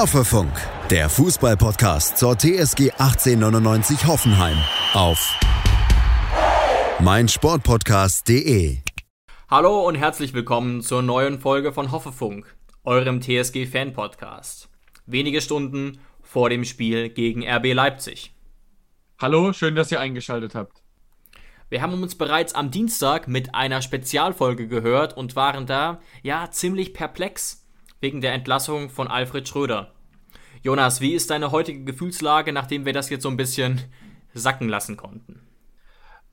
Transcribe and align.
Hoffefunk, 0.00 0.50
der 0.88 1.10
Fußballpodcast 1.10 2.16
zur 2.16 2.34
TSG 2.38 2.90
1899 2.92 4.06
Hoffenheim 4.06 4.56
auf 4.94 5.38
meinsportpodcast.de. 7.00 8.78
Hallo 9.50 9.86
und 9.86 9.96
herzlich 9.96 10.32
willkommen 10.32 10.80
zur 10.80 11.02
neuen 11.02 11.38
Folge 11.38 11.74
von 11.74 11.92
Hoffefunk, 11.92 12.56
eurem 12.82 13.20
TSG 13.20 13.66
Fan 13.66 13.92
Podcast. 13.92 14.70
Wenige 15.04 15.42
Stunden 15.42 16.00
vor 16.22 16.48
dem 16.48 16.64
Spiel 16.64 17.10
gegen 17.10 17.46
RB 17.46 17.74
Leipzig. 17.74 18.34
Hallo, 19.18 19.52
schön, 19.52 19.74
dass 19.74 19.92
ihr 19.92 20.00
eingeschaltet 20.00 20.54
habt. 20.54 20.82
Wir 21.68 21.82
haben 21.82 22.02
uns 22.02 22.14
bereits 22.14 22.54
am 22.54 22.70
Dienstag 22.70 23.28
mit 23.28 23.54
einer 23.54 23.82
Spezialfolge 23.82 24.66
gehört 24.66 25.14
und 25.14 25.36
waren 25.36 25.66
da 25.66 26.00
ja 26.22 26.50
ziemlich 26.50 26.94
perplex 26.94 27.59
wegen 28.00 28.20
der 28.20 28.32
Entlassung 28.32 28.90
von 28.90 29.08
Alfred 29.08 29.46
Schröder. 29.48 29.92
Jonas, 30.62 31.00
wie 31.00 31.14
ist 31.14 31.30
deine 31.30 31.52
heutige 31.52 31.84
Gefühlslage, 31.84 32.52
nachdem 32.52 32.84
wir 32.84 32.92
das 32.92 33.08
jetzt 33.10 33.22
so 33.22 33.28
ein 33.28 33.36
bisschen 33.36 33.80
sacken 34.34 34.68
lassen 34.68 34.96
konnten? 34.96 35.40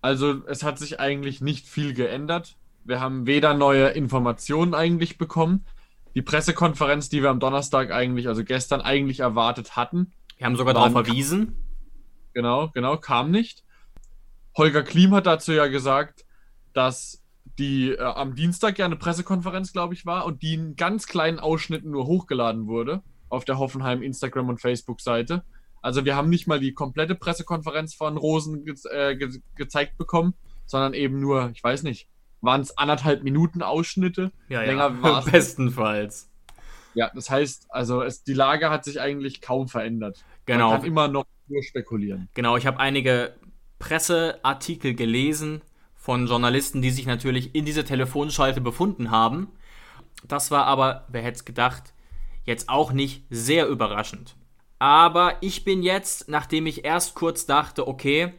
Also 0.01 0.45
es 0.47 0.63
hat 0.63 0.79
sich 0.79 0.99
eigentlich 0.99 1.41
nicht 1.41 1.67
viel 1.67 1.93
geändert. 1.93 2.57
Wir 2.83 2.99
haben 2.99 3.25
weder 3.25 3.53
neue 3.53 3.89
Informationen 3.89 4.73
eigentlich 4.73 5.17
bekommen. 5.17 5.65
Die 6.15 6.21
Pressekonferenz, 6.21 7.09
die 7.09 7.21
wir 7.21 7.29
am 7.29 7.39
Donnerstag 7.39 7.91
eigentlich, 7.91 8.27
also 8.27 8.43
gestern 8.43 8.81
eigentlich 8.81 9.19
erwartet 9.19 9.75
hatten. 9.75 10.11
Wir 10.37 10.45
haben 10.45 10.55
sogar 10.55 10.73
darauf 10.73 10.91
verwiesen. 10.91 11.55
Genau, 12.33 12.69
genau, 12.73 12.97
kam 12.97 13.31
nicht. 13.31 13.63
Holger 14.55 14.83
Klim 14.83 15.13
hat 15.13 15.25
dazu 15.25 15.51
ja 15.51 15.67
gesagt, 15.67 16.25
dass 16.73 17.23
die 17.57 17.91
äh, 17.91 18.01
am 18.01 18.35
Dienstag 18.35 18.77
ja 18.77 18.85
eine 18.85 18.95
Pressekonferenz, 18.95 19.73
glaube 19.73 19.93
ich, 19.93 20.05
war 20.05 20.25
und 20.25 20.41
die 20.41 20.53
in 20.53 20.75
ganz 20.75 21.07
kleinen 21.07 21.39
Ausschnitten 21.39 21.91
nur 21.91 22.05
hochgeladen 22.05 22.67
wurde 22.67 23.01
auf 23.29 23.45
der 23.45 23.59
Hoffenheim 23.59 24.01
Instagram 24.01 24.49
und 24.49 24.61
Facebook-Seite. 24.61 25.43
Also 25.81 26.05
wir 26.05 26.15
haben 26.15 26.29
nicht 26.29 26.47
mal 26.47 26.59
die 26.59 26.73
komplette 26.73 27.15
Pressekonferenz 27.15 27.93
von 27.93 28.17
Rosen 28.17 28.65
ge 28.65 28.75
äh, 28.91 29.15
ge 29.15 29.41
gezeigt 29.55 29.97
bekommen, 29.97 30.33
sondern 30.65 30.93
eben 30.93 31.19
nur, 31.19 31.51
ich 31.53 31.63
weiß 31.63 31.83
nicht, 31.83 32.07
waren 32.41 32.61
es 32.61 32.77
anderthalb 32.77 33.23
Minuten 33.23 33.61
Ausschnitte. 33.61 34.31
Ja, 34.49 34.61
Länger 34.63 34.95
ja, 35.03 35.21
bestenfalls. 35.21 36.29
Ja, 36.93 37.11
das 37.13 37.29
heißt, 37.29 37.67
also 37.69 38.01
es, 38.01 38.23
die 38.23 38.33
Lage 38.33 38.69
hat 38.69 38.83
sich 38.83 38.99
eigentlich 38.99 39.41
kaum 39.41 39.67
verändert. 39.67 40.25
Genau. 40.45 40.71
Man 40.71 40.79
kann 40.79 40.87
immer 40.87 41.07
noch 41.07 41.25
nur 41.47 41.63
spekulieren. 41.63 42.29
Genau, 42.33 42.57
ich 42.57 42.65
habe 42.65 42.79
einige 42.79 43.35
Presseartikel 43.79 44.95
gelesen, 44.95 45.61
von 46.07 46.25
Journalisten, 46.25 46.81
die 46.81 46.91
sich 46.91 47.05
natürlich 47.05 47.53
in 47.53 47.65
dieser 47.65 47.83
Telefonschalte 47.83 48.61
befunden 48.61 49.11
haben. 49.11 49.49
Das 50.25 50.51
war 50.51 50.63
aber, 50.63 51.05
wer 51.09 51.21
hätte 51.21 51.35
es 51.35 51.43
gedacht, 51.43 51.93
jetzt 52.45 52.69
auch 52.69 52.93
nicht 52.93 53.25
sehr 53.29 53.67
überraschend. 53.67 54.37
Aber 54.79 55.35
ich 55.41 55.65
bin 55.65 55.83
jetzt, 55.83 56.29
nachdem 56.29 56.65
ich 56.65 56.85
erst 56.85 57.13
kurz 57.13 57.45
dachte, 57.45 57.89
okay, 57.89 58.33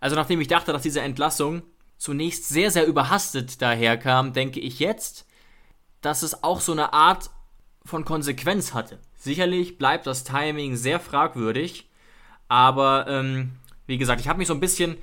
also 0.00 0.16
nachdem 0.16 0.40
ich 0.40 0.48
dachte, 0.48 0.72
dass 0.72 0.80
diese 0.80 1.02
Entlassung 1.02 1.60
zunächst 1.98 2.48
sehr, 2.48 2.70
sehr 2.70 2.86
überhastet 2.86 3.60
daherkam, 3.60 4.32
denke 4.32 4.60
ich 4.60 4.78
jetzt, 4.78 5.26
dass 6.00 6.22
es 6.22 6.42
auch 6.42 6.62
so 6.62 6.72
eine 6.72 6.94
Art 6.94 7.28
von 7.84 8.06
Konsequenz 8.06 8.72
hatte. 8.72 8.98
Sicherlich 9.14 9.76
bleibt 9.76 10.06
das 10.06 10.24
Timing 10.24 10.74
sehr 10.74 11.00
fragwürdig, 11.00 11.90
aber 12.48 13.06
ähm, 13.08 13.56
wie 13.86 13.98
gesagt, 13.98 14.22
ich 14.22 14.28
habe 14.28 14.38
mich 14.38 14.48
so 14.48 14.54
ein 14.54 14.60
bisschen 14.60 14.96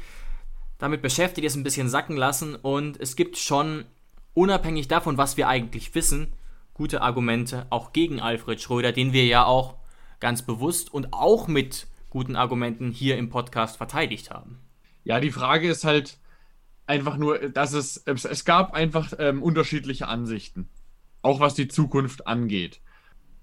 damit 0.81 1.01
beschäftigt, 1.01 1.45
es 1.45 1.55
ein 1.55 1.63
bisschen 1.63 1.89
sacken 1.89 2.17
lassen 2.17 2.55
und 2.55 2.99
es 2.99 3.15
gibt 3.15 3.37
schon, 3.37 3.85
unabhängig 4.33 4.87
davon, 4.87 5.17
was 5.17 5.37
wir 5.37 5.47
eigentlich 5.47 5.93
wissen, 5.93 6.33
gute 6.73 7.01
Argumente 7.01 7.67
auch 7.69 7.93
gegen 7.93 8.19
Alfred 8.19 8.61
Schröder, 8.61 8.91
den 8.91 9.13
wir 9.13 9.25
ja 9.25 9.45
auch 9.45 9.75
ganz 10.19 10.41
bewusst 10.41 10.93
und 10.93 11.13
auch 11.13 11.47
mit 11.47 11.87
guten 12.09 12.35
Argumenten 12.35 12.91
hier 12.91 13.17
im 13.17 13.29
Podcast 13.29 13.77
verteidigt 13.77 14.31
haben. 14.31 14.59
Ja, 15.03 15.19
die 15.19 15.31
Frage 15.31 15.69
ist 15.69 15.83
halt 15.83 16.17
einfach 16.87 17.17
nur, 17.17 17.49
dass 17.49 17.73
es, 17.73 17.97
es 18.05 18.45
gab 18.45 18.73
einfach 18.73 19.13
ähm, 19.19 19.43
unterschiedliche 19.43 20.07
Ansichten, 20.07 20.69
auch 21.21 21.39
was 21.39 21.53
die 21.53 21.67
Zukunft 21.67 22.27
angeht. 22.27 22.81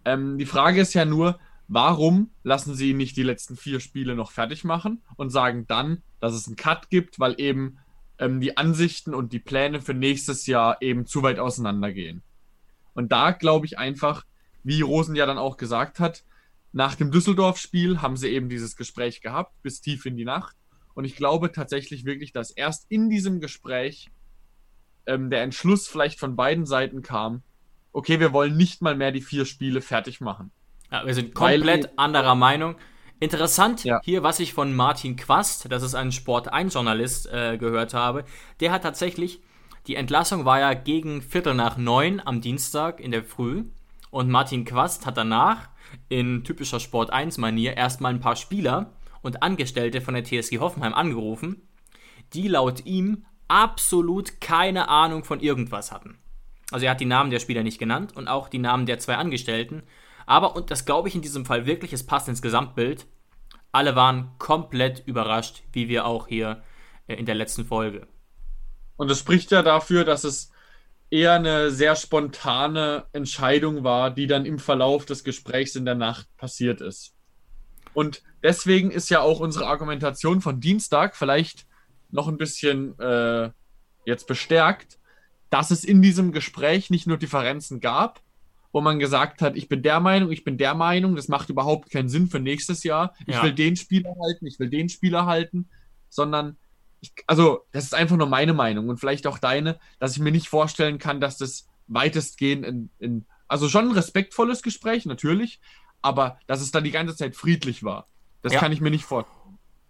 Ähm, 0.04 0.38
die 0.38 0.46
Frage 0.46 0.80
ist 0.80 0.94
ja 0.94 1.04
nur, 1.04 1.38
warum 1.68 2.30
lassen 2.42 2.74
sie 2.74 2.90
ihn 2.90 2.96
nicht 2.96 3.16
die 3.16 3.22
letzten 3.22 3.56
vier 3.56 3.80
Spiele 3.80 4.14
noch 4.14 4.30
fertig 4.32 4.64
machen 4.64 5.02
und 5.16 5.30
sagen 5.30 5.66
dann, 5.68 6.02
dass 6.20 6.34
es 6.34 6.46
einen 6.46 6.56
Cut 6.56 6.90
gibt, 6.90 7.20
weil 7.20 7.34
eben 7.38 7.78
ähm, 8.18 8.40
die 8.40 8.56
Ansichten 8.56 9.14
und 9.14 9.32
die 9.32 9.38
Pläne 9.38 9.80
für 9.80 9.94
nächstes 9.94 10.46
Jahr 10.46 10.80
eben 10.82 11.06
zu 11.06 11.22
weit 11.22 11.38
auseinandergehen. 11.38 12.22
Und 12.94 13.12
da 13.12 13.30
glaube 13.30 13.66
ich 13.66 13.78
einfach, 13.78 14.24
wie 14.64 14.80
Rosen 14.80 15.14
ja 15.14 15.26
dann 15.26 15.38
auch 15.38 15.56
gesagt 15.56 16.00
hat, 16.00 16.24
nach 16.72 16.94
dem 16.94 17.10
Düsseldorf-Spiel 17.10 18.02
haben 18.02 18.16
sie 18.16 18.28
eben 18.28 18.48
dieses 18.48 18.76
Gespräch 18.76 19.20
gehabt, 19.20 19.62
bis 19.62 19.80
tief 19.80 20.04
in 20.06 20.16
die 20.16 20.24
Nacht. 20.24 20.56
Und 20.94 21.04
ich 21.04 21.16
glaube 21.16 21.52
tatsächlich 21.52 22.04
wirklich, 22.04 22.32
dass 22.32 22.50
erst 22.50 22.86
in 22.90 23.08
diesem 23.08 23.40
Gespräch 23.40 24.10
ähm, 25.06 25.30
der 25.30 25.42
Entschluss 25.42 25.86
vielleicht 25.86 26.18
von 26.18 26.36
beiden 26.36 26.66
Seiten 26.66 27.02
kam, 27.02 27.42
okay, 27.92 28.20
wir 28.20 28.32
wollen 28.32 28.56
nicht 28.56 28.82
mal 28.82 28.96
mehr 28.96 29.12
die 29.12 29.22
vier 29.22 29.44
Spiele 29.44 29.80
fertig 29.80 30.20
machen. 30.20 30.50
Ja, 30.90 31.06
wir 31.06 31.14
sind 31.14 31.34
komplett 31.34 31.84
Weil, 31.84 31.92
anderer 31.96 32.34
Meinung. 32.34 32.76
Interessant 33.20 33.84
ja. 33.84 34.00
hier, 34.04 34.22
was 34.22 34.40
ich 34.40 34.54
von 34.54 34.74
Martin 34.74 35.16
Quast, 35.16 35.70
das 35.70 35.82
ist 35.82 35.94
ein 35.94 36.12
Sport 36.12 36.52
1 36.52 36.72
Journalist, 36.72 37.26
äh, 37.32 37.58
gehört 37.58 37.92
habe. 37.92 38.24
Der 38.60 38.70
hat 38.70 38.82
tatsächlich, 38.82 39.40
die 39.86 39.96
Entlassung 39.96 40.44
war 40.44 40.60
ja 40.60 40.74
gegen 40.74 41.20
Viertel 41.20 41.54
nach 41.54 41.76
neun 41.76 42.22
am 42.24 42.40
Dienstag 42.40 43.00
in 43.00 43.10
der 43.10 43.24
Früh. 43.24 43.64
Und 44.10 44.30
Martin 44.30 44.64
Quast 44.64 45.04
hat 45.04 45.16
danach 45.16 45.68
in 46.08 46.44
typischer 46.44 46.80
Sport 46.80 47.10
1 47.10 47.38
Manier 47.38 47.76
erstmal 47.76 48.14
ein 48.14 48.20
paar 48.20 48.36
Spieler 48.36 48.92
und 49.20 49.42
Angestellte 49.42 50.00
von 50.00 50.14
der 50.14 50.24
TSG 50.24 50.58
Hoffenheim 50.58 50.94
angerufen, 50.94 51.68
die 52.32 52.48
laut 52.48 52.86
ihm 52.86 53.24
absolut 53.48 54.40
keine 54.40 54.88
Ahnung 54.88 55.24
von 55.24 55.40
irgendwas 55.40 55.90
hatten. 55.92 56.18
Also 56.70 56.84
er 56.84 56.92
hat 56.92 57.00
die 57.00 57.06
Namen 57.06 57.30
der 57.30 57.40
Spieler 57.40 57.62
nicht 57.62 57.78
genannt 57.78 58.14
und 58.14 58.28
auch 58.28 58.48
die 58.48 58.58
Namen 58.58 58.86
der 58.86 58.98
zwei 58.98 59.16
Angestellten 59.16 59.82
aber, 60.28 60.54
und 60.56 60.70
das 60.70 60.84
glaube 60.84 61.08
ich 61.08 61.14
in 61.14 61.22
diesem 61.22 61.46
Fall 61.46 61.64
wirklich, 61.64 61.94
es 61.94 62.04
passt 62.04 62.28
ins 62.28 62.42
Gesamtbild, 62.42 63.06
alle 63.72 63.96
waren 63.96 64.32
komplett 64.38 65.02
überrascht, 65.06 65.62
wie 65.72 65.88
wir 65.88 66.04
auch 66.04 66.28
hier 66.28 66.62
äh, 67.06 67.14
in 67.14 67.24
der 67.24 67.34
letzten 67.34 67.64
Folge. 67.64 68.06
Und 68.96 69.10
es 69.10 69.20
spricht 69.20 69.50
ja 69.52 69.62
dafür, 69.62 70.04
dass 70.04 70.24
es 70.24 70.52
eher 71.08 71.32
eine 71.32 71.70
sehr 71.70 71.96
spontane 71.96 73.06
Entscheidung 73.12 73.84
war, 73.84 74.10
die 74.10 74.26
dann 74.26 74.44
im 74.44 74.58
Verlauf 74.58 75.06
des 75.06 75.24
Gesprächs 75.24 75.76
in 75.76 75.86
der 75.86 75.94
Nacht 75.94 76.28
passiert 76.36 76.82
ist. 76.82 77.14
Und 77.94 78.22
deswegen 78.42 78.90
ist 78.90 79.08
ja 79.08 79.22
auch 79.22 79.40
unsere 79.40 79.66
Argumentation 79.66 80.42
von 80.42 80.60
Dienstag 80.60 81.16
vielleicht 81.16 81.66
noch 82.10 82.28
ein 82.28 82.36
bisschen 82.36 82.98
äh, 82.98 83.50
jetzt 84.04 84.26
bestärkt, 84.26 84.98
dass 85.48 85.70
es 85.70 85.84
in 85.84 86.02
diesem 86.02 86.32
Gespräch 86.32 86.90
nicht 86.90 87.06
nur 87.06 87.16
Differenzen 87.16 87.80
gab, 87.80 88.20
wo 88.72 88.80
man 88.80 88.98
gesagt 88.98 89.40
hat, 89.42 89.56
ich 89.56 89.68
bin 89.68 89.82
der 89.82 90.00
Meinung, 90.00 90.30
ich 90.30 90.44
bin 90.44 90.58
der 90.58 90.74
Meinung, 90.74 91.16
das 91.16 91.28
macht 91.28 91.50
überhaupt 91.50 91.90
keinen 91.90 92.08
Sinn 92.08 92.28
für 92.28 92.40
nächstes 92.40 92.84
Jahr. 92.84 93.14
Ich 93.26 93.34
ja. 93.34 93.42
will 93.42 93.52
den 93.52 93.76
Spieler 93.76 94.14
halten, 94.22 94.46
ich 94.46 94.58
will 94.58 94.68
den 94.68 94.88
Spieler 94.88 95.26
halten, 95.26 95.68
sondern 96.08 96.56
ich, 97.00 97.12
also 97.26 97.60
das 97.72 97.84
ist 97.84 97.94
einfach 97.94 98.16
nur 98.16 98.26
meine 98.26 98.52
Meinung 98.52 98.88
und 98.88 98.98
vielleicht 98.98 99.26
auch 99.26 99.38
deine, 99.38 99.78
dass 99.98 100.12
ich 100.12 100.22
mir 100.22 100.32
nicht 100.32 100.48
vorstellen 100.48 100.98
kann, 100.98 101.20
dass 101.20 101.38
das 101.38 101.66
weitestgehend 101.86 102.66
in, 102.66 102.90
in 102.98 103.26
also 103.46 103.68
schon 103.68 103.86
ein 103.86 103.92
respektvolles 103.92 104.62
Gespräch, 104.62 105.06
natürlich, 105.06 105.60
aber 106.02 106.38
dass 106.46 106.60
es 106.60 106.70
dann 106.70 106.84
die 106.84 106.90
ganze 106.90 107.16
Zeit 107.16 107.34
friedlich 107.34 107.82
war. 107.82 108.06
Das 108.42 108.52
ja. 108.52 108.60
kann 108.60 108.72
ich 108.72 108.80
mir 108.80 108.90
nicht 108.90 109.04
vorstellen. 109.04 109.36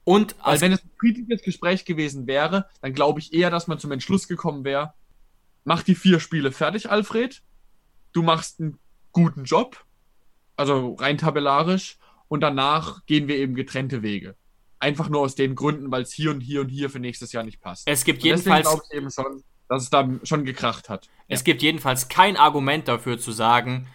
Und 0.05 0.37
Weil 0.43 0.61
wenn 0.61 0.72
es 0.72 0.83
ein 0.83 0.91
friedliches 0.99 1.43
Gespräch 1.43 1.84
gewesen 1.84 2.27
wäre, 2.27 2.67
dann 2.81 2.94
glaube 2.94 3.21
ich 3.21 3.34
eher, 3.34 3.50
dass 3.50 3.67
man 3.67 3.78
zum 3.78 3.93
Entschluss 3.93 4.26
gekommen 4.26 4.64
wäre, 4.64 4.94
mach 5.64 5.82
die 5.82 5.94
vier 5.94 6.19
Spiele 6.19 6.50
fertig, 6.50 6.91
Alfred, 6.91 7.43
du 8.19 8.25
machst 8.25 8.59
einen 8.59 8.79
guten 9.12 9.44
Job, 9.44 9.85
also 10.56 10.94
rein 10.94 11.19
tabellarisch, 11.19 11.99
und 12.26 12.41
danach 12.41 13.06
gehen 13.06 13.29
wir 13.29 13.37
eben 13.37 13.55
getrennte 13.55 14.03
Wege. 14.03 14.35
Einfach 14.81 15.09
nur 15.09 15.20
aus 15.20 15.35
den 15.37 15.55
Gründen, 15.55 15.91
weil 15.91 16.03
es 16.03 16.12
hier 16.12 16.31
und 16.31 16.41
hier 16.41 16.61
und 16.61 16.69
hier 16.69 16.91
für 16.91 16.99
nächstes 16.99 17.32
Jahr 17.32 17.44
nicht 17.44 17.61
passt. 17.61 17.87
Es 17.87 18.05
gibt 18.05 18.23
jedenfalls. 18.23 18.69
Ich 18.91 18.97
eben 18.97 19.11
schon, 19.11 19.43
dass 19.69 19.85
es 19.85 19.91
da 19.91 20.09
schon 20.25 20.44
gekracht 20.44 20.88
hat. 20.88 21.09
Es 21.29 21.41
ja. 21.41 21.44
gibt 21.44 21.62
jedenfalls 21.62 22.09
kein 22.09 22.37
Argument 22.37 22.88
dafür 22.88 23.19
zu 23.19 23.32
sagen, 23.32 23.87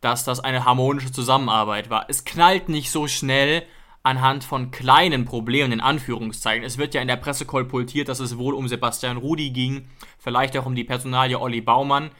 dass 0.00 0.24
das 0.24 0.40
eine 0.40 0.64
harmonische 0.64 1.12
Zusammenarbeit 1.12 1.90
war. 1.90 2.06
Es 2.08 2.24
knallt 2.24 2.68
nicht 2.68 2.90
so 2.90 3.08
schnell 3.08 3.64
anhand 4.02 4.44
von 4.44 4.70
kleinen 4.70 5.24
Problemen 5.24 5.72
in 5.72 5.80
Anführungszeichen. 5.80 6.64
Es 6.64 6.76
wird 6.76 6.92
ja 6.94 7.00
in 7.00 7.08
der 7.08 7.16
Presse 7.16 7.46
kolportiert, 7.46 8.08
dass 8.08 8.20
es 8.20 8.36
wohl 8.36 8.54
um 8.54 8.68
Sebastian 8.68 9.16
Rudi 9.16 9.50
ging, 9.50 9.88
vielleicht 10.18 10.56
auch 10.56 10.66
um 10.66 10.74
die 10.74 10.84
Personalie 10.84 11.40
Olli 11.40 11.60
Baumann. 11.60 12.10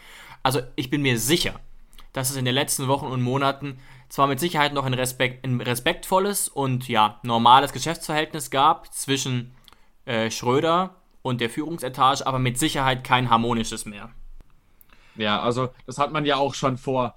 Also 0.42 0.60
ich 0.76 0.90
bin 0.90 1.02
mir 1.02 1.18
sicher, 1.18 1.60
dass 2.12 2.30
es 2.30 2.36
in 2.36 2.44
den 2.44 2.54
letzten 2.54 2.88
Wochen 2.88 3.06
und 3.06 3.22
Monaten 3.22 3.78
zwar 4.08 4.26
mit 4.26 4.40
Sicherheit 4.40 4.74
noch 4.74 4.84
ein, 4.84 4.94
Respekt, 4.94 5.44
ein 5.44 5.60
respektvolles 5.60 6.48
und 6.48 6.88
ja, 6.88 7.20
normales 7.22 7.72
Geschäftsverhältnis 7.72 8.50
gab 8.50 8.92
zwischen 8.92 9.52
äh, 10.04 10.30
Schröder 10.30 10.96
und 11.22 11.40
der 11.40 11.48
Führungsetage, 11.48 12.26
aber 12.26 12.38
mit 12.38 12.58
Sicherheit 12.58 13.04
kein 13.04 13.30
harmonisches 13.30 13.86
mehr. 13.86 14.10
Ja, 15.14 15.40
also 15.40 15.70
das 15.86 15.98
hat 15.98 16.12
man 16.12 16.24
ja 16.24 16.36
auch 16.36 16.54
schon 16.54 16.76
vor 16.76 17.14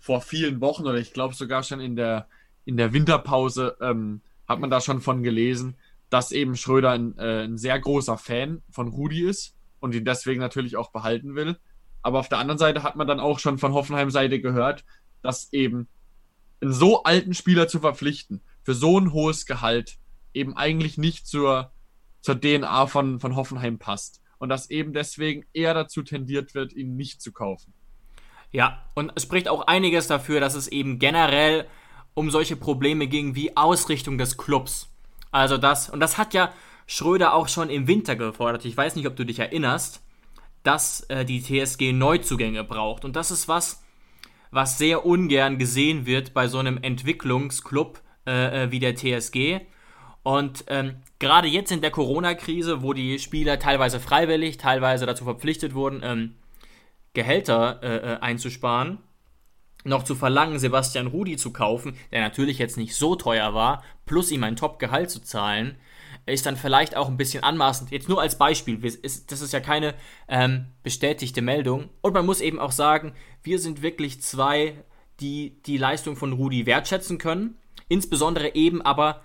vor 0.00 0.22
vielen 0.22 0.60
Wochen 0.60 0.86
oder 0.86 0.98
ich 0.98 1.12
glaube 1.12 1.34
sogar 1.34 1.62
schon 1.62 1.78
in 1.78 1.94
der, 1.94 2.26
in 2.64 2.76
der 2.76 2.92
Winterpause 2.92 3.76
ähm, 3.80 4.22
hat 4.48 4.58
man 4.58 4.70
da 4.70 4.80
schon 4.80 5.00
von 5.00 5.22
gelesen, 5.22 5.76
dass 6.08 6.32
eben 6.32 6.56
Schröder 6.56 6.90
ein, 6.90 7.16
äh, 7.18 7.44
ein 7.44 7.58
sehr 7.58 7.78
großer 7.78 8.16
Fan 8.16 8.62
von 8.70 8.88
Rudi 8.88 9.22
ist 9.22 9.54
und 9.78 9.94
ihn 9.94 10.04
deswegen 10.04 10.40
natürlich 10.40 10.76
auch 10.76 10.90
behalten 10.90 11.36
will. 11.36 11.58
Aber 12.02 12.20
auf 12.20 12.28
der 12.28 12.38
anderen 12.38 12.58
Seite 12.58 12.82
hat 12.82 12.96
man 12.96 13.06
dann 13.06 13.20
auch 13.20 13.38
schon 13.38 13.58
von 13.58 13.72
Hoffenheim-Seite 13.72 14.40
gehört, 14.40 14.84
dass 15.22 15.52
eben 15.52 15.88
einen 16.60 16.72
so 16.72 17.02
alten 17.02 17.34
Spieler 17.34 17.68
zu 17.68 17.80
verpflichten, 17.80 18.40
für 18.62 18.74
so 18.74 18.98
ein 18.98 19.12
hohes 19.12 19.46
Gehalt, 19.46 19.98
eben 20.34 20.56
eigentlich 20.56 20.98
nicht 20.98 21.26
zur, 21.26 21.72
zur 22.20 22.40
DNA 22.40 22.86
von, 22.86 23.20
von 23.20 23.36
Hoffenheim 23.36 23.78
passt. 23.78 24.22
Und 24.38 24.48
dass 24.48 24.70
eben 24.70 24.92
deswegen 24.92 25.44
eher 25.52 25.74
dazu 25.74 26.02
tendiert 26.02 26.54
wird, 26.54 26.72
ihn 26.72 26.96
nicht 26.96 27.20
zu 27.20 27.32
kaufen. 27.32 27.74
Ja, 28.52 28.82
und 28.94 29.12
es 29.14 29.22
spricht 29.22 29.48
auch 29.48 29.66
einiges 29.66 30.06
dafür, 30.06 30.40
dass 30.40 30.54
es 30.54 30.68
eben 30.68 30.98
generell 30.98 31.66
um 32.14 32.30
solche 32.30 32.56
Probleme 32.56 33.06
ging 33.06 33.34
wie 33.34 33.56
Ausrichtung 33.56 34.18
des 34.18 34.36
Clubs. 34.36 34.88
Also 35.30 35.58
das, 35.58 35.90
und 35.90 36.00
das 36.00 36.18
hat 36.18 36.34
ja 36.34 36.52
Schröder 36.86 37.34
auch 37.34 37.48
schon 37.48 37.70
im 37.70 37.86
Winter 37.86 38.16
gefordert. 38.16 38.64
Ich 38.64 38.76
weiß 38.76 38.96
nicht, 38.96 39.06
ob 39.06 39.14
du 39.14 39.24
dich 39.24 39.38
erinnerst, 39.38 40.02
dass 40.62 41.02
äh, 41.08 41.24
die 41.24 41.42
TSG 41.42 41.92
Neuzugänge 41.92 42.64
braucht. 42.64 43.04
Und 43.04 43.16
das 43.16 43.30
ist 43.30 43.48
was, 43.48 43.82
was 44.50 44.78
sehr 44.78 45.06
ungern 45.06 45.58
gesehen 45.58 46.06
wird 46.06 46.34
bei 46.34 46.48
so 46.48 46.58
einem 46.58 46.78
Entwicklungsclub 46.82 48.00
äh, 48.26 48.64
äh 48.64 48.70
wie 48.70 48.78
der 48.78 48.94
TSG. 48.94 49.60
Und 50.22 50.64
ähm, 50.68 50.96
gerade 51.18 51.48
jetzt 51.48 51.72
in 51.72 51.80
der 51.80 51.90
Corona-Krise, 51.90 52.82
wo 52.82 52.92
die 52.92 53.18
Spieler 53.18 53.58
teilweise 53.58 54.00
freiwillig, 54.00 54.58
teilweise 54.58 55.06
dazu 55.06 55.24
verpflichtet 55.24 55.74
wurden, 55.74 56.00
ähm, 56.02 56.34
Gehälter 57.14 57.80
äh, 57.82 57.96
äh, 57.96 58.20
einzusparen, 58.20 58.98
noch 59.84 60.04
zu 60.04 60.14
verlangen, 60.14 60.58
Sebastian 60.58 61.06
Rudi 61.06 61.36
zu 61.36 61.52
kaufen, 61.52 61.96
der 62.12 62.20
natürlich 62.20 62.58
jetzt 62.58 62.76
nicht 62.76 62.94
so 62.94 63.16
teuer 63.16 63.54
war, 63.54 63.82
plus 64.04 64.30
ihm 64.30 64.44
ein 64.44 64.56
Top-Gehalt 64.56 65.10
zu 65.10 65.20
zahlen, 65.20 65.76
ist 66.26 66.46
dann 66.46 66.56
vielleicht 66.56 66.96
auch 66.96 67.08
ein 67.08 67.16
bisschen 67.16 67.42
anmaßend. 67.42 67.90
Jetzt 67.90 68.08
nur 68.08 68.20
als 68.20 68.38
Beispiel, 68.38 68.78
das 68.78 69.40
ist 69.40 69.52
ja 69.52 69.60
keine 69.60 69.94
ähm, 70.28 70.66
bestätigte 70.82 71.42
Meldung. 71.42 71.88
Und 72.00 72.14
man 72.14 72.26
muss 72.26 72.40
eben 72.40 72.58
auch 72.58 72.72
sagen, 72.72 73.12
wir 73.42 73.58
sind 73.58 73.82
wirklich 73.82 74.20
zwei, 74.22 74.84
die 75.20 75.60
die 75.66 75.76
Leistung 75.76 76.16
von 76.16 76.32
Rudi 76.32 76.66
wertschätzen 76.66 77.18
können. 77.18 77.56
Insbesondere 77.88 78.54
eben 78.54 78.82
aber 78.82 79.22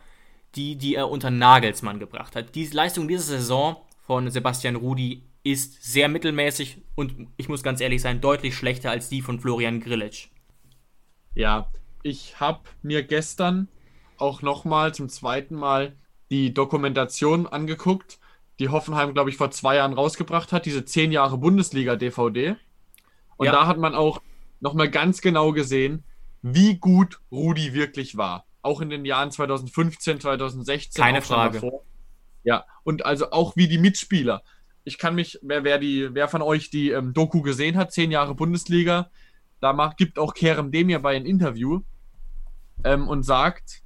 die, 0.56 0.75
die 0.77 0.95
er 0.95 1.09
unter 1.09 1.30
Nagelsmann 1.30 2.00
gebracht 2.00 2.36
hat. 2.36 2.56
Die 2.56 2.65
Leistung 2.65 3.07
dieser 3.07 3.24
Saison 3.24 3.77
von 4.06 4.30
Sebastian 4.31 4.75
Rudi 4.75 5.24
ist 5.44 5.83
sehr 5.83 6.09
mittelmäßig 6.09 6.81
und 6.95 7.27
ich 7.38 7.50
muss 7.50 7.62
ganz 7.62 7.80
ehrlich 7.80 8.01
sein, 8.01 8.21
deutlich 8.21 8.56
schlechter 8.56 8.89
als 8.89 9.09
die 9.09 9.21
von 9.21 9.39
Florian 9.39 9.80
Grillitsch. 9.80 10.30
Ja, 11.36 11.69
ich 12.01 12.39
habe 12.39 12.62
mir 12.81 13.03
gestern 13.03 13.68
auch 14.18 14.41
nochmal 14.41 14.95
zum 14.95 15.09
zweiten 15.09 15.56
Mal 15.56 15.95
die 16.36 16.54
Dokumentation 16.54 17.48
angeguckt, 17.48 18.20
die 18.60 18.70
Hoffenheim, 18.70 19.14
glaube 19.14 19.30
ich, 19.30 19.38
vor 19.38 19.52
zwei 19.52 19.78
Jahren 19.78 19.94
rausgebracht 19.94 20.52
hat, 20.52 20.66
diese 20.66 20.86
zehn 20.86 21.12
Jahre 21.12 21.38
Bundesliga-DVD. 21.38 22.56
Und 23.38 23.46
ja. 23.46 23.52
da 23.52 23.68
hat 23.68 23.78
man 23.78 23.96
auch 23.96 24.22
nochmal 24.60 24.90
ganz 24.90 25.22
genau 25.22 25.52
gesehen, 25.52 26.04
wie 26.42 26.78
gut 26.78 27.20
Rudi 27.32 27.74
wirklich 27.74 28.18
war. 28.18 28.46
Auch 28.62 28.82
in 28.82 28.90
den 28.90 29.06
Jahren 29.06 29.32
2015, 29.32 30.22
2016. 30.22 31.04
Keine 31.04 31.22
Frage. 31.22 31.72
Ja, 32.44 32.66
und 32.84 33.06
also 33.06 33.32
auch 33.32 33.56
wie 33.56 33.68
die 33.68 33.78
Mitspieler 33.78 34.44
ich 34.86 34.98
kann 34.98 35.16
mich, 35.16 35.40
wer, 35.42 35.64
wer, 35.64 35.80
die, 35.80 36.14
wer 36.14 36.28
von 36.30 36.42
euch 36.42 36.70
die 36.70 36.92
ähm, 36.92 37.14
Doku 37.14 37.42
gesehen 37.42 37.76
hat, 37.76 37.92
zehn 37.92 38.12
Jahre 38.12 38.36
Bundesliga, 38.36 39.10
da 39.60 39.74
macht, 39.74 39.98
gibt 39.98 40.20
auch 40.20 40.34
Kerem 40.34 40.72
Demir 40.72 41.00
bei 41.00 41.16
ein 41.16 41.26
Interview 41.26 41.82
ähm, 42.84 43.08
und 43.08 43.24
sagt, 43.24 43.82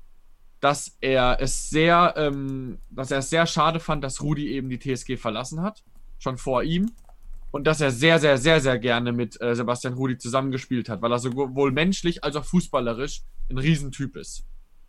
dass 0.60 0.98
er 1.00 1.38
es 1.40 1.70
sehr, 1.70 2.14
ähm, 2.18 2.80
dass 2.90 3.12
er 3.12 3.20
es 3.20 3.30
sehr 3.30 3.46
schade 3.46 3.80
fand, 3.80 4.04
dass 4.04 4.22
Rudi 4.22 4.50
eben 4.50 4.70
die 4.70 4.80
TSG 4.80 5.18
verlassen 5.18 5.62
hat, 5.62 5.84
schon 6.18 6.38
vor 6.38 6.64
ihm. 6.64 6.92
Und 7.52 7.66
dass 7.66 7.82
er 7.82 7.90
sehr, 7.90 8.20
sehr, 8.20 8.38
sehr, 8.38 8.62
sehr 8.62 8.78
gerne 8.78 9.12
mit 9.12 9.42
äh, 9.42 9.56
Sebastian 9.56 9.96
Rudi 9.96 10.18
zusammengespielt 10.18 10.88
hat, 10.88 11.02
weil 11.02 11.12
er 11.12 11.18
sowohl 11.18 11.72
menschlich 11.72 12.24
als 12.24 12.36
auch 12.36 12.46
fußballerisch 12.46 13.24
ein 13.50 13.58
Riesentyp 13.58 14.16
ist. 14.16 14.46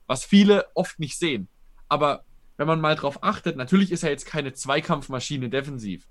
Was 0.07 0.25
viele 0.25 0.67
oft 0.75 0.99
nicht 0.99 1.19
sehen. 1.19 1.49
Aber 1.89 2.25
wenn 2.59 2.67
man 2.67 2.81
mal 2.81 2.97
drauf 2.97 3.23
achtet, 3.23 3.57
natürlich 3.57 3.91
ist 3.91 4.03
er 4.03 4.11
jetzt 4.11 4.27
keine 4.27 4.53
Zweikampfmaschine 4.53 5.49
defensiv. 5.49 6.07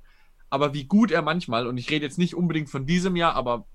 Aber 0.50 0.73
wie 0.73 0.85
gut 0.85 1.12
er 1.12 1.21
manchmal, 1.21 1.67
und 1.67 1.77
ich 1.77 1.91
rede 1.91 2.05
jetzt 2.05 2.17
nicht 2.17 2.33
unbedingt 2.33 2.69
von 2.69 2.88
diesem 2.88 3.15
Jahr, 3.15 3.35
aber 3.35 3.67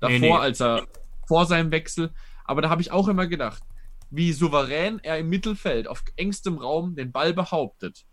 davor, 0.00 0.18
nee, 0.18 0.28
nee. 0.28 0.32
als 0.32 0.60
er 0.60 0.86
vor 1.26 1.46
seinem 1.46 1.70
Wechsel, 1.70 2.12
aber 2.44 2.60
da 2.60 2.68
habe 2.68 2.82
ich 2.82 2.92
auch 2.92 3.08
immer 3.08 3.26
gedacht, 3.26 3.62
wie 4.16 4.32
souverän 4.32 5.00
er 5.02 5.18
im 5.18 5.28
Mittelfeld 5.28 5.88
auf 5.88 6.02
engstem 6.16 6.58
Raum 6.58 6.94
den 6.94 7.12
Ball 7.12 7.32
behauptet 7.32 8.04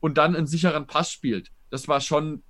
und 0.00 0.18
dann 0.18 0.36
einen 0.36 0.46
sicheren 0.46 0.86
Pass 0.86 1.10
spielt. 1.10 1.50
Das 1.70 1.88
war 1.88 2.00
schon, 2.00 2.42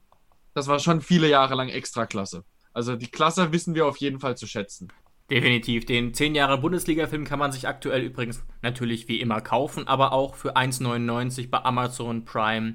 das 0.54 0.66
war 0.68 0.78
schon 0.78 1.00
viele 1.00 1.28
Jahre 1.28 1.54
lang 1.54 1.68
Extraklasse. 1.68 2.44
Also 2.72 2.96
die 2.96 3.10
Klasse 3.10 3.52
wissen 3.52 3.74
wir 3.74 3.86
auf 3.86 3.98
jeden 3.98 4.20
Fall 4.20 4.36
zu 4.36 4.46
schätzen. 4.46 4.88
Definitiv. 5.30 5.86
Den 5.86 6.12
10 6.12 6.34
Jahre 6.34 6.58
Bundesliga-Film 6.58 7.24
kann 7.24 7.38
man 7.38 7.52
sich 7.52 7.68
aktuell 7.68 8.02
übrigens 8.02 8.42
natürlich 8.60 9.08
wie 9.08 9.20
immer 9.20 9.40
kaufen, 9.40 9.86
aber 9.86 10.12
auch 10.12 10.34
für 10.34 10.56
1,99 10.56 11.48
bei 11.48 11.62
Amazon 11.64 12.24
Prime 12.24 12.74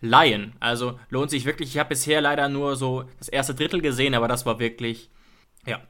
leihen. 0.00 0.54
Also 0.60 0.98
lohnt 1.08 1.30
sich 1.30 1.44
wirklich. 1.44 1.70
Ich 1.70 1.78
habe 1.78 1.90
bisher 1.90 2.20
leider 2.20 2.48
nur 2.48 2.76
so 2.76 3.04
das 3.18 3.28
erste 3.28 3.54
Drittel 3.54 3.80
gesehen, 3.80 4.14
aber 4.14 4.28
das 4.28 4.46
war 4.46 4.58
wirklich, 4.58 5.10
ja, 5.66 5.80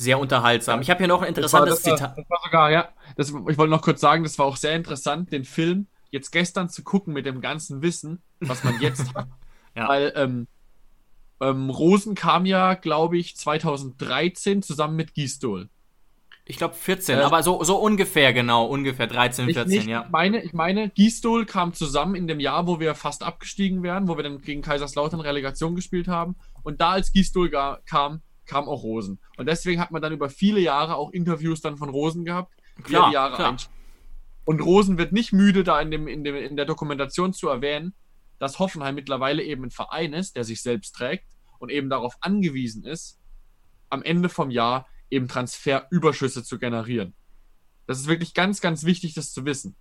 sehr 0.00 0.18
unterhaltsam. 0.18 0.80
Ich 0.80 0.88
habe 0.88 0.98
hier 0.98 1.08
noch 1.08 1.20
ein 1.20 1.28
interessantes 1.28 1.82
Zitat. 1.82 2.16
Das 2.16 2.30
war 2.30 2.40
sogar, 2.42 2.70
ja, 2.70 2.88
das, 3.16 3.28
ich 3.28 3.34
wollte 3.34 3.68
noch 3.68 3.82
kurz 3.82 4.00
sagen, 4.00 4.22
das 4.22 4.38
war 4.38 4.46
auch 4.46 4.56
sehr 4.56 4.74
interessant, 4.74 5.30
den 5.30 5.44
Film 5.44 5.88
jetzt 6.10 6.30
gestern 6.30 6.70
zu 6.70 6.82
gucken 6.82 7.12
mit 7.12 7.26
dem 7.26 7.42
ganzen 7.42 7.82
Wissen, 7.82 8.22
was 8.40 8.64
man 8.64 8.80
jetzt 8.80 9.14
hat. 9.14 9.28
ja. 9.76 9.88
Weil 9.88 10.12
ähm, 10.16 10.46
ähm, 11.42 11.68
Rosen 11.68 12.14
kam 12.14 12.46
ja, 12.46 12.74
glaube 12.74 13.18
ich, 13.18 13.36
2013 13.36 14.62
zusammen 14.62 14.96
mit 14.96 15.12
Gisdol. 15.12 15.68
Ich 16.46 16.56
glaube 16.56 16.74
14, 16.74 17.18
äh, 17.18 17.20
aber 17.20 17.42
so, 17.42 17.62
so 17.62 17.76
ungefähr, 17.76 18.32
genau, 18.32 18.64
ungefähr 18.64 19.06
13, 19.06 19.52
14, 19.52 19.68
nicht, 19.68 19.86
ja. 19.86 20.04
Ich 20.04 20.10
meine, 20.10 20.42
ich 20.42 20.54
meine, 20.54 20.88
Gisdol 20.88 21.44
kam 21.44 21.74
zusammen 21.74 22.14
in 22.14 22.26
dem 22.26 22.40
Jahr, 22.40 22.66
wo 22.66 22.80
wir 22.80 22.94
fast 22.94 23.22
abgestiegen 23.22 23.82
wären, 23.82 24.08
wo 24.08 24.16
wir 24.16 24.24
dann 24.24 24.40
gegen 24.40 24.62
Kaiserslautern 24.62 25.20
Relegation 25.20 25.74
gespielt 25.74 26.08
haben. 26.08 26.36
Und 26.62 26.80
da, 26.80 26.92
als 26.92 27.12
Gisdol 27.12 27.50
kam, 27.84 28.22
kam 28.50 28.68
auch 28.68 28.82
Rosen. 28.82 29.20
Und 29.36 29.46
deswegen 29.46 29.80
hat 29.80 29.92
man 29.92 30.02
dann 30.02 30.12
über 30.12 30.28
viele 30.28 30.58
Jahre 30.58 30.96
auch 30.96 31.10
Interviews 31.12 31.60
dann 31.60 31.76
von 31.76 31.88
Rosen 31.88 32.24
gehabt, 32.24 32.52
klar, 32.82 33.08
die 33.08 33.14
Jahre 33.14 33.36
klar. 33.36 33.56
Und 34.44 34.60
Rosen 34.60 34.98
wird 34.98 35.12
nicht 35.12 35.32
müde, 35.32 35.62
da 35.62 35.80
in, 35.80 35.92
dem, 35.92 36.08
in, 36.08 36.24
dem, 36.24 36.34
in 36.34 36.56
der 36.56 36.66
Dokumentation 36.66 37.32
zu 37.32 37.48
erwähnen, 37.48 37.94
dass 38.40 38.58
Hoffenheim 38.58 38.96
mittlerweile 38.96 39.44
eben 39.44 39.64
ein 39.64 39.70
Verein 39.70 40.12
ist, 40.12 40.34
der 40.34 40.42
sich 40.42 40.62
selbst 40.62 40.96
trägt 40.96 41.26
und 41.60 41.70
eben 41.70 41.88
darauf 41.88 42.16
angewiesen 42.20 42.82
ist, 42.84 43.20
am 43.88 44.02
Ende 44.02 44.28
vom 44.28 44.50
Jahr 44.50 44.88
eben 45.10 45.28
Transferüberschüsse 45.28 46.42
zu 46.42 46.58
generieren. 46.58 47.14
Das 47.86 48.00
ist 48.00 48.08
wirklich 48.08 48.34
ganz, 48.34 48.60
ganz 48.60 48.84
wichtig, 48.84 49.14
das 49.14 49.32
zu 49.32 49.44
wissen. 49.44 49.76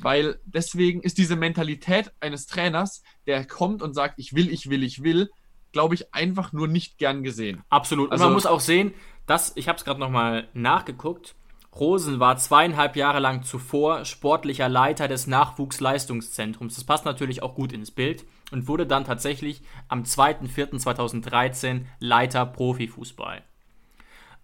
Weil 0.00 0.40
deswegen 0.46 1.02
ist 1.02 1.18
diese 1.18 1.36
Mentalität 1.36 2.12
eines 2.20 2.46
Trainers, 2.46 3.02
der 3.26 3.46
kommt 3.46 3.82
und 3.82 3.92
sagt, 3.92 4.18
ich 4.18 4.34
will, 4.34 4.50
ich 4.50 4.70
will, 4.70 4.82
ich 4.82 5.02
will, 5.02 5.30
glaube 5.76 5.94
ich, 5.94 6.14
einfach 6.14 6.54
nur 6.54 6.68
nicht 6.68 6.96
gern 6.96 7.22
gesehen. 7.22 7.62
Absolut. 7.68 8.10
Also, 8.10 8.24
und 8.24 8.30
man 8.30 8.34
muss 8.34 8.46
auch 8.46 8.60
sehen, 8.60 8.94
dass, 9.26 9.54
ich 9.56 9.68
habe 9.68 9.76
es 9.76 9.84
gerade 9.84 10.00
nochmal 10.00 10.48
nachgeguckt, 10.54 11.34
Rosen 11.78 12.18
war 12.18 12.38
zweieinhalb 12.38 12.96
Jahre 12.96 13.18
lang 13.18 13.42
zuvor 13.42 14.06
sportlicher 14.06 14.70
Leiter 14.70 15.06
des 15.06 15.26
Nachwuchsleistungszentrums. 15.26 16.76
Das 16.76 16.84
passt 16.84 17.04
natürlich 17.04 17.42
auch 17.42 17.54
gut 17.54 17.74
ins 17.74 17.90
Bild 17.90 18.24
und 18.50 18.68
wurde 18.68 18.86
dann 18.86 19.04
tatsächlich 19.04 19.60
am 19.88 20.04
2.4.2013 20.04 21.82
Leiter 22.00 22.46
Profifußball. 22.46 23.42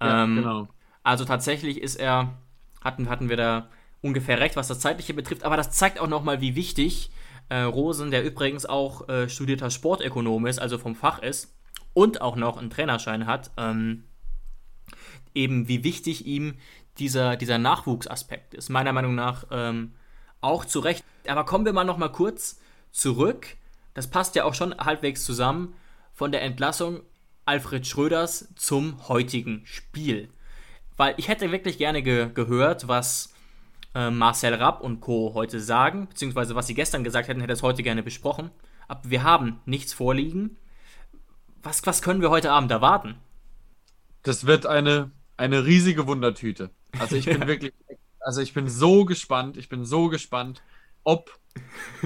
Ja, 0.03 0.25
ähm, 0.25 0.37
genau. 0.37 0.69
Also 1.03 1.25
tatsächlich 1.25 1.81
ist 1.81 1.97
er, 1.97 2.35
hatten, 2.85 3.09
hatten 3.09 3.31
wir 3.31 3.39
da 3.39 3.71
ungefähr 4.03 4.39
recht, 4.39 4.57
was 4.57 4.69
das 4.69 4.81
Zeitliche 4.81 5.15
betrifft, 5.15 5.45
aber 5.45 5.57
das 5.57 5.71
zeigt 5.71 5.99
auch 5.99 6.09
nochmal, 6.09 6.43
wie 6.43 6.55
wichtig 6.55 7.11
äh, 7.53 7.65
Rosen, 7.65 8.11
der 8.11 8.25
übrigens 8.25 8.65
auch 8.65 9.11
äh, 9.11 9.29
studierter 9.29 9.71
Sportökonom 9.71 10.47
ist, 10.47 10.59
also 10.59 10.79
vom 10.79 10.95
Fach 10.95 11.19
ist 11.19 11.55
und 11.93 12.23
auch 12.23 12.35
noch 12.35 12.57
einen 12.57 12.71
Trainerschein 12.71 13.27
hat, 13.27 13.51
ähm, 13.59 14.05
eben 15.35 15.69
wie 15.69 15.85
wichtig 15.85 16.25
ihm 16.25 16.55
dieser, 16.97 17.37
dieser 17.37 17.59
Nachwuchsaspekt 17.59 18.55
ist. 18.55 18.71
Meiner 18.71 18.95
Meinung 18.95 19.15
nach 19.15 19.45
ähm, 19.51 19.93
auch 20.41 20.65
zu 20.65 20.81
Recht. 20.81 21.05
Aber 21.29 21.45
kommen 21.45 21.67
wir 21.67 21.75
mal 21.75 21.85
noch 21.85 21.99
mal 21.99 22.09
kurz 22.09 22.59
zurück. 22.91 23.47
Das 23.93 24.09
passt 24.09 24.35
ja 24.35 24.45
auch 24.45 24.55
schon 24.55 24.75
halbwegs 24.79 25.23
zusammen 25.23 25.75
von 26.15 26.33
der 26.33 26.41
Entlassung 26.41 27.01
Alfred 27.45 27.87
Schröders 27.87 28.49
zum 28.57 29.09
heutigen 29.09 29.61
Spiel. 29.67 30.31
Weil 30.97 31.15
ich 31.19 31.29
hätte 31.29 31.53
wirklich 31.53 31.77
gerne 31.77 32.03
ge 32.03 32.31
gehört, 32.33 32.89
was 32.89 33.32
äh, 33.95 34.11
Marcel 34.11 34.55
Rapp 34.55 34.81
und 34.81 35.01
Co. 35.01 35.33
heute 35.35 35.61
sagen, 35.61 36.09
beziehungsweise 36.09 36.55
was 36.55 36.67
sie 36.67 36.75
gestern 36.75 37.05
gesagt 37.05 37.29
hätten, 37.29 37.41
hätte 37.41 37.53
es 37.53 37.63
heute 37.63 37.83
gerne 37.83 38.03
besprochen. 38.03 38.51
Aber 38.89 39.01
wir 39.05 39.23
haben 39.23 39.61
nichts 39.65 39.93
vorliegen. 39.93 40.57
Was, 41.63 41.87
was 41.87 42.03
können 42.03 42.21
wir 42.21 42.31
heute 42.31 42.51
Abend 42.51 42.71
erwarten? 42.71 43.17
Das 44.23 44.47
wird 44.47 44.67
eine 44.67 45.11
eine 45.43 45.65
riesige 45.67 46.07
Wundertüte. 46.07 46.71
Also 46.99 47.17
ich 47.17 47.25
bin 47.25 47.41
wirklich, 47.47 47.73
also 48.21 48.41
ich 48.41 48.55
bin 48.55 48.69
so 48.69 49.05
gespannt, 49.05 49.57
ich 49.57 49.69
bin 49.69 49.85
so 49.85 50.09
gespannt, 50.09 50.63
ob 51.05 51.39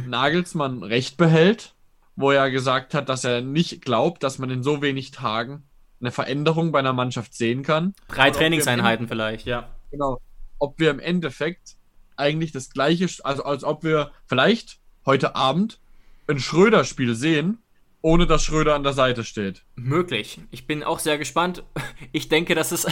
Nagelsmann 0.06 0.82
recht 0.82 1.16
behält, 1.16 1.74
wo 2.16 2.30
er 2.30 2.50
gesagt 2.50 2.94
hat, 2.94 3.08
dass 3.08 3.24
er 3.24 3.42
nicht 3.42 3.84
glaubt, 3.84 4.22
dass 4.22 4.38
man 4.38 4.50
in 4.50 4.62
so 4.62 4.80
wenig 4.80 5.10
Tagen 5.10 5.64
eine 6.00 6.10
Veränderung 6.10 6.72
bei 6.72 6.78
einer 6.78 6.92
Mannschaft 6.92 7.34
sehen 7.34 7.62
kann. 7.62 7.94
Drei 8.08 8.30
Trainingseinheiten 8.30 9.08
vielleicht, 9.08 9.46
ja. 9.46 9.68
Genau. 9.90 10.18
Ob 10.58 10.78
wir 10.78 10.90
im 10.90 11.00
Endeffekt 11.00 11.76
eigentlich 12.16 12.52
das 12.52 12.70
gleiche, 12.70 13.06
also 13.24 13.44
als 13.44 13.64
ob 13.64 13.84
wir 13.84 14.10
vielleicht 14.26 14.78
heute 15.04 15.36
Abend 15.36 15.80
ein 16.28 16.38
Schröder-Spiel 16.38 17.14
sehen, 17.14 17.58
ohne 18.02 18.26
dass 18.26 18.44
Schröder 18.44 18.74
an 18.74 18.82
der 18.82 18.92
Seite 18.92 19.24
steht. 19.24 19.64
Möglich. 19.74 20.40
Ich 20.50 20.66
bin 20.66 20.82
auch 20.82 20.98
sehr 20.98 21.18
gespannt. 21.18 21.64
Ich 22.12 22.28
denke, 22.28 22.54
dass 22.54 22.72
es. 22.72 22.86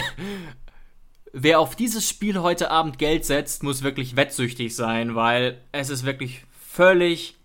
Wer 1.31 1.59
auf 1.59 1.75
dieses 1.75 2.07
Spiel 2.07 2.39
heute 2.39 2.71
Abend 2.71 2.97
Geld 2.97 3.25
setzt, 3.25 3.61
muss 3.61 3.83
wirklich 3.83 4.15
wettsüchtig 4.15 4.75
sein, 4.75 5.15
weil 5.15 5.61
es 5.73 5.89
ist 5.89 6.05
wirklich 6.05 6.45
völlig 6.57 7.37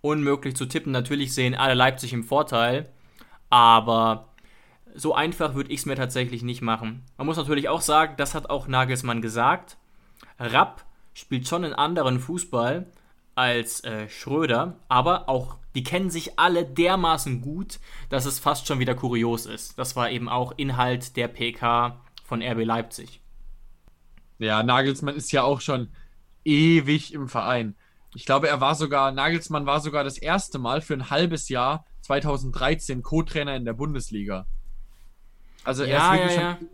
unmöglich 0.00 0.56
zu 0.56 0.66
tippen. 0.66 0.92
Natürlich 0.92 1.34
sehen 1.34 1.54
alle 1.54 1.74
Leipzig 1.74 2.12
im 2.12 2.24
Vorteil, 2.24 2.88
aber 3.50 4.28
so 4.96 5.14
einfach 5.14 5.54
würde 5.54 5.70
ich 5.70 5.80
es 5.80 5.86
mir 5.86 5.96
tatsächlich 5.96 6.42
nicht 6.42 6.62
machen. 6.62 7.04
Man 7.16 7.26
muss 7.26 7.36
natürlich 7.36 7.68
auch 7.68 7.80
sagen, 7.80 8.14
das 8.16 8.34
hat 8.34 8.50
auch 8.50 8.68
Nagelsmann 8.68 9.22
gesagt. 9.22 9.76
Rapp 10.38 10.84
spielt 11.14 11.48
schon 11.48 11.64
einen 11.64 11.74
anderen 11.74 12.20
Fußball 12.20 12.86
als 13.34 13.84
äh, 13.84 14.08
Schröder, 14.08 14.76
aber 14.88 15.28
auch 15.28 15.56
die 15.74 15.84
kennen 15.84 16.08
sich 16.08 16.38
alle 16.38 16.64
dermaßen 16.64 17.42
gut, 17.42 17.80
dass 18.08 18.24
es 18.24 18.38
fast 18.38 18.66
schon 18.66 18.78
wieder 18.78 18.94
kurios 18.94 19.44
ist. 19.44 19.78
Das 19.78 19.94
war 19.94 20.10
eben 20.10 20.28
auch 20.28 20.54
Inhalt 20.56 21.16
der 21.16 21.28
PK 21.28 22.00
von 22.24 22.42
RB 22.42 22.64
Leipzig. 22.64 23.20
Ja, 24.38 24.62
Nagelsmann 24.62 25.14
ist 25.14 25.32
ja 25.32 25.42
auch 25.42 25.60
schon 25.60 25.88
ewig 26.44 27.12
im 27.12 27.28
Verein. 27.28 27.74
Ich 28.14 28.24
glaube, 28.24 28.48
er 28.48 28.62
war 28.62 28.74
sogar, 28.74 29.12
Nagelsmann 29.12 29.66
war 29.66 29.80
sogar 29.80 30.02
das 30.02 30.16
erste 30.16 30.58
Mal 30.58 30.80
für 30.80 30.94
ein 30.94 31.10
halbes 31.10 31.50
Jahr 31.50 31.84
2013 32.02 33.02
Co-Trainer 33.02 33.54
in 33.56 33.66
der 33.66 33.74
Bundesliga. 33.74 34.46
Also 35.66 35.82
er 35.82 35.88
Ja, 35.88 36.14
ist 36.14 36.20
wirklich 36.20 36.36
ja, 36.36 36.58
schon 36.58 36.68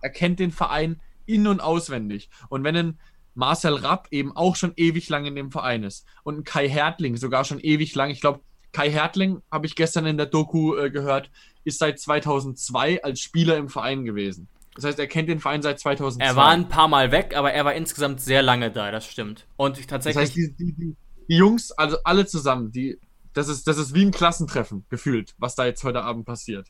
er 0.00 0.10
kennt 0.10 0.40
den 0.40 0.50
Verein 0.50 1.00
in- 1.26 1.46
und 1.46 1.60
auswendig. 1.60 2.30
Und 2.48 2.64
wenn 2.64 2.76
ein 2.76 2.98
Marcel 3.34 3.74
Rapp 3.74 4.08
eben 4.10 4.36
auch 4.36 4.56
schon 4.56 4.72
ewig 4.76 5.08
lang 5.08 5.24
in 5.24 5.34
dem 5.34 5.50
Verein 5.50 5.82
ist 5.82 6.06
und 6.22 6.38
ein 6.38 6.44
Kai 6.44 6.68
Hertling 6.68 7.16
sogar 7.16 7.44
schon 7.44 7.60
ewig 7.60 7.94
lang, 7.94 8.10
ich 8.10 8.20
glaube, 8.20 8.40
Kai 8.72 8.90
Hertling, 8.90 9.42
habe 9.50 9.66
ich 9.66 9.76
gestern 9.76 10.06
in 10.06 10.16
der 10.16 10.26
Doku 10.26 10.76
äh, 10.76 10.90
gehört, 10.90 11.30
ist 11.64 11.78
seit 11.78 11.98
2002 11.98 13.02
als 13.02 13.20
Spieler 13.20 13.56
im 13.56 13.68
Verein 13.68 14.04
gewesen. 14.04 14.48
Das 14.74 14.84
heißt, 14.84 14.98
er 14.98 15.06
kennt 15.06 15.28
den 15.28 15.38
Verein 15.38 15.62
seit 15.62 15.78
2002. 15.78 16.24
Er 16.24 16.36
war 16.36 16.48
ein 16.48 16.68
paar 16.68 16.88
Mal 16.88 17.12
weg, 17.12 17.36
aber 17.36 17.52
er 17.52 17.64
war 17.64 17.74
insgesamt 17.74 18.20
sehr 18.20 18.42
lange 18.42 18.72
da, 18.72 18.90
das 18.90 19.06
stimmt. 19.06 19.46
Und 19.56 19.78
das 19.78 19.86
tatsächlich, 19.86 20.22
heißt, 20.22 20.36
die, 20.36 20.52
die, 20.58 20.72
die, 20.72 20.96
die 21.28 21.36
Jungs, 21.36 21.70
also 21.70 21.98
alle 22.02 22.26
zusammen, 22.26 22.72
die, 22.72 22.98
das 23.32 23.46
ist, 23.48 23.68
das 23.68 23.78
ist 23.78 23.94
wie 23.94 24.04
ein 24.04 24.10
Klassentreffen 24.10 24.84
gefühlt, 24.88 25.34
was 25.38 25.54
da 25.54 25.64
jetzt 25.64 25.84
heute 25.84 26.02
Abend 26.02 26.26
passiert. 26.26 26.68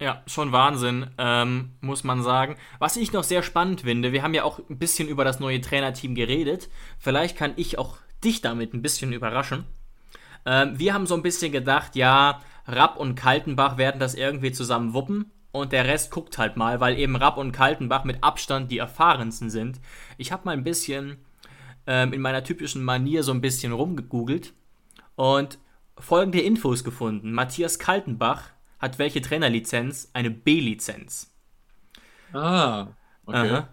Ja, 0.00 0.22
schon 0.26 0.52
Wahnsinn, 0.52 1.10
ähm, 1.16 1.72
muss 1.80 2.04
man 2.04 2.22
sagen. 2.22 2.56
Was 2.78 2.96
ich 2.96 3.12
noch 3.12 3.24
sehr 3.24 3.42
spannend 3.42 3.82
finde, 3.82 4.12
wir 4.12 4.22
haben 4.22 4.34
ja 4.34 4.44
auch 4.44 4.58
ein 4.68 4.78
bisschen 4.78 5.08
über 5.08 5.24
das 5.24 5.40
neue 5.40 5.60
Trainerteam 5.60 6.14
geredet. 6.14 6.68
Vielleicht 6.98 7.36
kann 7.36 7.54
ich 7.56 7.78
auch 7.78 7.96
dich 8.22 8.42
damit 8.42 8.74
ein 8.74 8.82
bisschen 8.82 9.12
überraschen. 9.12 9.64
Ähm, 10.44 10.78
wir 10.78 10.92
haben 10.92 11.06
so 11.06 11.14
ein 11.14 11.22
bisschen 11.22 11.50
gedacht, 11.50 11.96
ja, 11.96 12.40
Rapp 12.66 12.96
und 12.96 13.14
Kaltenbach 13.14 13.78
werden 13.78 14.00
das 14.00 14.14
irgendwie 14.14 14.52
zusammen 14.52 14.92
wuppen 14.92 15.30
und 15.52 15.72
der 15.72 15.86
Rest 15.86 16.10
guckt 16.10 16.36
halt 16.36 16.56
mal, 16.56 16.80
weil 16.80 16.98
eben 16.98 17.16
Rapp 17.16 17.38
und 17.38 17.52
Kaltenbach 17.52 18.04
mit 18.04 18.22
Abstand 18.22 18.70
die 18.70 18.78
erfahrensten 18.78 19.50
sind. 19.50 19.80
Ich 20.18 20.32
habe 20.32 20.44
mal 20.44 20.52
ein 20.52 20.64
bisschen 20.64 21.18
ähm, 21.86 22.12
in 22.12 22.20
meiner 22.20 22.44
typischen 22.44 22.84
Manier 22.84 23.22
so 23.22 23.32
ein 23.32 23.40
bisschen 23.40 23.72
rumgegoogelt 23.72 24.52
und 25.14 25.58
folgende 25.98 26.40
Infos 26.40 26.84
gefunden. 26.84 27.32
Matthias 27.32 27.78
Kaltenbach 27.78 28.50
hat 28.78 28.98
welche 28.98 29.20
Trainerlizenz? 29.20 30.10
Eine 30.12 30.30
B-Lizenz. 30.30 31.34
Ah, 32.32 32.88
okay. 33.24 33.50
Aha. 33.50 33.68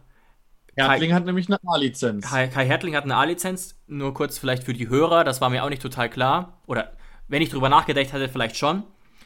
Hertling 0.76 1.14
hat 1.14 1.26
nämlich 1.26 1.48
eine 1.48 1.60
A-Lizenz. 1.66 2.30
Kai, 2.30 2.48
Kai 2.48 2.66
Hertling 2.66 2.96
hat 2.96 3.04
eine 3.04 3.16
A-Lizenz, 3.16 3.80
nur 3.88 4.14
kurz 4.14 4.38
vielleicht 4.38 4.64
für 4.64 4.74
die 4.74 4.90
Hörer, 4.90 5.24
das 5.24 5.40
war 5.40 5.50
mir 5.50 5.64
auch 5.64 5.70
nicht 5.70 5.82
total 5.82 6.10
klar. 6.10 6.62
Oder 6.66 6.94
wenn 7.28 7.42
ich 7.42 7.50
drüber 7.50 7.70
nachgedacht 7.70 8.12
hätte, 8.12 8.30
vielleicht 8.30 8.58
schon. 8.58 8.84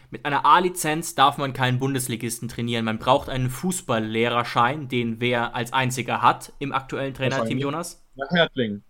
Mit 0.10 0.26
einer 0.26 0.46
A-Lizenz 0.46 1.16
darf 1.16 1.38
man 1.38 1.54
keinen 1.54 1.80
Bundesligisten 1.80 2.48
trainieren. 2.48 2.86
Man 2.86 2.98
braucht 2.98 3.30
einen 3.30 3.50
Fußballlehrerschein, 3.50 4.88
den 4.88 5.20
wer 5.20 5.54
als 5.56 5.74
einziger 5.74 6.22
hat 6.22 6.54
im 6.60 6.72
aktuellen 6.72 7.14
Trainerteam. 7.14 7.58
Jonas. 7.58 8.06
Ja, 8.16 8.26
Hertling. 8.30 8.84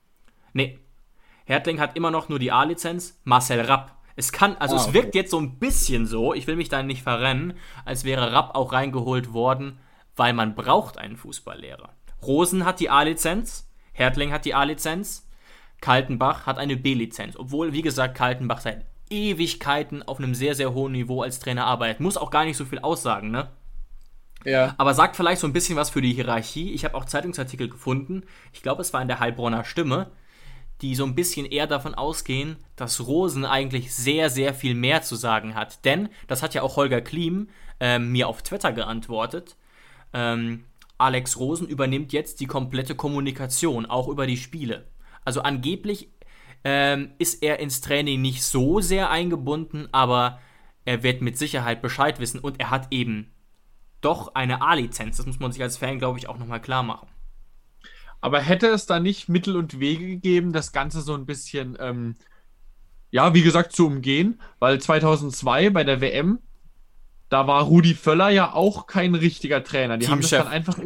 Nee. 0.53 0.79
Hertling 1.45 1.79
hat 1.79 1.95
immer 1.95 2.11
noch 2.11 2.29
nur 2.29 2.39
die 2.39 2.51
A-Lizenz, 2.51 3.19
Marcel 3.23 3.61
Rapp. 3.61 3.96
Es 4.17 4.33
kann, 4.33 4.57
also 4.57 4.75
Ah, 4.75 4.79
es 4.79 4.85
okay. 4.87 4.93
wirkt 4.95 5.15
jetzt 5.15 5.31
so 5.31 5.39
ein 5.39 5.59
bisschen 5.59 6.05
so, 6.05 6.33
ich 6.33 6.47
will 6.47 6.57
mich 6.57 6.67
da 6.69 6.83
nicht 6.83 7.03
verrennen, 7.03 7.53
als 7.85 8.03
wäre 8.03 8.33
Rapp 8.33 8.55
auch 8.55 8.73
reingeholt 8.73 9.31
worden, 9.31 9.79
weil 10.15 10.33
man 10.33 10.55
braucht 10.55 10.97
einen 10.97 11.15
Fußballlehrer. 11.15 11.93
Rosen 12.23 12.65
hat 12.65 12.79
die 12.81 12.89
A-Lizenz, 12.89 13.69
Hertling 13.93 14.33
hat 14.33 14.43
die 14.43 14.55
A-Lizenz, 14.55 15.29
Kaltenbach 15.81 16.45
hat 16.47 16.57
eine 16.57 16.75
B-Lizenz. 16.75 17.37
Obwohl, 17.37 17.71
wie 17.73 17.83
gesagt, 17.83 18.15
Kaltenbach 18.17 18.59
seit 18.59 18.85
Ewigkeiten 19.09 20.03
auf 20.03 20.17
einem 20.17 20.33
sehr, 20.35 20.55
sehr 20.55 20.73
hohen 20.73 20.91
Niveau 20.91 21.21
als 21.21 21.39
Trainer 21.39 21.65
arbeitet. 21.65 21.99
Muss 21.99 22.17
auch 22.17 22.31
gar 22.31 22.43
nicht 22.45 22.57
so 22.57 22.65
viel 22.65 22.79
aussagen, 22.79 23.31
ne? 23.31 23.49
Ja. 24.43 24.75
Aber 24.77 24.93
sagt 24.93 25.15
vielleicht 25.15 25.41
so 25.41 25.47
ein 25.47 25.53
bisschen 25.53 25.75
was 25.75 25.89
für 25.89 26.01
die 26.01 26.13
Hierarchie. 26.13 26.73
Ich 26.73 26.85
habe 26.85 26.95
auch 26.95 27.05
Zeitungsartikel 27.05 27.69
gefunden. 27.69 28.23
Ich 28.53 28.61
glaube, 28.63 28.81
es 28.81 28.93
war 28.93 29.01
in 29.01 29.07
der 29.07 29.19
Heilbronner 29.19 29.63
Stimme, 29.63 30.09
die 30.81 30.95
so 30.95 31.05
ein 31.05 31.15
bisschen 31.15 31.45
eher 31.45 31.67
davon 31.67 31.95
ausgehen, 31.95 32.57
dass 32.75 33.05
Rosen 33.07 33.45
eigentlich 33.45 33.93
sehr, 33.93 34.29
sehr 34.29 34.53
viel 34.53 34.75
mehr 34.75 35.01
zu 35.01 35.15
sagen 35.15 35.55
hat. 35.55 35.83
Denn, 35.85 36.09
das 36.27 36.43
hat 36.43 36.53
ja 36.53 36.61
auch 36.61 36.75
Holger 36.75 37.01
Klim 37.01 37.49
ähm, 37.79 38.11
mir 38.11 38.27
auf 38.27 38.43
Twitter 38.43 38.71
geantwortet, 38.71 39.57
ähm, 40.13 40.65
Alex 40.97 41.37
Rosen 41.37 41.67
übernimmt 41.67 42.11
jetzt 42.13 42.39
die 42.39 42.47
komplette 42.47 42.95
Kommunikation, 42.95 43.85
auch 43.85 44.07
über 44.07 44.25
die 44.25 44.37
Spiele. 44.37 44.87
Also 45.23 45.41
angeblich 45.41 46.09
ähm, 46.63 47.11
ist 47.19 47.43
er 47.43 47.59
ins 47.59 47.81
Training 47.81 48.21
nicht 48.21 48.43
so 48.43 48.79
sehr 48.79 49.09
eingebunden, 49.09 49.87
aber 49.91 50.39
er 50.85 51.03
wird 51.03 51.21
mit 51.21 51.37
Sicherheit 51.37 51.81
Bescheid 51.81 52.19
wissen 52.19 52.39
und 52.39 52.59
er 52.59 52.71
hat 52.71 52.87
eben 52.91 53.31
doch 54.01 54.35
eine 54.35 54.61
A-Lizenz. 54.61 55.17
Das 55.17 55.25
muss 55.25 55.39
man 55.39 55.51
sich 55.51 55.61
als 55.61 55.77
Fan, 55.77 55.99
glaube 55.99 56.17
ich, 56.17 56.29
auch 56.29 56.37
nochmal 56.37 56.61
klar 56.61 56.83
machen. 56.83 57.07
Aber 58.27 58.41
hätte 58.41 58.67
es 58.67 58.85
da 58.85 58.99
nicht 58.99 59.29
Mittel 59.29 59.55
und 59.55 59.79
Wege 59.79 60.05
gegeben, 60.05 60.51
das 60.51 60.73
Ganze 60.73 60.99
so 60.99 61.13
ein 61.13 61.25
bisschen, 61.25 61.77
ähm, 61.79 62.17
ja, 63.09 63.33
wie 63.33 63.41
gesagt, 63.41 63.71
zu 63.71 63.87
umgehen? 63.87 64.41
Weil 64.59 64.81
2002 64.81 65.69
bei 65.69 65.85
der 65.85 66.01
WM, 66.01 66.39
da 67.29 67.47
war 67.47 67.63
Rudi 67.63 67.93
Völler 67.93 68.27
ja 68.27 68.51
auch 68.51 68.85
kein 68.85 69.15
richtiger 69.15 69.63
Trainer. 69.63 69.97
Die 69.97 70.09
haben 70.09 70.19
das 70.19 70.29
dann 70.29 70.49
einfach, 70.49 70.77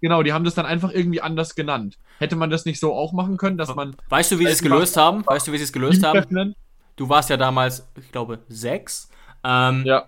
genau, 0.00 0.24
die 0.24 0.32
haben 0.32 0.44
das 0.44 0.56
dann 0.56 0.66
einfach 0.66 0.90
irgendwie 0.90 1.20
anders 1.20 1.54
genannt. 1.54 1.96
Hätte 2.18 2.34
man 2.34 2.50
das 2.50 2.64
nicht 2.64 2.80
so 2.80 2.92
auch 2.92 3.12
machen 3.12 3.36
können, 3.36 3.56
dass 3.56 3.72
man 3.76 3.94
Weißt 4.08 4.32
du, 4.32 4.40
wie 4.40 4.46
sie 4.46 4.50
es 4.50 4.60
gelöst 4.60 4.96
haben? 4.96 5.24
Weißt 5.24 5.46
du, 5.46 5.52
wie 5.52 5.58
sie 5.58 5.62
es 5.62 5.72
gelöst 5.72 6.02
haben? 6.02 6.56
Du 6.96 7.08
warst 7.08 7.30
ja 7.30 7.36
damals, 7.36 7.86
ich 8.00 8.10
glaube, 8.10 8.40
sechs. 8.48 9.08
Ähm, 9.44 9.84
Ja. 9.86 10.06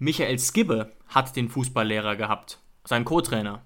Michael 0.00 0.40
Skibbe 0.40 0.90
hat 1.06 1.36
den 1.36 1.48
Fußballlehrer 1.48 2.16
gehabt, 2.16 2.58
sein 2.82 3.04
Co-Trainer. 3.04 3.62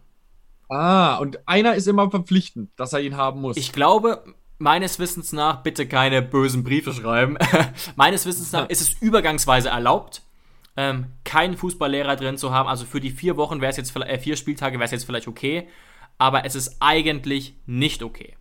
Ah, 0.70 1.16
und 1.16 1.48
einer 1.48 1.74
ist 1.74 1.88
immer 1.88 2.10
verpflichtend, 2.10 2.70
dass 2.76 2.92
er 2.92 3.00
ihn 3.00 3.16
haben 3.16 3.40
muss. 3.40 3.56
Ich 3.56 3.72
glaube, 3.72 4.24
meines 4.58 5.00
Wissens 5.00 5.32
nach, 5.32 5.62
bitte 5.62 5.88
keine 5.88 6.22
bösen 6.22 6.62
Briefe 6.62 6.92
schreiben. 6.92 7.36
meines 7.96 8.24
Wissens 8.24 8.52
nach 8.52 8.68
ist 8.68 8.80
es 8.80 8.94
übergangsweise 9.02 9.70
erlaubt, 9.70 10.22
ähm, 10.76 11.06
keinen 11.24 11.56
Fußballlehrer 11.56 12.14
drin 12.14 12.36
zu 12.36 12.52
haben. 12.52 12.68
Also 12.68 12.84
für 12.84 13.00
die 13.00 13.10
vier 13.10 13.36
Wochen 13.36 13.60
wäre 13.60 13.70
es 13.70 13.78
jetzt, 13.78 13.96
äh, 13.96 14.18
vier 14.18 14.36
Spieltage 14.36 14.78
wäre 14.78 14.84
es 14.84 14.92
jetzt 14.92 15.04
vielleicht 15.04 15.26
okay, 15.26 15.66
aber 16.18 16.44
es 16.44 16.54
ist 16.54 16.76
eigentlich 16.78 17.56
nicht 17.66 18.04
okay. 18.04 18.36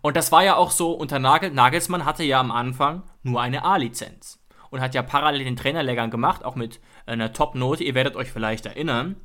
Und 0.00 0.16
das 0.16 0.32
war 0.32 0.42
ja 0.42 0.56
auch 0.56 0.70
so 0.70 0.92
unter 0.92 1.18
Nagel. 1.18 1.50
Nagelsmann 1.50 2.06
hatte 2.06 2.24
ja 2.24 2.40
am 2.40 2.50
Anfang 2.50 3.02
nur 3.22 3.42
eine 3.42 3.64
A-Lizenz 3.64 4.38
und 4.70 4.80
hat 4.80 4.94
ja 4.94 5.02
parallel 5.02 5.44
den 5.44 5.56
Trainerlehrgang 5.56 6.10
gemacht, 6.10 6.44
auch 6.44 6.56
mit 6.56 6.80
einer 7.04 7.32
Top-Note. 7.32 7.84
Ihr 7.84 7.94
werdet 7.94 8.16
euch 8.16 8.30
vielleicht 8.30 8.66
erinnern. 8.66 9.16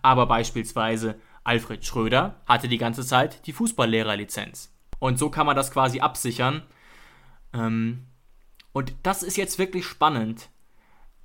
Aber 0.00 0.26
beispielsweise 0.26 1.16
Alfred 1.44 1.84
Schröder 1.84 2.40
hatte 2.46 2.68
die 2.68 2.78
ganze 2.78 3.04
Zeit 3.04 3.46
die 3.46 3.52
Fußballlehrerlizenz. 3.52 4.72
Und 4.98 5.18
so 5.18 5.30
kann 5.30 5.46
man 5.46 5.56
das 5.56 5.72
quasi 5.72 6.00
absichern. 6.00 6.62
Ähm, 7.52 8.06
und 8.72 8.94
das 9.02 9.22
ist 9.22 9.36
jetzt 9.36 9.58
wirklich 9.58 9.84
spannend. 9.84 10.48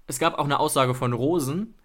Es 0.07 0.19
gab 0.19 0.39
auch 0.39 0.45
eine 0.45 0.59
Aussage 0.59 0.95
von 0.95 1.13
Rosen, 1.13 1.75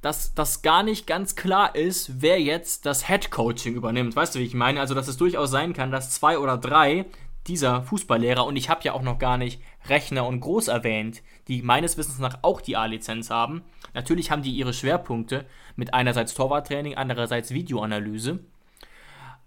dass 0.00 0.34
das 0.34 0.62
gar 0.62 0.82
nicht 0.82 1.06
ganz 1.06 1.36
klar 1.36 1.74
ist, 1.74 2.22
wer 2.22 2.40
jetzt 2.40 2.86
das 2.86 3.08
Head-Coaching 3.08 3.74
übernimmt. 3.74 4.14
Weißt 4.14 4.34
du, 4.34 4.38
wie 4.38 4.44
ich 4.44 4.54
meine? 4.54 4.80
Also, 4.80 4.94
dass 4.94 5.08
es 5.08 5.16
durchaus 5.16 5.50
sein 5.50 5.72
kann, 5.72 5.90
dass 5.90 6.10
zwei 6.10 6.38
oder 6.38 6.56
drei, 6.56 7.06
dieser 7.48 7.82
Fußballlehrer, 7.82 8.44
und 8.44 8.56
ich 8.56 8.68
habe 8.68 8.82
ja 8.84 8.92
auch 8.92 9.02
noch 9.02 9.18
gar 9.18 9.38
nicht 9.38 9.60
Rechner 9.88 10.26
und 10.26 10.40
Groß 10.40 10.68
erwähnt, 10.68 11.22
die 11.48 11.62
meines 11.62 11.96
Wissens 11.96 12.18
nach 12.18 12.38
auch 12.42 12.60
die 12.60 12.76
A-Lizenz 12.76 13.30
haben. 13.30 13.62
Natürlich 13.94 14.30
haben 14.30 14.42
die 14.42 14.52
ihre 14.52 14.72
Schwerpunkte 14.72 15.46
mit 15.74 15.94
einerseits 15.94 16.34
Torwarttraining, 16.34 16.94
andererseits 16.96 17.52
Videoanalyse. 17.52 18.40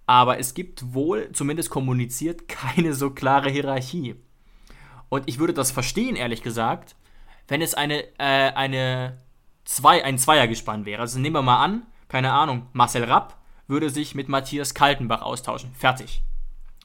Aber 0.08 0.39
es 0.39 0.53
gibt 0.53 0.93
wohl, 0.93 1.31
zumindest 1.31 1.70
kommuniziert, 1.70 2.48
keine 2.48 2.93
so 2.93 3.12
klare 3.12 3.50
Hierarchie. 3.50 4.15
Und 5.10 5.24
ich 5.27 5.39
würde 5.39 5.53
das 5.53 5.72
verstehen, 5.72 6.15
ehrlich 6.15 6.41
gesagt, 6.41 6.96
wenn 7.48 7.62
es 7.62 7.74
eine, 7.74 8.03
äh, 8.17 8.51
eine 8.53 9.22
zwei, 9.65 10.03
ein 10.03 10.17
Zweiergespann 10.17 10.86
wäre. 10.86 11.01
Also 11.01 11.20
nehmen 11.20 11.36
wir 11.36 11.41
mal 11.41 11.63
an, 11.63 11.84
keine 12.08 12.34
Ahnung, 12.34 12.67
Marcel 12.74 13.03
Rapp 13.03 13.38
würde 13.67 13.89
sich 13.89 14.15
mit 14.15 14.27
Matthias 14.27 14.74
Kaltenbach 14.74 15.22
austauschen. 15.22 15.74
Fertig. 15.74 16.22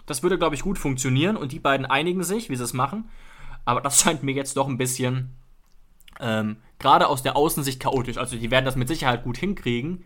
Das 0.06 0.22
würde, 0.22 0.38
glaube 0.38 0.54
ich, 0.54 0.62
gut 0.62 0.78
funktionieren 0.78 1.36
und 1.36 1.52
die 1.52 1.58
beiden 1.58 1.84
einigen 1.84 2.22
sich, 2.22 2.48
wie 2.48 2.56
sie 2.56 2.64
es 2.64 2.72
machen. 2.72 3.10
Aber 3.64 3.80
das 3.80 4.00
scheint 4.02 4.22
mir 4.22 4.34
jetzt 4.34 4.56
doch 4.56 4.68
ein 4.68 4.78
bisschen 4.78 5.36
ähm, 6.20 6.56
gerade 6.78 7.08
aus 7.08 7.22
der 7.22 7.36
Außensicht 7.36 7.80
chaotisch. 7.80 8.16
Also 8.16 8.36
die 8.36 8.50
werden 8.50 8.64
das 8.64 8.76
mit 8.76 8.88
Sicherheit 8.88 9.25
gut 9.25 9.38
hinkriegen. 9.38 10.04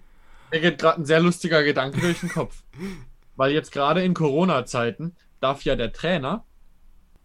Mir 0.50 0.60
geht 0.60 0.78
gerade 0.78 1.00
ein 1.00 1.06
sehr 1.06 1.20
lustiger 1.20 1.62
Gedanke 1.62 2.00
durch 2.00 2.20
den 2.20 2.30
Kopf. 2.30 2.62
Weil 3.36 3.52
jetzt 3.52 3.72
gerade 3.72 4.02
in 4.02 4.14
Corona-Zeiten 4.14 5.14
darf 5.40 5.62
ja 5.62 5.76
der 5.76 5.92
Trainer 5.92 6.44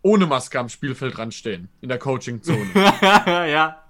ohne 0.05 0.27
Maske 0.27 0.59
am 0.59 0.69
Spielfeld 0.69 1.17
dran 1.17 1.31
stehen, 1.31 1.67
in 1.81 1.89
der 1.89 1.97
Coaching-Zone. 1.97 2.67
ja. 2.75 3.81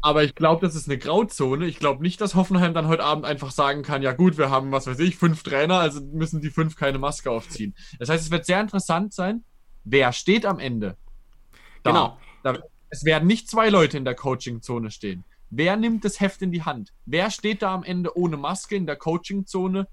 Aber 0.00 0.24
ich 0.24 0.34
glaube, 0.34 0.66
das 0.66 0.74
ist 0.74 0.88
eine 0.88 0.96
Grauzone. 0.96 1.66
Ich 1.66 1.78
glaube 1.78 2.02
nicht, 2.02 2.18
dass 2.22 2.34
Hoffenheim 2.34 2.72
dann 2.72 2.88
heute 2.88 3.04
Abend 3.04 3.26
einfach 3.26 3.50
sagen 3.50 3.82
kann, 3.82 4.00
ja 4.00 4.12
gut, 4.12 4.38
wir 4.38 4.48
haben, 4.48 4.72
was 4.72 4.86
weiß 4.86 4.98
ich, 5.00 5.18
fünf 5.18 5.42
Trainer, 5.42 5.78
also 5.78 6.00
müssen 6.00 6.40
die 6.40 6.48
fünf 6.48 6.76
keine 6.76 6.98
Maske 6.98 7.30
aufziehen. 7.30 7.74
Das 7.98 8.08
heißt, 8.08 8.24
es 8.24 8.30
wird 8.30 8.46
sehr 8.46 8.58
interessant 8.58 9.12
sein, 9.12 9.44
wer 9.84 10.14
steht 10.14 10.46
am 10.46 10.60
Ende. 10.60 10.96
Da. 11.82 11.90
Genau. 11.90 12.18
Da, 12.42 12.58
es 12.88 13.04
werden 13.04 13.26
nicht 13.26 13.50
zwei 13.50 13.68
Leute 13.68 13.98
in 13.98 14.06
der 14.06 14.14
Coaching-Zone 14.14 14.90
stehen. 14.90 15.24
Wer 15.50 15.76
nimmt 15.76 16.06
das 16.06 16.20
Heft 16.20 16.40
in 16.40 16.52
die 16.52 16.62
Hand? 16.62 16.94
Wer 17.04 17.30
steht 17.30 17.60
da 17.60 17.74
am 17.74 17.82
Ende 17.82 18.16
ohne 18.16 18.38
Maske 18.38 18.76
in 18.76 18.86
der 18.86 18.96
Coaching-Zone 18.96 19.86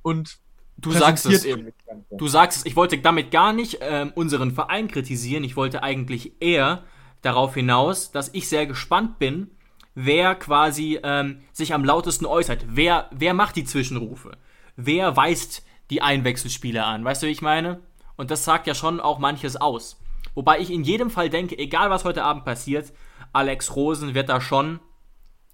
und 0.00 0.38
Du 0.76 0.92
sagst 0.92 1.26
es. 1.26 1.44
eben? 1.44 1.72
Du 2.10 2.28
sagst 2.28 2.58
es. 2.58 2.66
Ich 2.66 2.76
wollte 2.76 2.98
damit 2.98 3.30
gar 3.30 3.52
nicht 3.52 3.78
ähm, 3.80 4.12
unseren 4.14 4.50
Verein 4.50 4.88
kritisieren. 4.88 5.44
Ich 5.44 5.56
wollte 5.56 5.82
eigentlich 5.82 6.32
eher 6.40 6.84
darauf 7.22 7.54
hinaus, 7.54 8.10
dass 8.10 8.30
ich 8.34 8.48
sehr 8.48 8.66
gespannt 8.66 9.18
bin, 9.18 9.50
wer 9.94 10.34
quasi 10.34 10.98
ähm, 11.02 11.40
sich 11.52 11.72
am 11.72 11.84
lautesten 11.84 12.26
äußert. 12.26 12.66
Wer, 12.68 13.08
wer 13.12 13.34
macht 13.34 13.56
die 13.56 13.64
Zwischenrufe? 13.64 14.36
Wer 14.76 15.16
weist 15.16 15.64
die 15.90 16.02
Einwechselspieler 16.02 16.86
an? 16.86 17.04
Weißt 17.04 17.22
du, 17.22 17.26
wie 17.26 17.32
ich 17.32 17.42
meine? 17.42 17.80
Und 18.16 18.30
das 18.30 18.44
sagt 18.44 18.66
ja 18.66 18.74
schon 18.74 19.00
auch 19.00 19.18
manches 19.18 19.56
aus. 19.56 20.00
Wobei 20.34 20.58
ich 20.58 20.70
in 20.70 20.82
jedem 20.82 21.10
Fall 21.10 21.30
denke, 21.30 21.56
egal 21.58 21.90
was 21.90 22.04
heute 22.04 22.24
Abend 22.24 22.44
passiert, 22.44 22.92
Alex 23.32 23.74
Rosen 23.76 24.14
wird 24.14 24.28
da 24.28 24.40
schon 24.40 24.80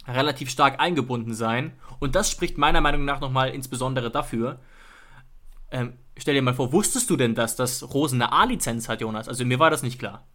relativ 0.07 0.51
stark 0.51 0.81
eingebunden 0.81 1.35
sein. 1.35 1.73
Und 1.99 2.15
das 2.15 2.31
spricht 2.31 2.59
meiner 2.59 2.81
Meinung 2.81 3.05
nach 3.05 3.21
nochmal 3.21 3.51
insbesondere 3.51 4.11
dafür. 4.11 4.59
Ähm, 5.71 5.95
stell 6.17 6.35
dir 6.35 6.43
mal 6.43 6.55
vor, 6.55 6.73
wusstest 6.73 7.11
du 7.11 7.17
denn, 7.17 7.35
dass 7.35 7.57
das 7.57 7.95
Rosen 7.95 8.21
eine 8.21 8.33
A-Lizenz 8.33 8.89
hat, 8.89 9.01
Jonas? 9.01 9.29
Also 9.29 9.45
mir 9.45 9.59
war 9.59 9.71
das 9.71 9.83
nicht 9.83 9.99
klar. 9.99 10.27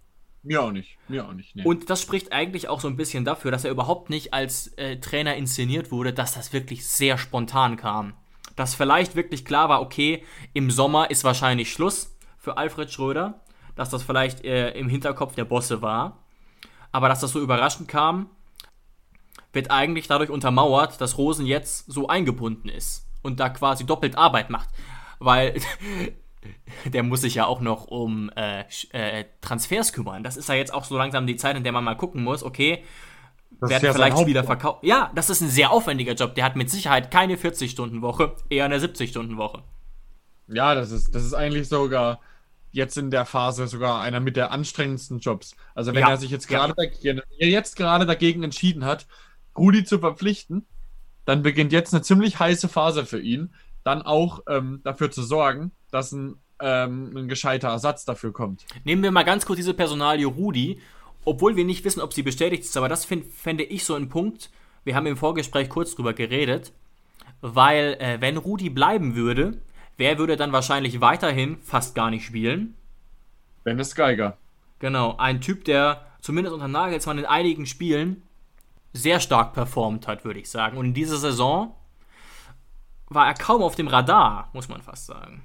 Mir 0.46 0.62
auch 0.62 0.72
nicht. 0.72 0.98
Mir 1.08 1.26
auch 1.26 1.34
nicht. 1.34 1.56
Nee. 1.56 1.64
Und 1.64 1.90
das 1.90 2.02
spricht 2.02 2.32
eigentlich 2.32 2.68
auch 2.68 2.80
so 2.80 2.88
ein 2.88 2.98
bisschen 2.98 3.26
dafür, 3.26 3.50
dass 3.50 3.66
er 3.66 3.72
überhaupt 3.72 4.12
nicht 4.12 4.34
als 4.34 4.68
äh, 4.78 4.98
Trainer 5.00 5.36
inszeniert 5.36 5.92
wurde, 5.92 6.14
dass 6.14 6.34
das 6.34 6.54
wirklich 6.54 6.86
sehr 6.88 7.18
spontan 7.18 7.78
kam. 7.78 8.14
Dass 8.56 8.76
vielleicht 8.76 9.16
wirklich 9.16 9.44
klar 9.44 9.70
war, 9.70 9.82
okay, 9.82 10.24
im 10.54 10.70
Sommer 10.70 11.10
ist 11.10 11.24
wahrscheinlich 11.24 11.72
Schluss 11.72 12.16
für 12.38 12.58
Alfred 12.58 12.92
Schröder, 12.92 13.42
dass 13.76 13.90
das 13.90 14.04
vielleicht 14.04 14.46
äh, 14.46 14.70
im 14.72 14.88
Hinterkopf 14.88 15.34
der 15.34 15.46
Bosse 15.46 15.82
war. 15.82 16.20
Aber 16.92 17.10
dass 17.10 17.22
das 17.22 17.32
so 17.32 17.42
überraschend 17.42 17.88
kam, 17.88 18.30
wird 19.52 19.72
eigentlich 19.72 20.08
dadurch 20.08 20.30
untermauert, 20.30 21.02
dass 21.02 21.18
Rosen 21.18 21.48
jetzt 21.48 21.92
so 21.92 22.08
eingebunden 22.08 22.70
ist 22.70 23.08
und 23.24 23.40
da 23.40 23.50
quasi 23.50 23.86
doppelt 23.86 24.16
Arbeit 24.16 24.52
macht. 24.52 24.70
Weil 25.20 25.56
der 26.86 27.04
muss 27.04 27.22
sich 27.22 27.36
ja 27.36 27.46
auch 27.46 27.62
noch 27.62 27.86
um 27.88 28.30
äh, 28.36 28.64
äh, 28.92 29.26
Transfers 29.42 29.94
kümmern. 29.94 30.24
Das 30.24 30.38
ist 30.38 30.50
ja 30.50 30.56
jetzt 30.56 30.74
auch 30.74 30.86
so 30.86 30.98
langsam 30.98 31.28
die 31.28 31.36
Zeit, 31.36 31.56
in 31.58 31.64
der 31.64 31.72
man 31.74 31.84
mal 31.84 31.96
gucken 31.96 32.24
muss, 32.24 32.44
okay, 32.44 32.84
Das 33.60 33.70
werden 33.70 33.86
ja 33.86 33.92
vielleicht 33.92 34.18
Spieler 34.20 34.44
verkauft. 34.44 34.84
Ja, 34.84 35.12
das 35.16 35.30
ist 35.30 35.42
ein 35.42 35.50
sehr 35.50 35.72
aufwendiger 35.72 36.14
Job. 36.14 36.36
Der 36.36 36.44
hat 36.46 36.56
mit 36.56 36.70
Sicherheit 36.70 37.12
keine 37.12 37.38
40-Stunden-Woche, 37.38 38.36
eher 38.50 38.66
eine 38.66 38.80
70-Stunden-Woche. 38.80 39.64
Ja, 40.48 40.76
das 40.76 40.92
ist, 40.92 41.16
das 41.16 41.24
ist 41.26 41.34
eigentlich 41.34 41.68
sogar 41.68 42.22
jetzt 42.72 42.98
in 42.98 43.10
der 43.12 43.26
Phase 43.26 43.68
sogar 43.68 44.02
einer 44.02 44.20
mit 44.20 44.36
der 44.36 44.52
anstrengendsten 44.52 45.20
Jobs. 45.20 45.56
Also 45.74 45.96
wenn 45.96 46.08
Ja, 46.08 46.10
er 46.10 46.18
sich 46.18 46.30
jetzt 46.30 46.50
ja. 46.50 46.60
gerade 46.60 46.74
dagegen, 46.76 47.22
er 47.40 47.48
jetzt 47.50 47.76
gerade 47.76 48.06
dagegen 48.06 48.44
entschieden 48.44 48.86
hat, 48.86 49.08
Rudi 49.58 49.86
zu 49.86 50.00
verpflichten, 50.00 50.68
dann 51.26 51.44
beginnt 51.44 51.72
jetzt 51.74 51.94
eine 51.94 52.04
ziemlich 52.04 52.40
heiße 52.40 52.70
Phase 52.70 53.06
für 53.06 53.20
ihn, 53.22 53.54
dann 53.86 54.02
auch 54.02 54.42
ähm, 54.50 54.82
dafür 54.84 55.12
zu 55.12 55.24
sorgen, 55.24 55.72
dass 55.92 56.12
ein, 56.12 56.36
ähm, 56.60 57.16
ein 57.16 57.28
gescheiter 57.30 57.70
Ersatz 57.70 58.04
dafür 58.04 58.34
kommt. 58.34 58.66
Nehmen 58.84 59.04
wir 59.04 59.12
mal 59.12 59.24
ganz 59.24 59.46
kurz 59.46 59.58
diese 59.58 59.76
Personalie 59.76 60.26
Rudi, 60.26 60.82
obwohl 61.24 61.56
wir 61.56 61.66
nicht 61.66 61.86
wissen, 61.86 62.02
ob 62.02 62.12
sie 62.12 62.24
bestätigt 62.24 62.64
ist, 62.64 62.76
aber 62.76 62.90
das 62.90 63.06
find, 63.06 63.32
fände 63.32 63.64
ich 63.64 63.86
so 63.86 63.94
ein 63.94 64.10
Punkt. 64.10 64.50
Wir 64.84 64.96
haben 64.96 65.06
im 65.06 65.16
Vorgespräch 65.16 65.70
kurz 65.70 65.96
drüber 65.96 66.14
geredet, 66.14 66.74
weil 67.42 67.96
äh, 68.00 68.18
wenn 68.22 68.38
Rudi 68.38 68.72
bleiben 68.72 69.16
würde, 69.16 69.62
wer 69.98 70.18
würde 70.18 70.36
dann 70.36 70.52
wahrscheinlich 70.52 71.00
weiterhin 71.00 71.58
fast 71.62 71.94
gar 71.94 72.10
nicht 72.10 72.26
spielen? 72.26 72.74
Dennis 73.66 73.94
Geiger. 73.94 74.38
Genau, 74.80 75.16
ein 75.18 75.42
Typ, 75.42 75.64
der 75.66 76.08
zumindest 76.22 76.56
unter 76.56 76.68
Nagelsmann 76.68 77.20
in 77.20 77.26
einigen 77.26 77.68
Spielen 77.68 78.24
sehr 78.94 79.20
stark 79.20 79.54
performt 79.54 80.08
hat, 80.08 80.26
würde 80.26 80.40
ich 80.40 80.50
sagen. 80.50 80.78
Und 80.78 80.88
in 80.88 80.94
dieser 80.96 81.18
Saison 81.18 81.76
war 83.08 83.28
er 83.28 83.34
kaum 83.34 83.62
auf 83.62 83.76
dem 83.76 83.88
Radar, 83.88 84.50
muss 84.54 84.68
man 84.68 84.82
fast 84.82 85.06
sagen. 85.06 85.44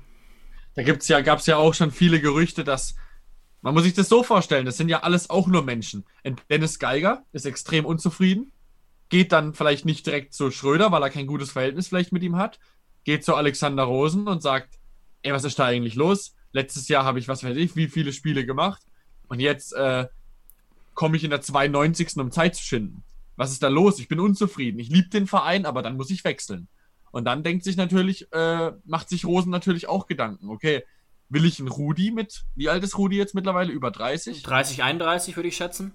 Da 0.75 0.83
ja, 0.83 1.21
gab 1.21 1.41
es 1.41 1.47
ja 1.47 1.57
auch 1.57 1.75
schon 1.75 1.91
viele 1.91 2.21
Gerüchte, 2.21 2.65
dass 2.65 2.95
man 3.63 3.75
muss 3.75 3.83
sich 3.83 3.93
das 3.93 4.09
so 4.09 4.23
vorstellen, 4.23 4.65
das 4.65 4.79
sind 4.79 4.89
ja 4.89 5.01
alles 5.03 5.29
auch 5.29 5.47
nur 5.47 5.63
Menschen. 5.63 6.05
Dennis 6.49 6.79
Geiger 6.79 7.25
ist 7.33 7.45
extrem 7.45 7.85
unzufrieden, 7.85 8.53
geht 9.11 9.33
dann 9.33 9.53
vielleicht 9.53 9.85
nicht 9.85 10.07
direkt 10.07 10.33
zu 10.33 10.51
Schröder, 10.51 10.93
weil 10.93 11.03
er 11.03 11.11
kein 11.11 11.27
gutes 11.27 11.53
Verhältnis 11.53 11.89
vielleicht 11.89 12.13
mit 12.13 12.23
ihm 12.23 12.37
hat, 12.37 12.59
geht 13.05 13.25
zu 13.25 13.35
Alexander 13.35 13.83
Rosen 13.83 14.29
und 14.29 14.43
sagt, 14.43 14.79
ey, 15.23 15.33
was 15.33 15.45
ist 15.45 15.59
da 15.59 15.67
eigentlich 15.67 15.95
los? 15.95 16.35
Letztes 16.53 16.89
Jahr 16.89 17.05
habe 17.05 17.19
ich, 17.19 17.29
was 17.29 17.45
weiß 17.45 17.57
ich, 17.57 17.77
wie 17.77 17.89
viele 17.89 18.13
Spiele 18.13 18.47
gemacht 18.47 18.83
und 19.29 19.41
jetzt 19.41 19.75
äh, 19.75 20.07
komme 20.95 21.17
ich 21.17 21.25
in 21.25 21.31
der 21.31 21.43
92. 21.43 22.17
um 22.17 22.31
Zeit 22.31 22.57
zu 22.57 22.63
schinden. 22.63 23.05
Was 23.37 23.53
ist 23.53 23.63
da 23.63 23.69
los? 23.69 23.99
Ich 23.99 24.09
bin 24.09 24.21
unzufrieden. 24.21 24.79
Ich 24.81 24.91
liebe 24.91 25.09
den 25.09 25.27
Verein, 25.27 25.65
aber 25.65 25.83
dann 25.83 25.97
muss 25.97 26.11
ich 26.11 26.25
wechseln. 26.25 26.69
Und 27.11 27.25
dann 27.25 27.43
denkt 27.43 27.65
sich 27.65 27.77
natürlich, 27.77 28.33
äh, 28.33 28.73
macht 28.85 29.09
sich 29.09 29.25
Rosen 29.25 29.51
natürlich 29.51 29.89
auch 29.89 30.07
Gedanken. 30.07 30.49
Okay, 30.49 30.85
will 31.29 31.45
ich 31.45 31.59
einen 31.59 31.69
Rudi 31.69 32.11
mit, 32.11 32.45
wie 32.55 32.69
alt 32.69 32.83
ist 32.85 32.99
Rudi 32.99 33.17
jetzt 33.17 33.35
mittlerweile? 33.35 33.73
Über 33.73 33.91
30? 33.91 34.43
30, 34.43 34.83
31 34.83 35.37
würde 35.37 35.49
ich 35.49 35.57
schätzen. 35.57 35.93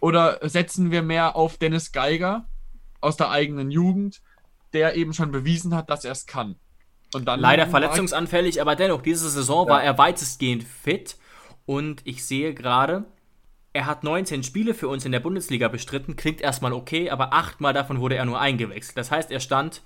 Oder 0.00 0.38
setzen 0.48 0.90
wir 0.90 1.02
mehr 1.02 1.36
auf 1.36 1.56
Dennis 1.56 1.92
Geiger 1.92 2.48
aus 3.00 3.16
der 3.16 3.30
eigenen 3.30 3.70
Jugend, 3.70 4.20
der 4.72 4.94
eben 4.94 5.12
schon 5.14 5.30
bewiesen 5.32 5.74
hat, 5.74 5.90
dass 5.90 6.04
er 6.04 6.12
es 6.12 6.26
kann? 6.26 6.56
Und 7.14 7.26
dann 7.26 7.40
Leider 7.40 7.66
verletzungsanfällig, 7.66 8.60
aber 8.60 8.76
dennoch, 8.76 9.00
diese 9.00 9.30
Saison 9.30 9.66
Ja. 9.66 9.74
war 9.74 9.82
er 9.82 9.96
weitestgehend 9.96 10.64
fit. 10.64 11.16
Und 11.64 12.02
ich 12.04 12.24
sehe 12.24 12.52
gerade, 12.54 13.04
er 13.72 13.86
hat 13.86 14.04
19 14.04 14.42
Spiele 14.42 14.74
für 14.74 14.88
uns 14.88 15.04
in 15.04 15.12
der 15.12 15.20
Bundesliga 15.20 15.68
bestritten. 15.68 16.16
Klingt 16.16 16.40
erstmal 16.40 16.72
okay, 16.72 17.10
aber 17.10 17.32
achtmal 17.32 17.72
davon 17.72 18.00
wurde 18.00 18.16
er 18.16 18.24
nur 18.24 18.40
eingewechselt. 18.40 18.96
Das 18.96 19.10
heißt, 19.10 19.30
er 19.30 19.40
stand 19.40 19.82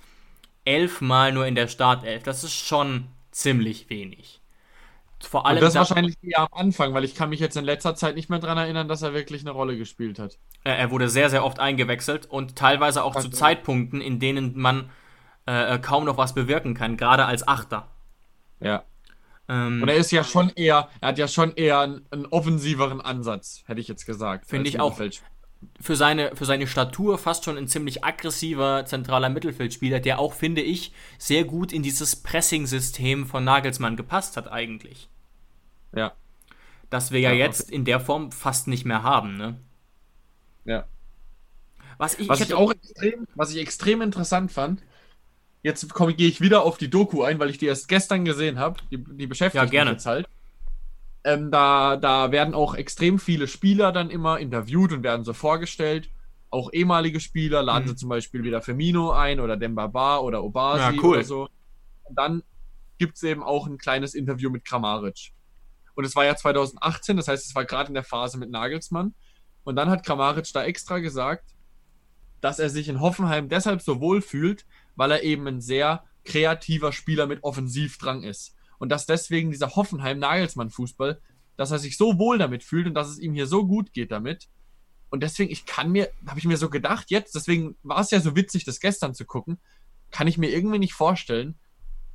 elfmal 0.65 1.31
nur 1.31 1.45
in 1.45 1.55
der 1.55 1.67
Startelf. 1.67 2.23
Das 2.23 2.43
ist 2.43 2.53
schon 2.53 3.07
ziemlich 3.31 3.89
wenig. 3.89 4.39
Vor 5.23 5.45
allem 5.45 5.57
Und 5.57 5.63
das 5.63 5.73
da- 5.73 5.79
wahrscheinlich 5.81 6.15
eher 6.23 6.39
am 6.39 6.47
Anfang, 6.51 6.93
weil 6.93 7.03
ich 7.03 7.13
kann 7.13 7.29
mich 7.29 7.39
jetzt 7.39 7.55
in 7.55 7.63
letzter 7.63 7.93
Zeit 7.95 8.15
nicht 8.15 8.29
mehr 8.29 8.39
daran 8.39 8.57
erinnern, 8.57 8.87
dass 8.87 9.01
er 9.03 9.13
wirklich 9.13 9.41
eine 9.41 9.51
Rolle 9.51 9.77
gespielt 9.77 10.17
hat. 10.17 10.39
Er 10.63 10.89
wurde 10.91 11.09
sehr, 11.09 11.29
sehr 11.29 11.45
oft 11.45 11.59
eingewechselt 11.59 12.25
und 12.25 12.55
teilweise 12.55 13.03
auch 13.03 13.11
zu 13.13 13.17
Also- 13.19 13.29
Zeitpunkten, 13.29 14.01
in 14.01 14.19
denen 14.19 14.57
man 14.59 14.89
äh, 15.47 15.79
kaum 15.79 16.05
noch 16.05 16.17
was 16.17 16.33
bewirken 16.35 16.75
kann, 16.75 16.97
gerade 16.97 17.25
als 17.25 17.47
Achter. 17.47 17.87
Ja. 18.59 18.83
Ähm, 19.49 19.81
Und 19.81 19.89
er 19.89 19.95
ist 19.95 20.11
ja 20.11 20.23
schon 20.23 20.49
eher, 20.55 20.87
er 21.01 21.07
hat 21.09 21.17
ja 21.17 21.27
schon 21.27 21.53
eher 21.55 21.79
einen, 21.79 22.05
einen 22.11 22.27
offensiveren 22.27 23.01
Ansatz, 23.01 23.63
hätte 23.65 23.81
ich 23.81 23.87
jetzt 23.87 24.05
gesagt. 24.05 24.45
Finde 24.45 24.69
ich 24.69 24.79
auch. 24.79 24.99
Für 25.79 25.95
seine, 25.95 26.35
für 26.35 26.45
seine 26.45 26.67
Statur 26.67 27.17
fast 27.17 27.45
schon 27.45 27.57
ein 27.57 27.67
ziemlich 27.67 28.03
aggressiver 28.05 28.85
zentraler 28.85 29.29
Mittelfeldspieler, 29.29 29.99
der 29.99 30.19
auch, 30.19 30.33
finde 30.33 30.61
ich, 30.61 30.93
sehr 31.17 31.43
gut 31.43 31.73
in 31.73 31.83
dieses 31.83 32.15
Pressing-System 32.17 33.25
von 33.27 33.43
Nagelsmann 33.43 33.95
gepasst 33.97 34.37
hat 34.37 34.51
eigentlich. 34.51 35.09
Ja, 35.93 36.15
Das 36.91 37.09
wir 37.11 37.19
ja, 37.19 37.31
Ja, 37.31 37.33
jetzt 37.33 37.71
in 37.71 37.85
der 37.85 37.99
Form 37.99 38.31
fast 38.31 38.67
nicht 38.67 38.85
mehr 38.85 39.01
haben, 39.03 39.35
ne? 39.37 39.59
ja. 40.65 40.87
Was 41.97 42.15
ich, 42.19 42.27
Was 42.29 42.39
ich 42.41 42.47
ich 42.47 42.53
auch 42.53 42.71
extrem, 42.71 43.27
was 43.35 43.51
ich 43.53 43.59
extrem 43.61 44.01
interessant 44.01 44.51
fand, 44.51 44.83
jetzt 45.63 45.89
komme, 45.93 46.15
gehe 46.15 46.29
ich 46.29 46.41
wieder 46.41 46.63
auf 46.63 46.77
die 46.79 46.89
Doku 46.89 47.23
ein, 47.23 47.39
weil 47.39 47.49
ich 47.51 47.59
die 47.59 47.67
erst 47.67 47.87
gestern 47.89 48.25
gesehen 48.25 48.59
habe. 48.59 48.79
Die, 48.91 48.97
die 49.03 49.27
beschäftigt 49.27 49.55
Ja, 49.55 49.65
gerne. 49.65 49.91
mich 49.91 49.97
jetzt 49.97 50.05
halt. 50.05 50.27
Ähm, 51.23 51.51
da, 51.51 51.97
da 51.97 52.31
werden 52.31 52.53
auch 52.53 52.73
extrem 52.75 53.19
viele 53.19 53.47
Spieler 53.47 53.91
dann 53.91 54.09
immer 54.09 54.39
interviewt 54.39 54.91
und 54.91 55.03
werden 55.03 55.23
so 55.23 55.33
vorgestellt. 55.33 56.09
Auch 56.49 56.73
ehemalige 56.73 57.19
Spieler 57.19 57.61
laden 57.63 57.85
Mhm. 57.85 57.89
sie 57.89 57.95
zum 57.95 58.09
Beispiel 58.09 58.43
wieder 58.43 58.61
Firmino 58.61 59.11
ein 59.11 59.39
oder 59.39 59.55
Dembaba 59.55 60.17
oder 60.19 60.43
Obasi 60.43 60.81
Ja, 60.95 61.01
cool. 61.03 61.17
oder 61.17 61.23
so. 61.23 61.49
Und 62.03 62.15
dann 62.17 62.43
gibt 62.97 63.15
es 63.17 63.23
eben 63.23 63.43
auch 63.43 63.67
ein 63.67 63.77
kleines 63.77 64.13
Interview 64.15 64.49
mit 64.49 64.65
Kramaric. 64.65 65.31
Und 65.95 66.05
es 66.05 66.15
war 66.15 66.25
ja 66.25 66.35
2018, 66.35 67.17
das 67.17 67.27
heißt, 67.27 67.45
es 67.45 67.55
war 67.55 67.65
gerade 67.65 67.89
in 67.89 67.93
der 67.93 68.03
Phase 68.03 68.37
mit 68.37 68.49
Nagelsmann. 68.49 69.13
Und 69.63 69.75
dann 69.75 69.89
hat 69.89 70.05
Kramaric 70.05 70.51
da 70.53 70.63
extra 70.63 70.99
gesagt, 70.99 71.53
dass 72.41 72.57
er 72.57 72.69
sich 72.69 72.89
in 72.89 72.99
Hoffenheim 72.99 73.47
deshalb 73.49 73.81
so 73.81 73.99
wohl 73.99 74.21
fühlt, 74.21 74.65
weil 74.95 75.11
er 75.11 75.21
eben 75.23 75.47
ein 75.47 75.61
sehr 75.61 76.03
kreativer 76.25 76.91
Spieler 76.91 77.27
mit 77.27 77.43
Offensivdrang 77.43 78.23
ist. 78.23 78.55
Und 78.81 78.89
dass 78.89 79.05
deswegen 79.05 79.51
dieser 79.51 79.75
Hoffenheim-Nagelsmann-Fußball, 79.75 81.21
dass 81.55 81.69
er 81.69 81.77
sich 81.77 81.97
so 81.97 82.17
wohl 82.17 82.39
damit 82.39 82.63
fühlt 82.63 82.87
und 82.87 82.95
dass 82.95 83.09
es 83.09 83.19
ihm 83.19 83.35
hier 83.35 83.45
so 83.45 83.67
gut 83.67 83.93
geht 83.93 84.11
damit. 84.11 84.47
Und 85.11 85.21
deswegen, 85.21 85.51
ich 85.51 85.67
kann 85.67 85.91
mir, 85.91 86.09
habe 86.25 86.39
ich 86.39 86.45
mir 86.45 86.57
so 86.57 86.67
gedacht, 86.67 87.11
jetzt, 87.11 87.35
deswegen 87.35 87.77
war 87.83 87.99
es 87.99 88.09
ja 88.09 88.19
so 88.19 88.35
witzig, 88.35 88.65
das 88.65 88.79
gestern 88.79 89.13
zu 89.13 89.25
gucken, 89.25 89.59
kann 90.09 90.25
ich 90.25 90.39
mir 90.39 90.49
irgendwie 90.49 90.79
nicht 90.79 90.93
vorstellen. 90.93 91.59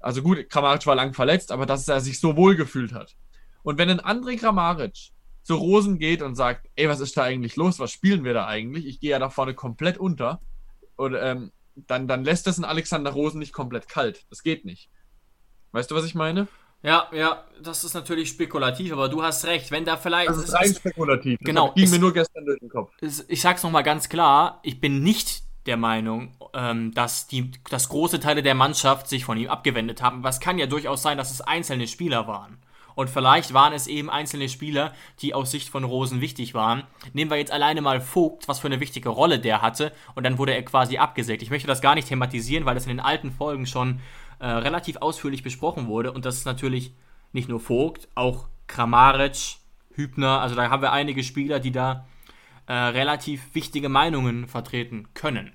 Also 0.01 0.25
gut, 0.25 0.51
Kramaric 0.51 0.85
war 0.87 0.97
lang 0.97 1.15
verletzt, 1.15 1.53
aber 1.53 1.67
dass 1.67 1.87
er 1.87 2.01
sich 2.01 2.19
so 2.19 2.37
wohl 2.37 2.57
gefühlt 2.57 2.93
hat. 2.93 3.15
Und 3.63 3.79
wenn 3.79 3.89
ein 3.89 4.01
André 4.01 4.37
Kramaric 4.37 5.13
zu 5.45 5.55
Rosen 5.55 6.01
geht 6.01 6.21
und 6.21 6.35
sagt, 6.35 6.69
ey, 6.75 6.89
was 6.89 6.99
ist 6.99 7.17
da 7.17 7.23
eigentlich 7.23 7.55
los? 7.55 7.79
Was 7.79 7.93
spielen 7.93 8.25
wir 8.25 8.35
da 8.35 8.49
eigentlich? 8.49 8.87
Ich 8.87 8.99
gehe 8.99 9.11
ja 9.11 9.21
da 9.21 9.31
vorne 9.31 9.55
komplett 9.55 9.99
unter. 9.99 10.41
Und 10.97 11.15
ähm, 11.17 11.53
dann, 11.77 12.09
dann 12.09 12.25
lässt 12.25 12.49
das 12.49 12.59
ein 12.59 12.65
Alexander 12.65 13.13
Rosen 13.13 13.39
nicht 13.39 13.53
komplett 13.53 13.89
kalt. 13.89 14.27
Das 14.31 14.43
geht 14.43 14.65
nicht. 14.65 14.91
Weißt 15.77 15.91
du, 15.91 15.95
was 15.95 16.07
ich 16.07 16.15
meine? 16.15 16.49
Ja, 16.83 17.07
ja, 17.13 17.45
das 17.63 17.85
ist 17.85 17.93
natürlich 17.93 18.31
spekulativ, 18.31 18.93
aber 18.93 19.11
du 19.11 19.23
hast 19.23 19.45
recht. 19.45 19.71
Wenn 19.71 19.85
da 19.85 19.99
vielleicht. 19.99 20.31
Das 20.31 20.39
ist 20.39 20.55
rein 20.55 20.71
ist- 20.71 20.79
spekulativ. 20.79 21.39
Genau, 21.43 21.67
Das 21.67 21.75
ging 21.75 21.85
es- 21.85 21.91
mir 21.91 21.99
nur 21.99 22.13
gestern 22.15 22.47
durch 22.47 22.59
den 22.61 22.71
Kopf. 22.71 22.91
ich 23.29 23.41
sag's 23.43 23.63
nochmal 23.63 23.83
ganz 23.83 24.09
klar, 24.09 24.61
ich 24.63 24.81
bin 24.81 25.03
nicht 25.03 25.43
der 25.67 25.77
Meinung, 25.77 26.35
ähm, 26.55 26.95
dass, 26.95 27.27
die, 27.27 27.51
dass 27.71 27.91
große 27.91 28.21
Teile 28.21 28.43
der 28.43 28.55
Mannschaft 28.55 29.07
sich 29.09 29.27
von 29.27 29.37
ihm 29.37 29.49
abgewendet 29.51 30.01
haben. 30.01 30.23
Was 30.25 30.41
kann 30.41 30.59
ja 30.59 30.65
durchaus 30.67 31.03
sein, 31.03 31.19
dass 31.19 31.31
es 31.31 31.41
einzelne 31.43 31.89
Spieler 31.89 32.27
waren. 32.27 32.57
Und 32.95 33.11
vielleicht 33.11 33.53
waren 33.53 33.75
es 33.75 33.89
eben 33.89 34.09
einzelne 34.09 34.49
Spieler, 34.49 34.95
die 35.21 35.35
aus 35.35 35.51
Sicht 35.51 35.69
von 35.69 35.85
Rosen 35.85 36.23
wichtig 36.23 36.55
waren. 36.55 36.85
Nehmen 37.13 37.31
wir 37.31 37.37
jetzt 37.37 37.53
alleine 37.53 37.83
mal 37.83 38.01
Vogt, 38.01 38.49
was 38.49 38.61
für 38.61 38.69
eine 38.69 38.81
wichtige 38.81 39.11
Rolle 39.11 39.39
der 39.39 39.61
hatte, 39.61 39.93
und 40.15 40.25
dann 40.25 40.39
wurde 40.39 40.55
er 40.55 40.63
quasi 40.63 40.97
abgesägt. 40.97 41.43
Ich 41.43 41.51
möchte 41.51 41.69
das 41.69 41.83
gar 41.83 41.95
nicht 41.95 42.09
thematisieren, 42.09 42.65
weil 42.65 42.75
das 42.75 42.85
in 42.85 42.91
den 42.91 43.01
alten 43.01 43.33
Folgen 43.33 43.67
schon 43.67 44.01
äh, 44.39 44.47
relativ 44.47 44.97
ausführlich 44.97 45.43
besprochen 45.43 45.87
wurde. 45.87 46.13
Und 46.13 46.25
das 46.25 46.37
ist 46.37 46.47
natürlich 46.47 46.95
nicht 47.33 47.49
nur 47.49 47.61
Vogt, 47.61 48.09
auch 48.15 48.49
Kramaric, 48.67 49.57
Hübner. 49.93 50.41
Also 50.41 50.55
da 50.55 50.71
haben 50.71 50.83
wir 50.83 50.93
einige 50.93 51.23
Spieler, 51.23 51.61
die 51.61 51.73
da 51.73 52.07
äh, 52.67 52.73
relativ 52.73 53.55
wichtige 53.55 53.89
Meinungen 53.89 54.47
vertreten 54.49 55.09
können. 55.15 55.53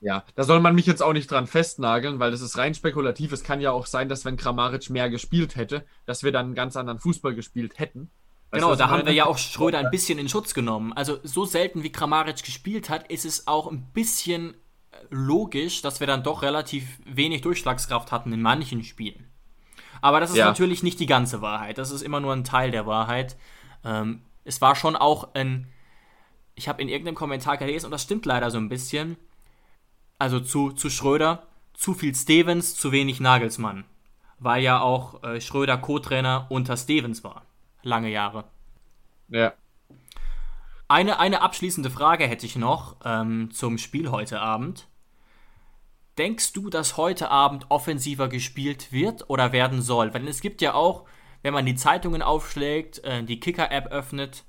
Ja, 0.00 0.24
da 0.34 0.42
soll 0.42 0.58
man 0.58 0.74
mich 0.74 0.86
jetzt 0.86 1.00
auch 1.00 1.12
nicht 1.12 1.30
dran 1.30 1.46
festnageln, 1.46 2.18
weil 2.18 2.32
das 2.32 2.40
ist 2.40 2.58
rein 2.58 2.74
spekulativ. 2.74 3.30
Es 3.30 3.44
kann 3.44 3.60
ja 3.60 3.70
auch 3.70 3.86
sein, 3.86 4.08
dass 4.08 4.24
wenn 4.24 4.36
Kramaric 4.36 4.90
mehr 4.90 5.08
gespielt 5.08 5.54
hätte, 5.54 5.84
dass 6.06 6.24
wir 6.24 6.32
dann 6.32 6.46
einen 6.46 6.54
ganz 6.56 6.76
anderen 6.76 6.98
Fußball 6.98 7.36
gespielt 7.36 7.78
hätten. 7.78 8.10
Weißt 8.50 8.62
Genau, 8.64 8.74
da 8.74 8.90
haben 8.90 9.06
wir 9.06 9.12
ja 9.12 9.26
auch 9.26 9.38
Schröder 9.38 9.78
ein 9.78 9.90
bisschen 9.90 10.18
in 10.18 10.28
Schutz 10.28 10.54
genommen. 10.54 10.92
Also 10.92 11.20
so 11.22 11.44
selten 11.44 11.84
wie 11.84 11.92
Kramaric 11.92 12.42
gespielt 12.42 12.90
hat, 12.90 13.10
ist 13.10 13.24
es 13.24 13.46
auch 13.46 13.70
ein 13.70 13.92
bisschen 13.92 14.54
logisch, 15.10 15.82
dass 15.82 16.00
wir 16.00 16.06
dann 16.06 16.22
doch 16.22 16.42
relativ 16.42 17.00
wenig 17.04 17.42
Durchschlagskraft 17.42 18.12
hatten 18.12 18.32
in 18.32 18.42
manchen 18.42 18.82
Spielen. 18.84 19.28
Aber 20.00 20.20
das 20.20 20.30
ist 20.30 20.36
Ja. 20.36 20.46
natürlich 20.46 20.82
nicht 20.82 20.98
die 21.00 21.06
ganze 21.06 21.42
Wahrheit. 21.42 21.78
Das 21.78 21.90
ist 21.90 22.02
immer 22.02 22.20
nur 22.20 22.32
ein 22.32 22.44
Teil 22.44 22.70
der 22.70 22.86
Wahrheit. 22.86 23.36
Ähm, 23.84 24.22
es 24.44 24.60
war 24.60 24.74
schon 24.74 24.96
auch 24.96 25.34
ein. 25.34 25.68
Ich 26.54 26.68
habe 26.68 26.82
in 26.82 26.88
irgendeinem 26.88 27.14
Kommentar 27.14 27.56
gelesen, 27.56 27.86
und 27.86 27.92
das 27.92 28.02
stimmt 28.02 28.26
leider 28.26 28.50
so 28.50 28.58
ein 28.58 28.68
bisschen. 28.68 29.16
Also 30.18 30.40
zu, 30.40 30.72
zu 30.72 30.90
Schröder, 30.90 31.46
zu 31.72 31.94
viel 31.94 32.14
Stevens, 32.14 32.74
zu 32.74 32.92
wenig 32.92 33.20
Nagelsmann. 33.20 33.84
Weil 34.38 34.62
ja 34.62 34.80
auch 34.80 35.22
äh, 35.22 35.40
Schröder 35.40 35.78
Co-Trainer 35.78 36.46
unter 36.48 36.76
Stevens 36.76 37.22
war. 37.24 37.42
Lange 37.82 38.10
Jahre. 38.10 38.44
Ja. 39.28 39.52
Eine, 40.92 41.18
eine 41.18 41.40
abschließende 41.40 41.88
Frage 41.88 42.26
hätte 42.26 42.44
ich 42.44 42.54
noch 42.54 42.96
ähm, 43.02 43.48
zum 43.50 43.78
Spiel 43.78 44.10
heute 44.10 44.42
Abend. 44.42 44.88
Denkst 46.18 46.52
du, 46.52 46.68
dass 46.68 46.98
heute 46.98 47.30
Abend 47.30 47.64
offensiver 47.70 48.28
gespielt 48.28 48.92
wird 48.92 49.30
oder 49.30 49.52
werden 49.52 49.80
soll? 49.80 50.10
Denn 50.10 50.28
es 50.28 50.42
gibt 50.42 50.60
ja 50.60 50.74
auch, 50.74 51.06
wenn 51.40 51.54
man 51.54 51.64
die 51.64 51.76
Zeitungen 51.76 52.20
aufschlägt, 52.20 53.02
äh, 53.04 53.24
die 53.24 53.40
Kicker-App 53.40 53.86
öffnet, 53.86 54.44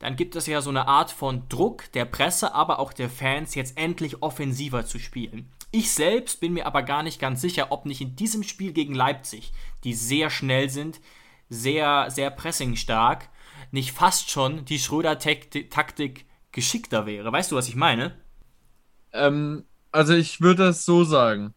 dann 0.00 0.16
gibt 0.16 0.34
es 0.34 0.48
ja 0.48 0.62
so 0.62 0.70
eine 0.70 0.88
Art 0.88 1.12
von 1.12 1.48
Druck 1.48 1.84
der 1.92 2.06
Presse, 2.06 2.56
aber 2.56 2.80
auch 2.80 2.92
der 2.92 3.08
Fans, 3.08 3.54
jetzt 3.54 3.78
endlich 3.78 4.20
offensiver 4.20 4.86
zu 4.86 4.98
spielen. 4.98 5.48
Ich 5.70 5.92
selbst 5.92 6.40
bin 6.40 6.54
mir 6.54 6.66
aber 6.66 6.82
gar 6.82 7.04
nicht 7.04 7.20
ganz 7.20 7.40
sicher, 7.40 7.70
ob 7.70 7.86
nicht 7.86 8.00
in 8.00 8.16
diesem 8.16 8.42
Spiel 8.42 8.72
gegen 8.72 8.96
Leipzig, 8.96 9.52
die 9.84 9.94
sehr 9.94 10.28
schnell 10.28 10.70
sind, 10.70 11.00
sehr, 11.48 12.10
sehr 12.10 12.32
pressingstark, 12.32 13.28
nicht 13.70 13.92
fast 13.92 14.30
schon 14.30 14.64
die 14.64 14.78
Schröder-Taktik 14.78 16.26
geschickter 16.52 17.06
wäre. 17.06 17.32
Weißt 17.32 17.52
du, 17.52 17.56
was 17.56 17.68
ich 17.68 17.76
meine? 17.76 18.16
Ähm, 19.12 19.64
also 19.92 20.14
ich 20.14 20.40
würde 20.40 20.68
es 20.68 20.84
so 20.84 21.04
sagen. 21.04 21.54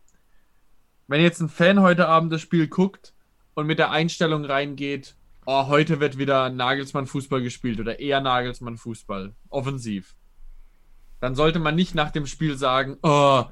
Wenn 1.08 1.22
jetzt 1.22 1.39
ein 1.39 1.50
Fan 1.50 1.82
heute 1.82 2.08
Abend 2.08 2.34
das 2.34 2.41
Spiel 2.41 2.67
guckt 2.67 3.13
und 3.54 3.65
mit 3.65 3.80
der 3.80 3.91
Einstellung 3.91 4.43
reingeht, 4.46 5.15
oh, 5.46 5.67
heute 5.67 6.00
wird 6.00 6.17
wieder 6.17 6.50
Nagelsmann-Fußball 6.50 7.41
gespielt 7.41 7.80
oder 7.80 8.00
eher 8.00 8.20
Nagelsmann-Fußball, 8.20 9.34
offensiv, 9.50 10.15
dann 11.22 11.36
sollte 11.36 11.60
man 11.60 11.76
nicht 11.76 11.96
nach 11.96 12.12
dem 12.12 12.28
Spiel 12.28 12.58
sagen, 12.58 12.98
oh, 13.02 13.46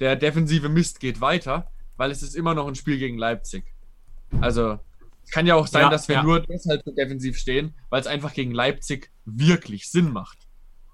der 0.00 0.16
defensive 0.16 0.68
Mist 0.68 0.98
geht 0.98 1.20
weiter, 1.20 1.70
weil 1.96 2.10
es 2.10 2.22
ist 2.22 2.34
immer 2.34 2.54
noch 2.54 2.66
ein 2.66 2.74
Spiel 2.74 2.98
gegen 2.98 3.18
Leipzig. 3.18 3.64
Also, 4.40 4.80
kann 5.30 5.46
ja 5.46 5.54
auch 5.54 5.66
sein, 5.66 5.82
Ja, 5.82 5.88
dass 5.90 6.08
wir 6.08 6.16
ja. 6.16 6.22
nur 6.22 6.40
deshalb 6.40 6.82
so 6.84 6.90
defensiv 6.92 7.38
stehen, 7.38 7.74
weil 7.90 8.00
es 8.00 8.06
einfach 8.06 8.34
gegen 8.34 8.52
Leipzig 8.52 9.10
wirklich 9.24 9.90
Sinn 9.90 10.12
macht. 10.12 10.38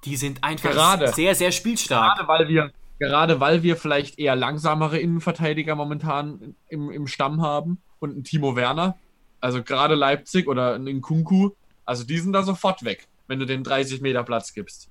Die 0.05 0.17
sind 0.17 0.45
einfach 0.45 0.71
Gerade. 0.71 1.09
sehr, 1.13 1.35
sehr 1.35 1.51
spielstark. 1.53 2.17
Gerade 2.19 2.29
weil 2.29 2.49
wir, 2.49 2.73
gerade 2.99 3.41
weil 3.41 3.63
wir 3.63 3.77
vielleicht 3.77 4.19
eher 4.19 4.37
langsamere 4.37 4.99
Innenverteidiger 4.99 5.75
momentan 5.75 6.55
im, 6.69 6.91
im 6.91 7.07
Stamm 7.07 7.43
haben 7.43 7.81
und 7.99 8.11
einen 8.13 8.25
Timo 8.25 8.55
Werner, 8.55 8.97
also 9.41 9.63
gerade 9.63 9.95
Leipzig 9.95 10.47
oder 10.47 10.75
einen 10.75 10.99
Nkunku, 10.99 11.51
also 11.85 12.05
die 12.05 12.19
sind 12.19 12.33
da 12.33 12.43
sofort 12.43 12.85
weg, 12.85 13.09
wenn 13.27 13.39
du 13.39 13.47
den 13.47 13.65
30 13.65 14.01
Meter 14.01 14.23
Platz 14.23 14.53
gibst. 14.53 14.89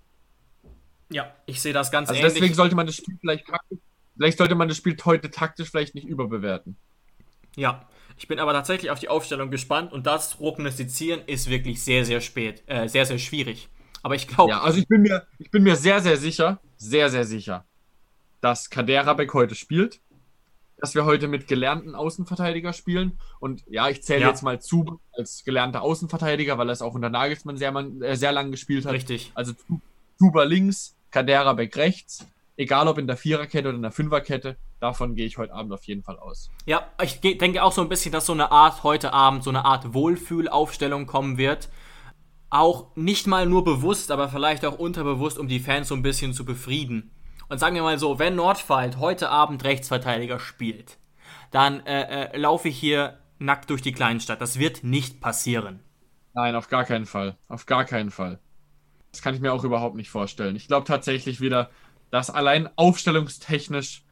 Ja, 1.10 1.34
ich 1.45 1.62
sehe 1.62 1.73
das 1.73 1.89
ganz 1.91 2.10
Also 2.10 2.19
ähnlich. 2.19 2.34
deswegen 2.34 2.54
sollte 2.54 2.76
man 2.76 2.86
das 2.86 2.95
Spiel 2.95 3.17
vielleicht 3.21 3.45
vielleicht 4.17 4.38
sollte 4.39 4.56
man 4.56 4.67
das 4.67 4.78
Spiel 4.78 4.97
heute 5.06 5.30
taktisch 5.32 5.69
vielleicht 5.69 5.95
nicht 5.95 6.08
überbewerten. 6.08 6.76
Ja, 7.56 7.88
ich 8.17 8.27
bin 8.27 8.39
aber 8.39 8.53
tatsächlich 8.53 8.91
auf 8.91 8.99
die 8.99 9.10
Aufstellung 9.10 9.51
gespannt 9.51 9.91
und 9.93 10.06
das 10.08 10.36
Prognostizieren 10.36 11.21
ist 11.27 11.49
wirklich 11.49 11.84
sehr, 11.84 12.03
sehr 12.06 12.21
spät, 12.21 12.63
äh, 12.67 12.88
sehr, 12.88 13.06
sehr 13.06 13.19
schwierig. 13.19 13.69
Aber 14.03 14.15
ich 14.15 14.27
glaube, 14.27 14.51
Ja, 14.51 14.62
also 14.62 14.80
ich 14.80 14.88
bin 14.88 15.01
mir, 15.01 15.25
ich 15.39 15.51
bin 15.51 15.63
mir 15.63 15.75
sehr, 15.75 16.01
sehr 16.01 16.17
sicher, 16.17 16.60
sehr, 16.77 17.10
sehr 17.10 17.25
sicher, 17.25 17.65
dass 18.41 18.69
Kaderabek 18.69 19.34
heute 19.34 19.56
spielt, 19.56 19.99
dass 20.80 20.93
wir 20.93 21.06
heute 21.06 21.27
mit 21.27 21.47
gelernten 21.47 21.95
Außenverteidiger 21.95 22.71
spielen. 22.71 23.17
Und 23.39 23.63
ja, 23.67 23.89
ich 23.89 24.03
zähle 24.03 24.21
Ja. 24.21 24.30
jetzt 24.30 24.43
mal 24.43 24.62
zu 24.62 24.99
als 25.12 25.43
gelernter 25.43 25.82
Außenverteidiger, 25.82 26.58
weil 26.60 26.69
er 26.69 26.73
es 26.73 26.84
auch 26.84 26.93
unter 26.93 27.10
Nagelsmann 27.10 27.58
sehr, 27.58 27.71
man- 27.71 28.01
äh, 28.03 28.15
sehr 28.15 28.32
lang 28.32 28.51
gespielt 28.51 28.86
hat. 28.86 28.93
richtig. 28.93 29.32
Also 29.34 29.53
Tu- 29.53 29.80
Tuba 30.19 30.43
links, 30.43 30.95
Kaderabek 31.12 31.75
rechts, 31.77 32.25
egal 32.58 32.88
ob 32.88 32.98
in 32.98 33.08
der 33.08 33.17
Viererkette 33.17 33.70
oder 33.70 33.78
in 33.78 33.84
der 33.84 33.91
Fünferkette, 33.91 34.58
davon 34.80 35.15
gehe 35.15 35.26
ich 35.26 35.38
heute 35.38 35.54
Abend 35.54 35.72
auf 35.72 35.84
jeden 35.86 36.04
Fall 36.04 36.20
aus. 36.20 36.50
Ja, 36.65 36.88
ich 37.02 37.22
denke 37.22 37.63
auch 37.63 37.72
so 37.72 37.82
ein 37.82 37.89
bisschen, 37.89 38.12
dass 38.12 38.26
so 38.26 38.34
eine 38.34 38.52
Art 38.52 38.84
heute 38.84 39.13
Abend, 39.13 39.43
so 39.43 39.50
eine 39.50 39.63
Art 39.63 39.93
Wohlfühlaufstellung 39.93 41.06
kommen 41.06 41.38
wird. 41.38 41.70
Auch 42.50 42.96
nicht 42.96 43.28
mal 43.28 43.46
nur 43.46 43.63
bewusst, 43.63 44.12
aber 44.12 44.30
vielleicht 44.30 44.65
auch 44.65 44.80
unterbewusst, 44.80 45.38
um 45.38 45.48
die 45.48 45.60
Fans 45.60 45.88
so 45.88 45.96
ein 45.96 46.02
bisschen 46.02 46.34
zu 46.34 46.46
befrieden. 46.46 47.12
Und 47.50 47.60
sagen 47.60 47.76
wir 47.76 47.84
mal 47.84 48.00
so, 48.00 48.20
wenn 48.20 48.36
Nordfight 48.36 48.98
heute 48.98 49.30
Abend 49.30 49.63
Rechtsverteidiger 49.63 50.39
spielt, 50.39 50.98
dann 51.52 51.86
äh, 51.86 52.26
äh, 52.34 52.38
laufe 52.38 52.70
ich 52.70 52.78
hier 52.78 53.20
nackt 53.39 53.70
durch 53.70 53.82
die 53.82 53.91
Kleinstadt. 53.91 54.41
Das 54.41 54.60
wird 54.60 54.84
nicht 54.84 55.22
passieren. 55.22 55.82
Nein, 56.34 56.56
auf 56.56 56.70
gar 56.70 56.84
keinen 56.84 57.06
Fall. 57.06 57.38
Auf 57.48 57.65
gar 57.65 57.86
keinen 57.86 58.12
Fall. 58.12 58.39
Das 59.12 59.22
kann 59.22 59.34
ich 59.34 59.41
mir 59.41 59.54
auch 59.54 59.63
überhaupt 59.63 59.96
nicht 59.96 60.10
vorstellen. 60.10 60.56
Ich 60.56 60.67
glaube 60.67 60.86
tatsächlich 60.86 61.39
wieder, 61.39 61.70
dass 62.10 62.30
allein 62.30 62.70
aufstellungstechnisch, 62.76 64.04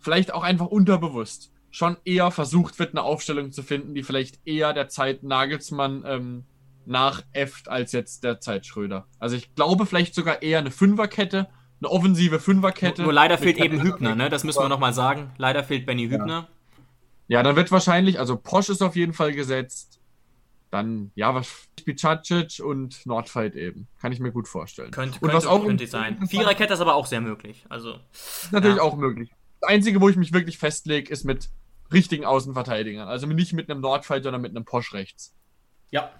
vielleicht 0.00 0.32
auch 0.34 0.42
einfach 0.42 0.66
unterbewusst, 0.66 1.52
schon 1.70 1.96
eher 2.04 2.30
versucht 2.30 2.78
wird, 2.78 2.90
eine 2.90 3.02
Aufstellung 3.02 3.50
zu 3.50 3.62
finden, 3.62 3.94
die 3.94 4.02
vielleicht 4.02 4.46
eher 4.46 4.72
der 4.72 4.88
Zeit 4.88 5.22
Nagelsmann 5.22 6.04
ähm, 6.06 6.44
nachäfft 6.84 7.68
als 7.68 7.92
jetzt 7.92 8.24
der 8.24 8.40
Zeit 8.40 8.66
Schröder. 8.66 9.06
Also 9.18 9.36
ich 9.36 9.54
glaube 9.54 9.86
vielleicht 9.86 10.14
sogar 10.14 10.42
eher 10.42 10.58
eine 10.58 10.70
Fünferkette, 10.70 11.48
eine 11.80 11.90
offensive 11.90 12.40
Fünferkette. 12.40 13.02
Nur 13.02 13.12
leider 13.12 13.38
fehlt 13.38 13.58
eben. 13.58 13.80
Hübner, 13.80 14.14
ne? 14.14 14.28
Das 14.28 14.44
müssen 14.44 14.62
wir 14.62 14.68
nochmal 14.68 14.92
sagen. 14.92 15.32
Leider 15.38 15.64
fehlt 15.64 15.86
Benny 15.86 16.08
Hübner. 16.08 16.48
Ja, 17.28 17.42
dann 17.42 17.56
wird 17.56 17.72
wahrscheinlich, 17.72 18.18
also 18.18 18.36
Posch 18.36 18.68
ist 18.68 18.82
auf 18.82 18.94
jeden 18.94 19.14
Fall 19.14 19.32
gesetzt. 19.32 20.01
Dann, 20.72 21.12
ja, 21.14 21.34
was 21.34 21.68
Bicacic 21.84 22.64
und 22.64 23.04
Nordfight 23.04 23.54
eben. 23.56 23.88
Kann 24.00 24.10
ich 24.10 24.20
mir 24.20 24.32
gut 24.32 24.48
vorstellen. 24.48 24.90
Könnte, 24.90 25.16
und 25.16 25.20
könnte, 25.20 25.36
was 25.36 25.46
auch 25.46 25.64
könnte 25.64 25.86
sein. 25.86 26.26
Viererkette 26.26 26.72
ist 26.72 26.80
aber 26.80 26.94
auch 26.94 27.06
sehr 27.06 27.20
möglich. 27.20 27.66
Also, 27.68 27.98
natürlich 28.50 28.78
ja. 28.78 28.82
auch 28.82 28.96
möglich. 28.96 29.30
Das 29.60 29.68
Einzige, 29.68 30.00
wo 30.00 30.08
ich 30.08 30.16
mich 30.16 30.32
wirklich 30.32 30.56
festlege, 30.56 31.12
ist 31.12 31.24
mit 31.24 31.50
richtigen 31.92 32.24
Außenverteidigern. 32.24 33.06
Also 33.06 33.26
nicht 33.26 33.52
mit 33.52 33.70
einem 33.70 33.82
Nordfight, 33.82 34.22
sondern 34.22 34.40
mit 34.40 34.56
einem 34.56 34.64
Posch 34.64 34.94
rechts. 34.94 35.34
Ja. 35.90 36.10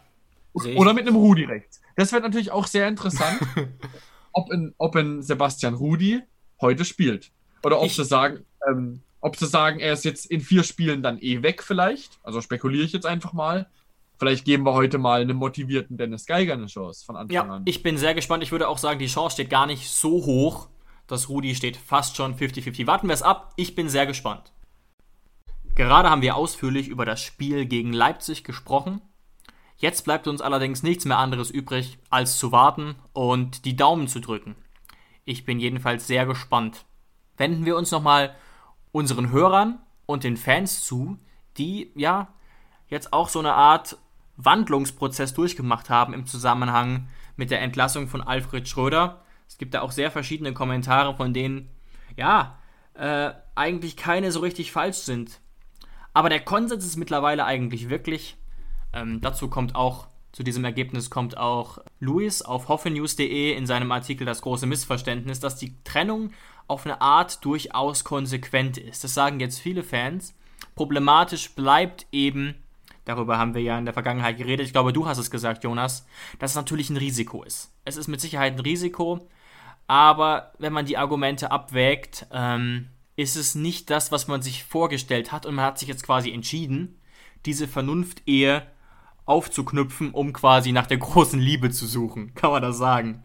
Oder 0.52 0.92
mit 0.92 1.06
einem 1.06 1.16
Rudi 1.16 1.44
rechts. 1.44 1.80
Das 1.96 2.12
wird 2.12 2.22
natürlich 2.22 2.50
auch 2.50 2.66
sehr 2.66 2.86
interessant, 2.88 3.40
ob, 4.32 4.52
in, 4.52 4.74
ob 4.76 4.96
in 4.96 5.22
Sebastian 5.22 5.72
Rudi 5.72 6.20
heute 6.60 6.84
spielt. 6.84 7.32
Oder 7.64 7.80
ob 7.80 7.86
Ich- 7.86 7.96
sie 7.96 8.04
sagen, 8.04 8.44
ähm, 8.68 9.00
ob 9.22 9.36
sie 9.36 9.46
sagen, 9.46 9.80
er 9.80 9.94
ist 9.94 10.04
jetzt 10.04 10.26
in 10.26 10.40
vier 10.42 10.62
Spielen 10.62 11.02
dann 11.02 11.18
eh 11.22 11.42
weg 11.42 11.62
vielleicht. 11.62 12.18
Also 12.22 12.42
spekuliere 12.42 12.84
ich 12.84 12.92
jetzt 12.92 13.06
einfach 13.06 13.32
mal. 13.32 13.70
Vielleicht 14.22 14.44
geben 14.44 14.64
wir 14.64 14.74
heute 14.74 14.98
mal 14.98 15.20
einem 15.20 15.36
motivierten 15.36 15.96
Dennis 15.96 16.26
Geiger 16.26 16.52
eine 16.52 16.66
Chance 16.66 17.04
von 17.04 17.16
Anfang 17.16 17.34
Ja, 17.34 17.42
an. 17.42 17.62
ich 17.64 17.82
bin 17.82 17.98
sehr 17.98 18.14
gespannt. 18.14 18.44
Ich 18.44 18.52
würde 18.52 18.68
auch 18.68 18.78
sagen, 18.78 19.00
die 19.00 19.08
Chance 19.08 19.34
steht 19.34 19.50
gar 19.50 19.66
nicht 19.66 19.90
so 19.90 20.10
hoch. 20.24 20.68
Das 21.08 21.28
Rudi 21.28 21.56
steht 21.56 21.76
fast 21.76 22.14
schon 22.14 22.36
50-50. 22.36 22.86
Warten 22.86 23.08
wir 23.08 23.14
es 23.14 23.22
ab. 23.24 23.52
Ich 23.56 23.74
bin 23.74 23.88
sehr 23.88 24.06
gespannt. 24.06 24.52
Gerade 25.74 26.08
haben 26.08 26.22
wir 26.22 26.36
ausführlich 26.36 26.86
über 26.86 27.04
das 27.04 27.20
Spiel 27.20 27.66
gegen 27.66 27.92
Leipzig 27.92 28.44
gesprochen. 28.44 29.00
Jetzt 29.76 30.04
bleibt 30.04 30.28
uns 30.28 30.40
allerdings 30.40 30.84
nichts 30.84 31.04
mehr 31.04 31.18
anderes 31.18 31.50
übrig, 31.50 31.98
als 32.08 32.38
zu 32.38 32.52
warten 32.52 32.94
und 33.14 33.64
die 33.64 33.74
Daumen 33.74 34.06
zu 34.06 34.20
drücken. 34.20 34.54
Ich 35.24 35.44
bin 35.44 35.58
jedenfalls 35.58 36.06
sehr 36.06 36.26
gespannt. 36.26 36.84
Wenden 37.38 37.64
wir 37.64 37.76
uns 37.76 37.90
nochmal 37.90 38.36
unseren 38.92 39.32
Hörern 39.32 39.80
und 40.06 40.22
den 40.22 40.36
Fans 40.36 40.84
zu, 40.84 41.18
die 41.58 41.90
ja 41.96 42.28
jetzt 42.86 43.12
auch 43.12 43.28
so 43.28 43.40
eine 43.40 43.54
Art 43.54 43.98
Wandlungsprozess 44.36 45.34
durchgemacht 45.34 45.90
haben 45.90 46.14
im 46.14 46.26
Zusammenhang 46.26 47.08
mit 47.36 47.50
der 47.50 47.60
Entlassung 47.60 48.08
von 48.08 48.22
Alfred 48.22 48.68
Schröder. 48.68 49.22
Es 49.48 49.58
gibt 49.58 49.74
da 49.74 49.82
auch 49.82 49.92
sehr 49.92 50.10
verschiedene 50.10 50.52
Kommentare, 50.52 51.14
von 51.14 51.34
denen 51.34 51.68
ja 52.16 52.58
äh, 52.94 53.30
eigentlich 53.54 53.96
keine 53.96 54.32
so 54.32 54.40
richtig 54.40 54.72
falsch 54.72 54.98
sind. 54.98 55.40
Aber 56.14 56.28
der 56.28 56.40
Konsens 56.40 56.84
ist 56.84 56.96
mittlerweile 56.96 57.44
eigentlich 57.44 57.88
wirklich. 57.88 58.36
Ähm, 58.92 59.20
dazu 59.20 59.48
kommt 59.48 59.74
auch, 59.74 60.08
zu 60.32 60.42
diesem 60.42 60.64
Ergebnis 60.64 61.10
kommt 61.10 61.36
auch 61.36 61.78
Luis 62.00 62.42
auf 62.42 62.68
hoffenews.de 62.68 63.54
in 63.54 63.66
seinem 63.66 63.92
Artikel 63.92 64.24
Das 64.24 64.42
große 64.42 64.66
Missverständnis, 64.66 65.40
dass 65.40 65.56
die 65.56 65.74
Trennung 65.84 66.30
auf 66.68 66.86
eine 66.86 67.00
Art 67.00 67.44
durchaus 67.44 68.04
konsequent 68.04 68.78
ist. 68.78 69.04
Das 69.04 69.14
sagen 69.14 69.40
jetzt 69.40 69.58
viele 69.58 69.82
Fans. 69.82 70.34
Problematisch 70.74 71.54
bleibt 71.54 72.06
eben, 72.12 72.54
darüber 73.04 73.38
haben 73.38 73.54
wir 73.54 73.62
ja 73.62 73.78
in 73.78 73.84
der 73.84 73.94
Vergangenheit 73.94 74.38
geredet, 74.38 74.66
ich 74.66 74.72
glaube, 74.72 74.92
du 74.92 75.06
hast 75.06 75.18
es 75.18 75.30
gesagt, 75.30 75.64
Jonas, 75.64 76.06
dass 76.38 76.52
es 76.52 76.56
natürlich 76.56 76.90
ein 76.90 76.96
Risiko 76.96 77.42
ist. 77.42 77.72
Es 77.84 77.96
ist 77.96 78.08
mit 78.08 78.20
Sicherheit 78.20 78.54
ein 78.54 78.60
Risiko, 78.60 79.28
aber 79.86 80.52
wenn 80.58 80.72
man 80.72 80.86
die 80.86 80.96
Argumente 80.96 81.50
abwägt, 81.50 82.26
ähm, 82.32 82.88
ist 83.16 83.36
es 83.36 83.54
nicht 83.54 83.90
das, 83.90 84.10
was 84.10 84.28
man 84.28 84.42
sich 84.42 84.64
vorgestellt 84.64 85.32
hat 85.32 85.46
und 85.46 85.54
man 85.54 85.64
hat 85.64 85.78
sich 85.78 85.88
jetzt 85.88 86.04
quasi 86.04 86.32
entschieden, 86.32 87.00
diese 87.44 87.68
Vernunft-Ehe 87.68 88.66
aufzuknüpfen, 89.24 90.12
um 90.12 90.32
quasi 90.32 90.72
nach 90.72 90.86
der 90.86 90.98
großen 90.98 91.40
Liebe 91.40 91.70
zu 91.70 91.86
suchen. 91.86 92.34
Kann 92.34 92.50
man 92.50 92.62
das 92.62 92.78
sagen? 92.78 93.22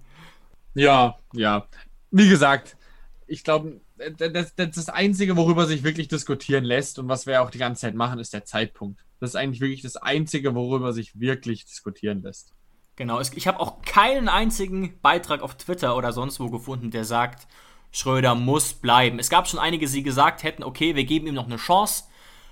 Ja, 0.74 1.18
ja. 1.34 1.68
Wie 2.12 2.30
gesagt, 2.30 2.78
ich 3.26 3.44
glaube, 3.44 3.82
das, 4.18 4.56
das, 4.56 4.72
das 4.72 4.90
Einzige, 4.90 5.36
worüber 5.36 5.66
sich 5.66 5.84
wirklich 5.84 6.08
diskutieren 6.08 6.64
lässt 6.64 7.00
und 7.00 7.08
was 7.10 7.26
wir 7.26 7.42
auch 7.42 7.50
die 7.50 7.58
ganze 7.58 7.82
Zeit 7.82 7.96
machen, 7.96 8.20
ist 8.20 8.34
der 8.34 8.46
Zeitpunkt. 8.46 9.04
Das 9.20 9.32
ist 9.32 9.36
eigentlich 9.36 9.62
wirklich 9.62 9.82
das 9.82 9.98
Einzige, 9.98 10.54
worüber 10.56 10.94
sich 10.94 11.20
wirklich 11.20 11.66
diskutieren 11.66 12.22
lässt. 12.22 12.54
Genau, 12.96 13.20
ich 13.22 13.48
habe 13.48 13.60
auch 13.60 13.82
keinen 13.84 14.28
einzigen 14.28 15.00
Beitrag 15.02 15.42
auf 15.42 15.56
Twitter 15.56 15.96
oder 15.96 16.14
sonst 16.14 16.40
wo 16.40 16.50
gefunden, 16.50 16.90
der 16.90 17.06
sagt, 17.06 17.48
Schröder 17.92 18.36
muss 18.36 18.74
bleiben. 18.74 19.20
Es 19.20 19.30
gab 19.30 19.48
schon 19.48 19.60
einige, 19.60 19.88
die 19.88 20.04
gesagt 20.04 20.44
hätten, 20.44 20.64
okay, 20.64 20.96
wir 20.96 21.04
geben 21.06 21.28
ihm 21.28 21.36
noch 21.36 21.46
eine 21.46 21.58
Chance. 21.58 22.06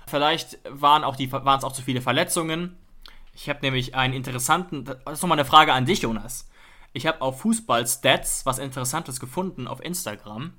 Vielleicht 0.06 0.58
waren 0.68 1.04
auch 1.04 1.16
die, 1.16 1.30
waren 1.32 1.58
es 1.58 1.64
auch 1.64 1.72
zu 1.72 1.82
viele 1.82 2.00
Verletzungen. 2.00 2.76
Ich 3.34 3.48
habe 3.48 3.60
nämlich 3.62 3.94
einen 3.94 4.14
interessanten, 4.14 4.84
das 4.84 4.96
ist 5.12 5.22
nochmal 5.22 5.38
eine 5.38 5.44
Frage 5.44 5.72
an 5.72 5.84
dich, 5.84 6.02
Jonas. 6.02 6.48
Ich 6.92 7.06
habe 7.06 7.20
auf 7.20 7.40
Fußball-Stats 7.40 8.46
was 8.46 8.58
Interessantes 8.58 9.20
gefunden 9.20 9.68
auf 9.68 9.84
Instagram. 9.84 10.54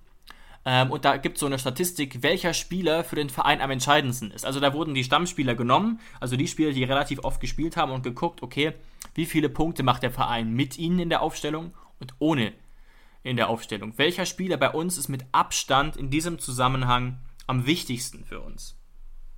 Ähm, 0.69 0.91
und 0.91 1.05
da 1.05 1.15
gibt 1.15 1.37
es 1.37 1.39
so 1.39 1.45
eine 1.45 1.57
Statistik, 1.57 2.23
welcher 2.23 2.53
Spieler 2.53 3.05
für 3.05 3.15
den 3.15 3.29
Verein 3.29 3.61
am 3.61 3.71
entscheidendsten 3.71 4.31
ist. 4.31 4.45
Also 4.45 4.59
da 4.59 4.73
wurden 4.73 4.93
die 4.93 5.05
Stammspieler 5.05 5.55
genommen, 5.55 6.01
also 6.19 6.35
die 6.35 6.49
Spieler, 6.49 6.73
die 6.73 6.83
relativ 6.83 7.19
oft 7.23 7.39
gespielt 7.39 7.77
haben 7.77 7.93
und 7.93 8.03
geguckt, 8.03 8.43
okay, 8.43 8.73
wie 9.15 9.25
viele 9.25 9.47
Punkte 9.47 9.83
macht 9.83 10.03
der 10.03 10.11
Verein 10.11 10.51
mit 10.51 10.77
ihnen 10.77 10.99
in 10.99 11.09
der 11.09 11.21
Aufstellung 11.21 11.73
und 12.01 12.15
ohne 12.19 12.51
in 13.23 13.37
der 13.37 13.47
Aufstellung. 13.47 13.93
Welcher 13.95 14.25
Spieler 14.25 14.57
bei 14.57 14.69
uns 14.69 14.97
ist 14.97 15.07
mit 15.07 15.23
Abstand 15.31 15.95
in 15.95 16.09
diesem 16.09 16.37
Zusammenhang 16.37 17.19
am 17.47 17.65
wichtigsten 17.65 18.25
für 18.25 18.41
uns? 18.41 18.77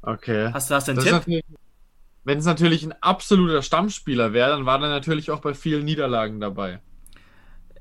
Okay. 0.01 0.49
Hast 0.51 0.71
du 0.71 0.75
hast 0.75 0.89
einen 0.89 0.97
Das 0.97 1.25
Tipp? 1.25 1.43
Wenn 2.23 2.39
es 2.39 2.45
natürlich 2.45 2.83
ein 2.83 2.93
absoluter 3.03 3.61
Stammspieler 3.61 4.33
wäre, 4.33 4.49
dann 4.49 4.65
war 4.65 4.81
er 4.81 4.89
natürlich 4.89 5.29
auch 5.29 5.41
bei 5.41 5.53
vielen 5.53 5.85
Niederlagen 5.85 6.39
dabei. 6.39 6.79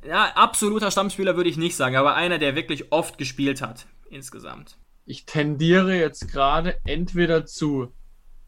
Ja, 0.06 0.32
absoluter 0.34 0.90
Stammspieler 0.90 1.36
würde 1.36 1.50
ich 1.50 1.56
nicht 1.56 1.76
sagen, 1.76 1.96
aber 1.96 2.14
einer, 2.14 2.38
der 2.38 2.54
wirklich 2.54 2.92
oft 2.92 3.18
gespielt 3.18 3.62
hat 3.62 3.86
insgesamt. 4.10 4.78
Ich 5.04 5.24
tendiere 5.26 5.94
jetzt 5.94 6.30
gerade 6.30 6.78
entweder 6.84 7.46
zu 7.46 7.92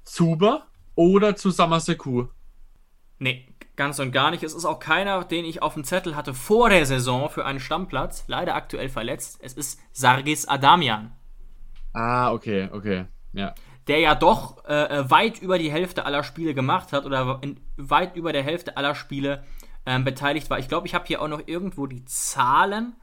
Zuber 0.05 0.67
oder 0.95 1.37
zu 1.37 1.51
Samaseku. 1.51 2.27
Nee, 3.19 3.55
ganz 3.77 3.99
und 3.99 4.13
gar 4.13 4.31
nicht. 4.31 4.43
Es 4.43 4.55
ist 4.55 4.65
auch 4.65 4.79
keiner, 4.79 5.25
den 5.25 5.45
ich 5.45 5.63
auf 5.63 5.75
dem 5.75 5.85
Zettel 5.85 6.17
hatte 6.17 6.35
vor 6.35 6.69
der 6.69 6.85
Saison 6.87 7.31
für 7.31 7.45
einen 7.45 7.61
Stammplatz. 7.61 8.25
Leider 8.27 8.55
aktuell 8.55 8.89
verletzt. 8.89 9.39
Es 9.43 9.55
ist 9.55 9.81
Sargis 9.93 10.47
Adamian. 10.47 11.13
Ah, 11.93 12.33
okay, 12.33 12.69
okay. 12.73 13.07
Ja. 13.33 13.55
Der 13.89 13.99
ja 13.99 14.15
doch 14.15 14.65
äh, 14.67 14.99
äh, 14.99 15.11
weit 15.11 15.41
über 15.41 15.59
die 15.59 15.73
Hälfte 15.73 16.05
aller 16.05 16.23
Spiele 16.23 16.55
gemacht 16.55 16.93
hat 16.93 17.05
oder 17.07 17.41
in, 17.43 17.59
weit 17.77 18.17
über 18.17 18.33
der 18.33 18.43
Hälfte 18.43 18.77
aller 18.77 18.95
Spiele 18.95 19.45
ähm, 19.87 20.05
beteiligt 20.05 20.51
war. 20.51 20.59
Ich 20.59 20.69
glaube, 20.69 20.87
ich 20.87 20.95
habe 20.95 21.07
hier 21.07 21.23
auch 21.23 21.29
noch 21.29 21.43
irgendwo 21.47 21.87
die 21.87 22.05
Zahlen. 22.05 22.95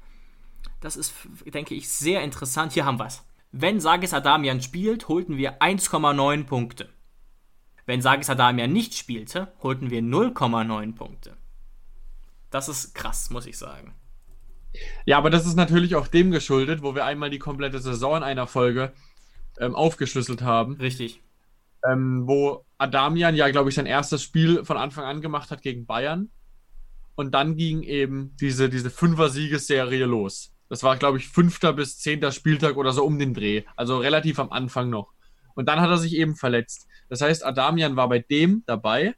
Das 0.80 0.96
ist, 0.96 1.14
denke 1.46 1.76
ich, 1.76 1.90
sehr 1.90 2.22
interessant. 2.22 2.74
Hier 2.74 2.86
haben 2.86 3.00
wir 3.00 3.08
es. 3.08 3.24
Wenn 3.52 3.80
Sargis 3.80 4.14
Adamian 4.14 4.62
spielt, 4.62 5.08
holten 5.08 5.38
wir 5.38 5.62
1,9 5.62 6.46
Punkte. 6.46 6.90
Wenn 7.86 8.02
Sargis 8.02 8.30
Adamian 8.30 8.72
nicht 8.72 8.96
spielte, 8.96 9.54
holten 9.64 9.90
wir 9.90 10.02
0,9 10.02 10.94
Punkte. 10.94 11.38
Das 12.50 12.70
ist 12.70 12.94
krass, 12.94 13.30
muss 13.30 13.46
ich 13.46 13.58
sagen. 13.58 13.94
Ja, 15.06 15.18
aber 15.18 15.30
das 15.30 15.46
ist 15.46 15.56
natürlich 15.56 15.96
auch 15.96 16.08
dem 16.08 16.32
geschuldet, 16.32 16.84
wo 16.84 16.96
wir 16.96 17.06
einmal 17.06 17.30
die 17.30 17.40
komplette 17.40 17.80
Saison 17.80 18.18
in 18.18 18.24
einer 18.24 18.48
Folge 18.48 18.92
ähm, 19.60 19.76
aufgeschlüsselt 19.76 20.42
haben, 20.42 20.76
Richtig. 20.76 21.22
ähm, 21.90 22.28
wo 22.28 22.66
Adamian 22.78 23.36
ja, 23.36 23.50
glaube 23.50 23.70
ich, 23.70 23.76
sein 23.76 23.86
erstes 23.86 24.22
Spiel 24.22 24.64
von 24.66 24.78
Anfang 24.78 25.06
an 25.06 25.22
gemacht 25.22 25.50
hat 25.50 25.62
gegen 25.62 25.86
Bayern. 25.86 26.30
Und 27.18 27.32
dann 27.32 27.56
ging 27.58 27.82
eben 27.82 28.36
diese, 28.40 28.70
diese 28.70 28.92
Fünfer-Siegesserie 28.92 30.06
los. 30.06 30.54
Das 30.70 30.84
war, 30.84 30.98
glaube 30.98 31.18
ich, 31.18 31.28
fünfter 31.28 31.74
bis 31.74 31.98
zehnter 31.98 32.32
Spieltag 32.32 32.78
oder 32.78 32.92
so 32.92 33.04
um 33.04 33.18
den 33.18 33.34
Dreh. 33.34 33.64
Also 33.76 33.98
relativ 33.98 34.38
am 34.38 34.52
Anfang 34.52 34.92
noch. 34.92 35.14
Und 35.56 35.68
dann 35.68 35.82
hat 35.82 35.90
er 35.90 35.98
sich 35.98 36.14
eben 36.14 36.36
verletzt. 36.36 36.88
Das 37.10 37.22
heißt, 37.22 37.44
Adamian 37.44 37.96
war 37.96 38.08
bei 38.08 38.20
dem 38.20 38.62
dabei. 38.68 39.16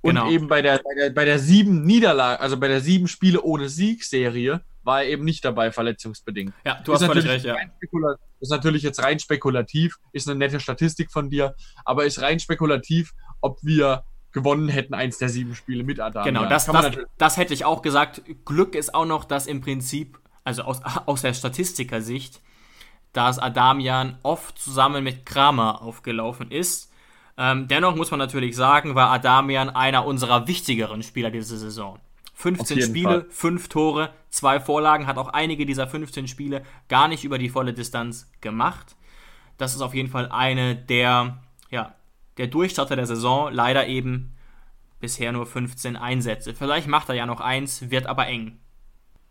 Und 0.00 0.16
Genau. 0.16 0.28
eben 0.30 0.48
bei 0.48 0.62
der, 0.62 0.78
bei 0.78 0.94
der, 0.96 1.10
bei 1.10 1.24
der 1.24 1.38
sieben 1.38 1.84
Niederlage, 1.84 2.40
also 2.40 2.58
bei 2.58 2.66
der 2.66 2.80
sieben 2.80 3.06
Spiele 3.06 3.40
ohne 3.40 3.68
Siegserie, 3.68 4.62
war 4.82 5.02
er 5.02 5.10
eben 5.10 5.24
nicht 5.24 5.44
dabei, 5.44 5.70
verletzungsbedingt. 5.70 6.52
Ja, 6.66 6.80
du 6.82 6.92
hast 6.92 7.02
ist 7.02 7.06
völlig 7.06 7.24
natürlich 7.24 7.46
recht, 7.46 7.80
ja. 7.92 8.16
ist 8.40 8.50
natürlich 8.50 8.82
jetzt 8.82 9.00
rein 9.00 9.20
spekulativ, 9.20 9.94
ist 10.12 10.28
eine 10.28 10.36
nette 10.36 10.58
Statistik 10.58 11.12
von 11.12 11.30
dir, 11.30 11.54
aber 11.84 12.04
ist 12.04 12.20
rein 12.20 12.40
spekulativ, 12.40 13.12
ob 13.40 13.62
wir 13.62 14.02
gewonnen 14.32 14.68
hätten, 14.68 14.94
eins 14.94 15.18
der 15.18 15.28
sieben 15.28 15.54
Spiele 15.54 15.84
mit 15.84 16.00
Adamian. 16.00 16.34
Genau, 16.34 16.48
das, 16.48 16.66
das, 16.66 16.96
das 17.18 17.36
hätte 17.36 17.54
ich 17.54 17.64
auch 17.64 17.82
gesagt. 17.82 18.22
Glück 18.44 18.74
ist 18.74 18.94
auch 18.94 19.04
noch, 19.04 19.24
dass 19.24 19.46
im 19.46 19.60
Prinzip, 19.60 20.18
also 20.44 20.62
aus, 20.62 20.80
aus 21.06 21.22
der 21.22 21.34
Statistiker-Sicht, 21.34 22.40
dass 23.12 23.38
Adamian 23.38 24.18
oft 24.22 24.58
zusammen 24.58 25.04
mit 25.04 25.26
Kramer 25.26 25.82
aufgelaufen 25.82 26.50
ist. 26.50 26.90
Ähm, 27.36 27.68
dennoch 27.68 27.94
muss 27.94 28.10
man 28.10 28.18
natürlich 28.18 28.56
sagen, 28.56 28.94
war 28.94 29.10
Adamian 29.10 29.70
einer 29.70 30.06
unserer 30.06 30.46
wichtigeren 30.46 31.02
Spieler 31.02 31.30
diese 31.30 31.58
Saison. 31.58 31.98
15 32.34 32.76
jeden 32.76 32.88
Spiele, 32.88 33.08
Fall. 33.08 33.26
5 33.30 33.68
Tore, 33.68 34.10
2 34.30 34.60
Vorlagen, 34.60 35.06
hat 35.06 35.18
auch 35.18 35.28
einige 35.28 35.64
dieser 35.66 35.86
15 35.86 36.26
Spiele 36.26 36.64
gar 36.88 37.08
nicht 37.08 37.24
über 37.24 37.38
die 37.38 37.48
volle 37.48 37.72
Distanz 37.72 38.30
gemacht. 38.40 38.96
Das 39.58 39.74
ist 39.74 39.80
auf 39.80 39.94
jeden 39.94 40.08
Fall 40.08 40.28
eine 40.30 40.74
der, 40.74 41.38
ja, 41.70 41.94
der 42.38 42.46
Durchstarter 42.48 42.96
der 42.96 43.06
Saison. 43.06 43.52
Leider 43.52 43.86
eben 43.86 44.34
bisher 45.00 45.32
nur 45.32 45.46
15 45.46 45.96
Einsätze. 45.96 46.54
Vielleicht 46.54 46.88
macht 46.88 47.08
er 47.08 47.14
ja 47.14 47.26
noch 47.26 47.40
eins, 47.40 47.90
wird 47.90 48.06
aber 48.06 48.26
eng. 48.28 48.58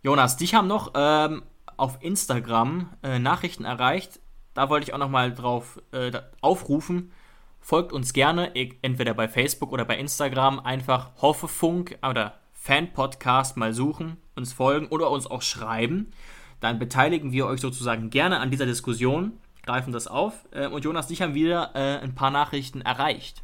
Jonas, 0.03 0.37
dich 0.37 0.53
haben 0.53 0.67
noch 0.67 0.91
ähm, 0.95 1.43
auf 1.77 1.97
Instagram 2.01 2.89
äh, 3.03 3.19
Nachrichten 3.19 3.65
erreicht. 3.65 4.19
Da 4.53 4.69
wollte 4.69 4.85
ich 4.87 4.93
auch 4.93 4.99
noch 4.99 5.09
mal 5.09 5.33
drauf 5.33 5.81
äh, 5.91 6.11
aufrufen. 6.41 7.11
folgt 7.59 7.93
uns 7.93 8.11
gerne, 8.11 8.55
e- 8.55 8.73
entweder 8.81 9.13
bei 9.13 9.27
Facebook 9.27 9.71
oder 9.71 9.85
bei 9.85 9.97
Instagram, 9.97 10.59
einfach 10.59 11.11
Hoffefunk 11.21 11.97
oder 12.07 12.39
Fan-Podcast 12.53 13.57
mal 13.57 13.73
suchen, 13.73 14.17
uns 14.35 14.53
folgen 14.53 14.87
oder 14.87 15.09
uns 15.09 15.25
auch 15.25 15.41
schreiben. 15.41 16.11
Dann 16.59 16.79
beteiligen 16.79 17.31
wir 17.31 17.47
euch 17.47 17.61
sozusagen 17.61 18.09
gerne 18.09 18.39
an 18.39 18.51
dieser 18.51 18.65
Diskussion, 18.65 19.33
greifen 19.63 19.93
das 19.93 20.07
auf. 20.07 20.33
Äh, 20.51 20.67
und 20.67 20.83
Jonas, 20.83 21.07
dich 21.07 21.21
haben 21.21 21.33
wieder 21.33 21.71
äh, 21.75 21.99
ein 21.99 22.15
paar 22.15 22.31
Nachrichten 22.31 22.81
erreicht. 22.81 23.43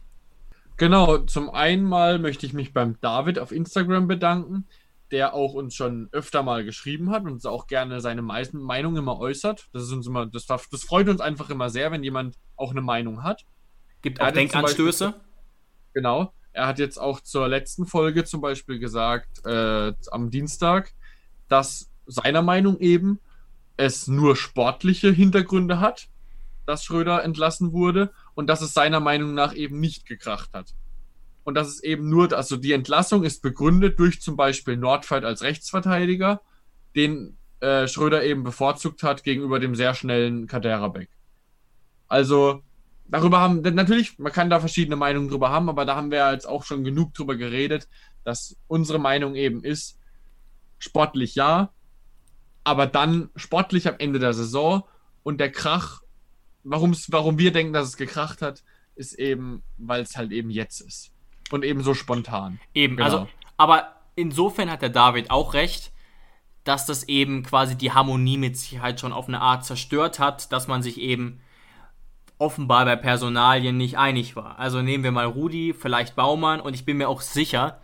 Genau, 0.77 1.17
zum 1.19 1.49
einen 1.49 1.83
mal 1.83 2.19
möchte 2.19 2.45
ich 2.45 2.53
mich 2.53 2.73
beim 2.73 2.99
David 3.01 3.39
auf 3.39 3.51
Instagram 3.51 4.07
bedanken, 4.07 4.67
der 5.09 5.33
auch 5.33 5.53
uns 5.53 5.73
schon 5.73 6.09
öfter 6.11 6.43
mal 6.43 6.63
geschrieben 6.63 7.09
hat 7.09 7.23
und 7.23 7.31
uns 7.31 7.45
auch 7.45 7.65
gerne 7.65 7.99
seine 7.99 8.21
Meinung 8.21 8.95
immer 8.95 9.17
äußert. 9.19 9.69
Das 9.73 9.83
ist 9.83 9.91
uns 9.91 10.05
immer, 10.05 10.27
das, 10.27 10.45
das 10.45 10.83
freut 10.83 11.09
uns 11.09 11.19
einfach 11.19 11.49
immer 11.49 11.69
sehr, 11.69 11.91
wenn 11.91 12.03
jemand 12.03 12.35
auch 12.55 12.71
eine 12.71 12.81
Meinung 12.81 13.23
hat. 13.23 13.43
Gibt 14.01 14.21
auch 14.21 14.31
Denkanstöße. 14.31 15.15
genau. 15.93 16.33
Er 16.53 16.65
hat 16.67 16.79
jetzt 16.79 16.97
auch 16.99 17.21
zur 17.21 17.47
letzten 17.47 17.85
Folge 17.85 18.23
zum 18.25 18.41
Beispiel 18.41 18.79
gesagt, 18.79 19.45
äh, 19.45 19.93
am 20.11 20.29
Dienstag, 20.31 20.93
dass 21.47 21.89
seiner 22.07 22.41
Meinung 22.41 22.79
eben 22.79 23.19
es 23.77 24.07
nur 24.07 24.35
sportliche 24.35 25.11
Hintergründe 25.11 25.79
hat, 25.79 26.09
dass 26.65 26.83
Schröder 26.83 27.23
entlassen 27.23 27.71
wurde 27.71 28.11
und 28.35 28.47
dass 28.47 28.61
es 28.61 28.73
seiner 28.73 28.99
Meinung 28.99 29.33
nach 29.33 29.55
eben 29.55 29.79
nicht 29.79 30.05
gekracht 30.05 30.49
hat. 30.53 30.73
Und 31.43 31.55
dass 31.55 31.69
es 31.69 31.81
eben 31.81 32.09
nur, 32.09 32.33
also 32.33 32.57
die 32.57 32.73
Entlassung 32.73 33.23
ist 33.23 33.41
begründet 33.41 33.97
durch 33.99 34.21
zum 34.21 34.35
Beispiel 34.35 34.75
Nordfight 34.75 35.23
als 35.23 35.43
Rechtsverteidiger, 35.43 36.41
den 36.95 37.37
äh, 37.61 37.87
Schröder 37.87 38.23
eben 38.23 38.43
bevorzugt 38.43 39.01
hat 39.03 39.23
gegenüber 39.23 39.59
dem 39.59 39.75
sehr 39.75 39.93
schnellen 39.93 40.47
Kaderabek. 40.47 41.09
Also 42.07 42.63
darüber 43.07 43.39
haben, 43.39 43.61
natürlich, 43.61 44.19
man 44.19 44.31
kann 44.31 44.49
da 44.49 44.59
verschiedene 44.59 44.95
Meinungen 44.95 45.29
drüber 45.29 45.49
haben, 45.49 45.69
aber 45.69 45.85
da 45.85 45.95
haben 45.95 46.11
wir 46.11 46.31
jetzt 46.31 46.47
auch 46.47 46.65
schon 46.65 46.83
genug 46.83 47.13
drüber 47.13 47.35
geredet, 47.35 47.87
dass 48.23 48.57
unsere 48.67 48.99
Meinung 48.99 49.35
eben 49.35 49.63
ist, 49.63 49.97
sportlich 50.79 51.35
ja, 51.35 51.71
aber 52.67 52.85
dann 52.85 53.29
sportlich 53.37 53.87
am 53.87 53.95
Ende 53.97 54.19
der 54.19 54.33
Saison 54.33 54.83
und 55.23 55.39
der 55.39 55.53
Krach, 55.53 56.01
warum's, 56.65 57.09
warum 57.13 57.37
wir 57.37 57.53
denken, 57.53 57.71
dass 57.71 57.87
es 57.87 57.95
gekracht 57.95 58.41
hat, 58.41 58.61
ist 58.95 59.13
eben, 59.13 59.63
weil 59.77 60.01
es 60.01 60.17
halt 60.17 60.33
eben 60.33 60.49
jetzt 60.49 60.81
ist. 60.81 61.13
Und 61.49 61.63
eben 61.63 61.81
so 61.81 61.93
spontan. 61.93 62.59
Eben, 62.73 62.97
genau. 62.97 63.05
also, 63.05 63.27
aber 63.55 63.95
insofern 64.15 64.69
hat 64.69 64.81
der 64.81 64.89
David 64.89 65.31
auch 65.31 65.53
recht, 65.53 65.93
dass 66.65 66.85
das 66.85 67.05
eben 67.05 67.43
quasi 67.43 67.77
die 67.77 67.93
Harmonie 67.93 68.37
mit 68.37 68.57
Sicherheit 68.57 68.99
schon 68.99 69.13
auf 69.13 69.29
eine 69.29 69.39
Art 69.39 69.63
zerstört 69.63 70.19
hat, 70.19 70.51
dass 70.51 70.67
man 70.67 70.83
sich 70.83 70.99
eben 70.99 71.39
offenbar 72.39 72.83
bei 72.83 72.97
Personalien 72.97 73.77
nicht 73.77 73.97
einig 73.97 74.35
war. 74.35 74.59
Also 74.59 74.81
nehmen 74.81 75.05
wir 75.05 75.13
mal 75.13 75.25
Rudi, 75.25 75.73
vielleicht 75.73 76.17
Baumann 76.17 76.59
und 76.59 76.73
ich 76.73 76.83
bin 76.83 76.97
mir 76.97 77.07
auch 77.07 77.21
sicher, 77.21 77.79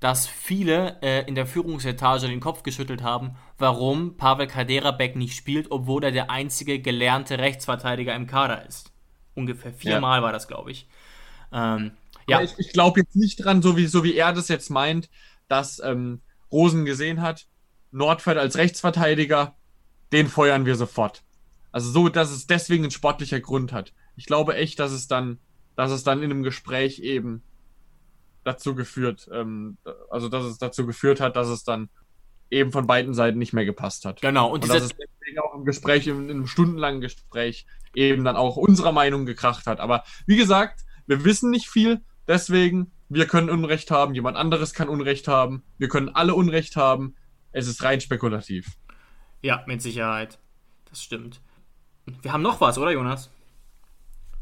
dass 0.00 0.26
viele 0.26 1.00
äh, 1.00 1.26
in 1.26 1.34
der 1.34 1.46
Führungsetage 1.46 2.28
den 2.28 2.40
Kopf 2.40 2.62
geschüttelt 2.62 3.02
haben, 3.02 3.36
warum 3.58 4.16
Pavel 4.16 4.46
Kaderabek 4.46 5.16
nicht 5.16 5.36
spielt, 5.36 5.70
obwohl 5.70 6.04
er 6.04 6.12
der 6.12 6.30
einzige 6.30 6.80
gelernte 6.80 7.38
Rechtsverteidiger 7.38 8.14
im 8.14 8.26
Kader 8.26 8.66
ist. 8.66 8.92
Ungefähr 9.34 9.72
viermal 9.72 10.20
ja. 10.20 10.22
war 10.22 10.32
das, 10.32 10.48
glaube 10.48 10.70
ich. 10.70 10.88
Ähm, 11.52 11.92
ja. 12.28 12.40
Ich, 12.42 12.54
ich 12.58 12.72
glaube 12.72 13.00
jetzt 13.00 13.16
nicht 13.16 13.36
dran, 13.36 13.62
so 13.62 13.76
wie, 13.76 13.86
so 13.86 14.04
wie 14.04 14.14
er 14.14 14.32
das 14.32 14.48
jetzt 14.48 14.70
meint, 14.70 15.08
dass 15.48 15.80
ähm, 15.80 16.20
Rosen 16.52 16.84
gesehen 16.84 17.22
hat, 17.22 17.46
Nordfeld 17.90 18.38
als 18.38 18.56
Rechtsverteidiger, 18.56 19.56
den 20.12 20.28
feuern 20.28 20.66
wir 20.66 20.76
sofort. 20.76 21.22
Also 21.72 21.90
so, 21.90 22.08
dass 22.08 22.30
es 22.30 22.46
deswegen 22.46 22.84
ein 22.84 22.90
sportlicher 22.90 23.40
Grund 23.40 23.72
hat. 23.72 23.92
Ich 24.16 24.26
glaube 24.26 24.56
echt, 24.56 24.78
dass 24.78 24.92
es 24.92 25.08
dann, 25.08 25.38
dass 25.76 25.90
es 25.90 26.04
dann 26.04 26.22
in 26.22 26.30
einem 26.30 26.42
Gespräch 26.42 26.98
eben 27.00 27.42
dazu 28.44 28.74
geführt, 28.74 29.28
ähm, 29.32 29.78
also 30.10 30.28
dass 30.28 30.44
es 30.44 30.58
dazu 30.58 30.86
geführt 30.86 31.20
hat, 31.20 31.36
dass 31.36 31.48
es 31.48 31.64
dann 31.64 31.88
eben 32.50 32.72
von 32.72 32.86
beiden 32.86 33.14
Seiten 33.14 33.38
nicht 33.38 33.52
mehr 33.52 33.64
gepasst 33.64 34.04
hat. 34.04 34.20
Genau, 34.20 34.48
und, 34.50 34.64
und 34.64 34.72
dass 34.72 34.82
es 34.82 34.90
deswegen 34.90 35.38
auch 35.40 35.54
im 35.54 35.64
Gespräch, 35.64 36.06
in 36.06 36.30
einem 36.30 36.46
stundenlangen 36.46 37.00
Gespräch, 37.00 37.66
eben 37.94 38.24
dann 38.24 38.36
auch 38.36 38.56
unserer 38.56 38.92
Meinung 38.92 39.26
gekracht 39.26 39.66
hat. 39.66 39.80
Aber 39.80 40.04
wie 40.26 40.36
gesagt, 40.36 40.84
wir 41.06 41.24
wissen 41.24 41.50
nicht 41.50 41.68
viel, 41.68 42.02
Deswegen, 42.28 42.92
wir 43.08 43.26
können 43.26 43.48
Unrecht 43.48 43.90
haben, 43.90 44.14
jemand 44.14 44.36
anderes 44.36 44.74
kann 44.74 44.90
Unrecht 44.90 45.28
haben, 45.28 45.64
wir 45.78 45.88
können 45.88 46.10
alle 46.10 46.34
Unrecht 46.34 46.76
haben. 46.76 47.16
Es 47.52 47.66
ist 47.66 47.82
rein 47.82 48.02
spekulativ. 48.02 48.76
Ja, 49.40 49.64
mit 49.66 49.80
Sicherheit. 49.80 50.38
Das 50.90 51.02
stimmt. 51.02 51.40
Wir 52.20 52.34
haben 52.34 52.42
noch 52.42 52.60
was, 52.60 52.76
oder 52.76 52.90
Jonas? 52.90 53.30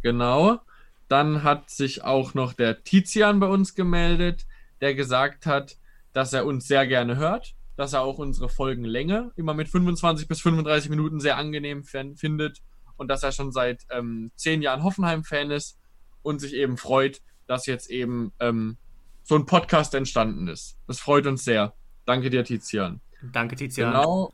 Genau. 0.02 0.58
Dann 1.06 1.44
hat 1.44 1.70
sich 1.70 2.02
auch 2.02 2.34
noch 2.34 2.54
der 2.54 2.82
Tizian 2.82 3.38
bei 3.38 3.46
uns 3.46 3.76
gemeldet, 3.76 4.46
der 4.80 4.96
gesagt 4.96 5.46
hat, 5.46 5.76
dass 6.12 6.32
er 6.32 6.44
uns 6.44 6.66
sehr 6.66 6.88
gerne 6.88 7.16
hört, 7.16 7.54
dass 7.76 7.92
er 7.92 8.02
auch 8.02 8.18
unsere 8.18 8.48
Folgenlänge 8.48 9.32
immer 9.36 9.54
mit 9.54 9.68
25 9.68 10.28
bis 10.28 10.40
35 10.40 10.90
Minuten 10.90 11.20
sehr 11.20 11.36
angenehm 11.36 11.84
findet 11.84 12.62
und 12.96 13.08
dass 13.08 13.22
er 13.22 13.32
schon 13.32 13.52
seit 13.52 13.82
ähm, 13.90 14.32
zehn 14.36 14.62
Jahren 14.62 14.82
Hoffenheim-Fan 14.82 15.50
ist 15.50 15.78
und 16.22 16.40
sich 16.40 16.54
eben 16.54 16.76
freut, 16.76 17.20
dass 17.46 17.66
jetzt 17.66 17.90
eben 17.90 18.32
ähm, 18.40 18.78
so 19.22 19.34
ein 19.34 19.46
Podcast 19.46 19.94
entstanden 19.94 20.48
ist. 20.48 20.78
Das 20.86 20.98
freut 20.98 21.26
uns 21.26 21.44
sehr. 21.44 21.74
Danke 22.04 22.30
dir, 22.30 22.44
Tizian. 22.44 23.00
Danke, 23.32 23.56
Tizian. 23.56 23.92
Genau. 23.92 24.32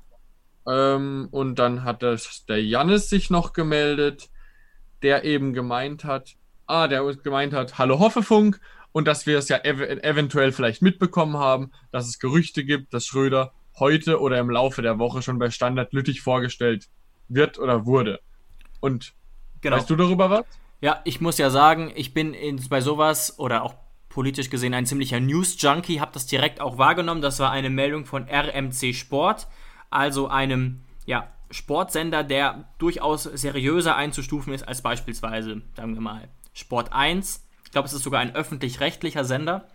Ähm, 0.67 1.29
und 1.31 1.59
dann 1.59 1.83
hat 1.85 2.03
das, 2.03 2.45
der 2.47 2.63
Jannis 2.63 3.09
sich 3.09 3.31
noch 3.31 3.53
gemeldet, 3.53 4.31
der 5.03 5.25
eben 5.25 5.53
gemeint 5.53 6.05
hat, 6.05 6.37
ah, 6.67 6.87
der 6.87 7.05
gemeint 7.17 7.53
hat, 7.53 7.79
hallo 7.79 7.99
Hoffefunk, 7.99 8.61
und 8.93 9.07
dass 9.07 9.27
wir 9.27 9.39
es 9.39 9.49
ja 9.49 9.59
ev 9.59 9.81
eventuell 9.81 10.53
vielleicht 10.53 10.83
mitbekommen 10.83 11.37
haben, 11.37 11.73
dass 11.91 12.09
es 12.09 12.19
Gerüchte 12.19 12.65
gibt, 12.65 12.95
dass 12.95 13.07
Schröder 13.07 13.53
heute 13.79 14.21
oder 14.21 14.39
im 14.39 14.51
Laufe 14.51 14.83
der 14.83 14.99
Woche 14.99 15.23
schon 15.23 15.39
bei 15.39 15.51
Standard 15.51 15.93
Lüttich 15.93 16.21
vorgestellt 16.21 16.89
wird 17.29 17.59
oder 17.59 17.87
wurde. 17.87 18.21
Und 18.81 19.15
genau. 19.61 19.77
weißt 19.77 19.91
du 19.91 19.97
darüber 19.97 20.31
was? 20.31 20.45
Ja, 20.81 21.01
ich 21.05 21.21
muss 21.21 21.39
ja 21.39 21.49
sagen, 21.49 21.93
ich 21.95 22.13
bin 22.13 22.35
in, 22.35 22.61
bei 22.69 22.81
sowas 22.81 23.39
oder 23.39 23.63
auch 23.63 23.75
politisch 24.09 24.51
gesehen 24.51 24.75
ein 24.75 24.85
ziemlicher 24.85 25.21
News-Junkie, 25.21 26.01
habe 26.01 26.13
das 26.13 26.27
direkt 26.27 26.61
auch 26.61 26.77
wahrgenommen. 26.77 27.23
Das 27.23 27.39
war 27.39 27.51
eine 27.51 27.71
Meldung 27.71 28.05
von 28.05 28.29
RMC 28.29 28.95
Sport, 28.95 29.47
also 29.91 30.29
einem 30.29 30.83
ja, 31.07 31.29
Sportsender, 31.51 32.25
der 32.25 32.69
durchaus 32.79 33.23
seriöser 33.25 33.97
einzustufen 33.97 34.53
ist 34.53 34.67
als 34.67 34.83
beispielsweise, 34.83 35.63
sagen 35.77 35.95
wir 35.95 36.01
mal, 36.01 36.29
Sport 36.53 36.93
1. 36.93 37.47
Ich 37.73 37.75
glaube, 37.75 37.89
es 37.89 37.95
ist 37.95 38.03
sogar 38.03 38.21
ein 38.21 38.35
öffentlich-rechtlicher 38.35 39.25
Sender. 39.25 39.67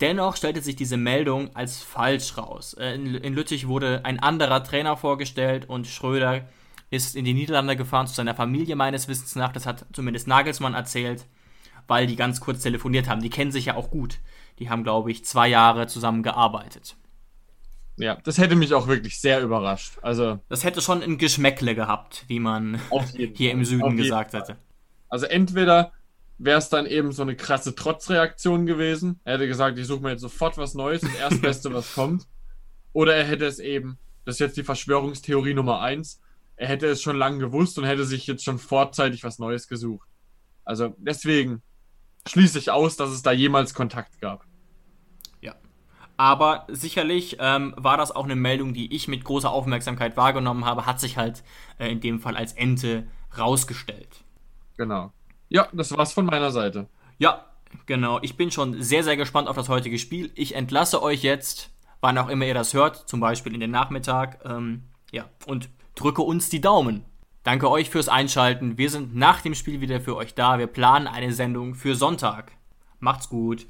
Dennoch 0.00 0.36
stellte 0.36 0.62
sich 0.62 0.76
diese 0.76 0.96
Meldung 0.96 1.50
als 1.56 1.82
falsch 1.82 2.38
raus. 2.38 2.74
Äh, 2.74 2.94
in, 2.94 3.16
in 3.16 3.34
Lüttich 3.34 3.66
wurde 3.66 4.04
ein 4.04 4.20
anderer 4.20 4.62
Trainer 4.62 4.96
vorgestellt 4.96 5.68
und 5.68 5.88
Schröder 5.88 6.46
ist 6.90 7.16
in 7.16 7.24
die 7.24 7.34
Niederlande 7.34 7.74
gefahren 7.74 8.06
zu 8.06 8.14
seiner 8.14 8.36
Familie 8.36 8.76
meines 8.76 9.08
Wissens 9.08 9.34
nach. 9.34 9.50
Das 9.50 9.66
hat 9.66 9.84
zumindest 9.92 10.28
Nagelsmann 10.28 10.74
erzählt, 10.74 11.26
weil 11.88 12.06
die 12.06 12.14
ganz 12.14 12.40
kurz 12.40 12.62
telefoniert 12.62 13.08
haben. 13.08 13.20
Die 13.20 13.30
kennen 13.30 13.50
sich 13.50 13.64
ja 13.64 13.74
auch 13.74 13.90
gut. 13.90 14.20
Die 14.60 14.70
haben, 14.70 14.84
glaube 14.84 15.10
ich, 15.10 15.24
zwei 15.24 15.48
Jahre 15.48 15.88
zusammen 15.88 16.22
gearbeitet. 16.22 16.94
Ja, 17.96 18.16
das 18.22 18.38
hätte 18.38 18.54
mich 18.54 18.74
auch 18.74 18.86
wirklich 18.86 19.20
sehr 19.20 19.42
überrascht. 19.42 19.98
Also 20.02 20.38
das 20.48 20.62
hätte 20.62 20.80
schon 20.80 21.02
ein 21.02 21.18
Geschmäckle 21.18 21.74
gehabt, 21.74 22.26
wie 22.28 22.38
man 22.38 22.80
hier 23.34 23.50
im 23.50 23.64
Süden 23.64 23.96
gesagt 23.96 24.34
hätte. 24.34 24.56
Also 25.08 25.26
entweder 25.26 25.90
wäre 26.38 26.58
es 26.58 26.68
dann 26.68 26.86
eben 26.86 27.12
so 27.12 27.22
eine 27.22 27.36
krasse 27.36 27.74
Trotzreaktion 27.74 28.66
gewesen. 28.66 29.20
Er 29.24 29.34
hätte 29.34 29.46
gesagt, 29.46 29.78
ich 29.78 29.86
suche 29.86 30.02
mir 30.02 30.10
jetzt 30.10 30.20
sofort 30.20 30.58
was 30.58 30.74
Neues, 30.74 31.02
das 31.02 31.14
Erstbeste, 31.14 31.72
was 31.74 31.94
kommt. 31.94 32.26
Oder 32.92 33.14
er 33.14 33.24
hätte 33.24 33.46
es 33.46 33.58
eben, 33.58 33.98
das 34.24 34.36
ist 34.36 34.40
jetzt 34.40 34.56
die 34.56 34.64
Verschwörungstheorie 34.64 35.54
Nummer 35.54 35.80
eins, 35.80 36.20
er 36.56 36.68
hätte 36.68 36.86
es 36.86 37.02
schon 37.02 37.16
lange 37.16 37.38
gewusst 37.38 37.78
und 37.78 37.84
hätte 37.84 38.04
sich 38.04 38.26
jetzt 38.26 38.44
schon 38.44 38.58
vorzeitig 38.58 39.24
was 39.24 39.38
Neues 39.38 39.68
gesucht. 39.68 40.08
Also 40.64 40.94
deswegen 40.98 41.62
schließe 42.26 42.58
ich 42.58 42.70
aus, 42.70 42.96
dass 42.96 43.10
es 43.10 43.22
da 43.22 43.32
jemals 43.32 43.74
Kontakt 43.74 44.20
gab. 44.20 44.44
Ja. 45.40 45.56
Aber 46.16 46.66
sicherlich 46.70 47.36
ähm, 47.40 47.74
war 47.76 47.96
das 47.96 48.12
auch 48.12 48.24
eine 48.24 48.36
Meldung, 48.36 48.72
die 48.72 48.94
ich 48.94 49.08
mit 49.08 49.24
großer 49.24 49.50
Aufmerksamkeit 49.50 50.16
wahrgenommen 50.16 50.64
habe, 50.64 50.86
hat 50.86 51.00
sich 51.00 51.16
halt 51.16 51.42
äh, 51.78 51.90
in 51.90 52.00
dem 52.00 52.20
Fall 52.20 52.36
als 52.36 52.52
Ente 52.52 53.08
rausgestellt. 53.36 54.24
Genau. 54.76 55.12
Ja, 55.48 55.68
das 55.72 55.96
war's 55.96 56.12
von 56.12 56.26
meiner 56.26 56.50
Seite. 56.50 56.88
Ja, 57.18 57.44
genau. 57.86 58.18
Ich 58.22 58.36
bin 58.36 58.50
schon 58.50 58.82
sehr, 58.82 59.04
sehr 59.04 59.16
gespannt 59.16 59.48
auf 59.48 59.56
das 59.56 59.68
heutige 59.68 59.98
Spiel. 59.98 60.30
Ich 60.34 60.54
entlasse 60.54 61.02
euch 61.02 61.22
jetzt, 61.22 61.70
wann 62.00 62.18
auch 62.18 62.28
immer 62.28 62.46
ihr 62.46 62.54
das 62.54 62.74
hört, 62.74 63.08
zum 63.08 63.20
Beispiel 63.20 63.54
in 63.54 63.60
den 63.60 63.70
Nachmittag. 63.70 64.40
Ähm, 64.44 64.84
ja, 65.12 65.28
und 65.46 65.68
drücke 65.94 66.22
uns 66.22 66.48
die 66.48 66.60
Daumen. 66.60 67.04
Danke 67.44 67.70
euch 67.70 67.90
fürs 67.90 68.08
Einschalten. 68.08 68.78
Wir 68.78 68.88
sind 68.88 69.14
nach 69.14 69.42
dem 69.42 69.54
Spiel 69.54 69.80
wieder 69.80 70.00
für 70.00 70.16
euch 70.16 70.34
da. 70.34 70.58
Wir 70.58 70.66
planen 70.66 71.06
eine 71.06 71.32
Sendung 71.32 71.74
für 71.74 71.94
Sonntag. 71.94 72.52
Macht's 73.00 73.28
gut. 73.28 73.66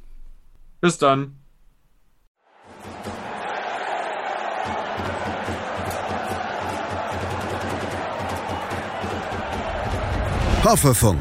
Bis 0.81 0.97
dann. 0.99 1.39
Hoffefunk, 10.64 11.20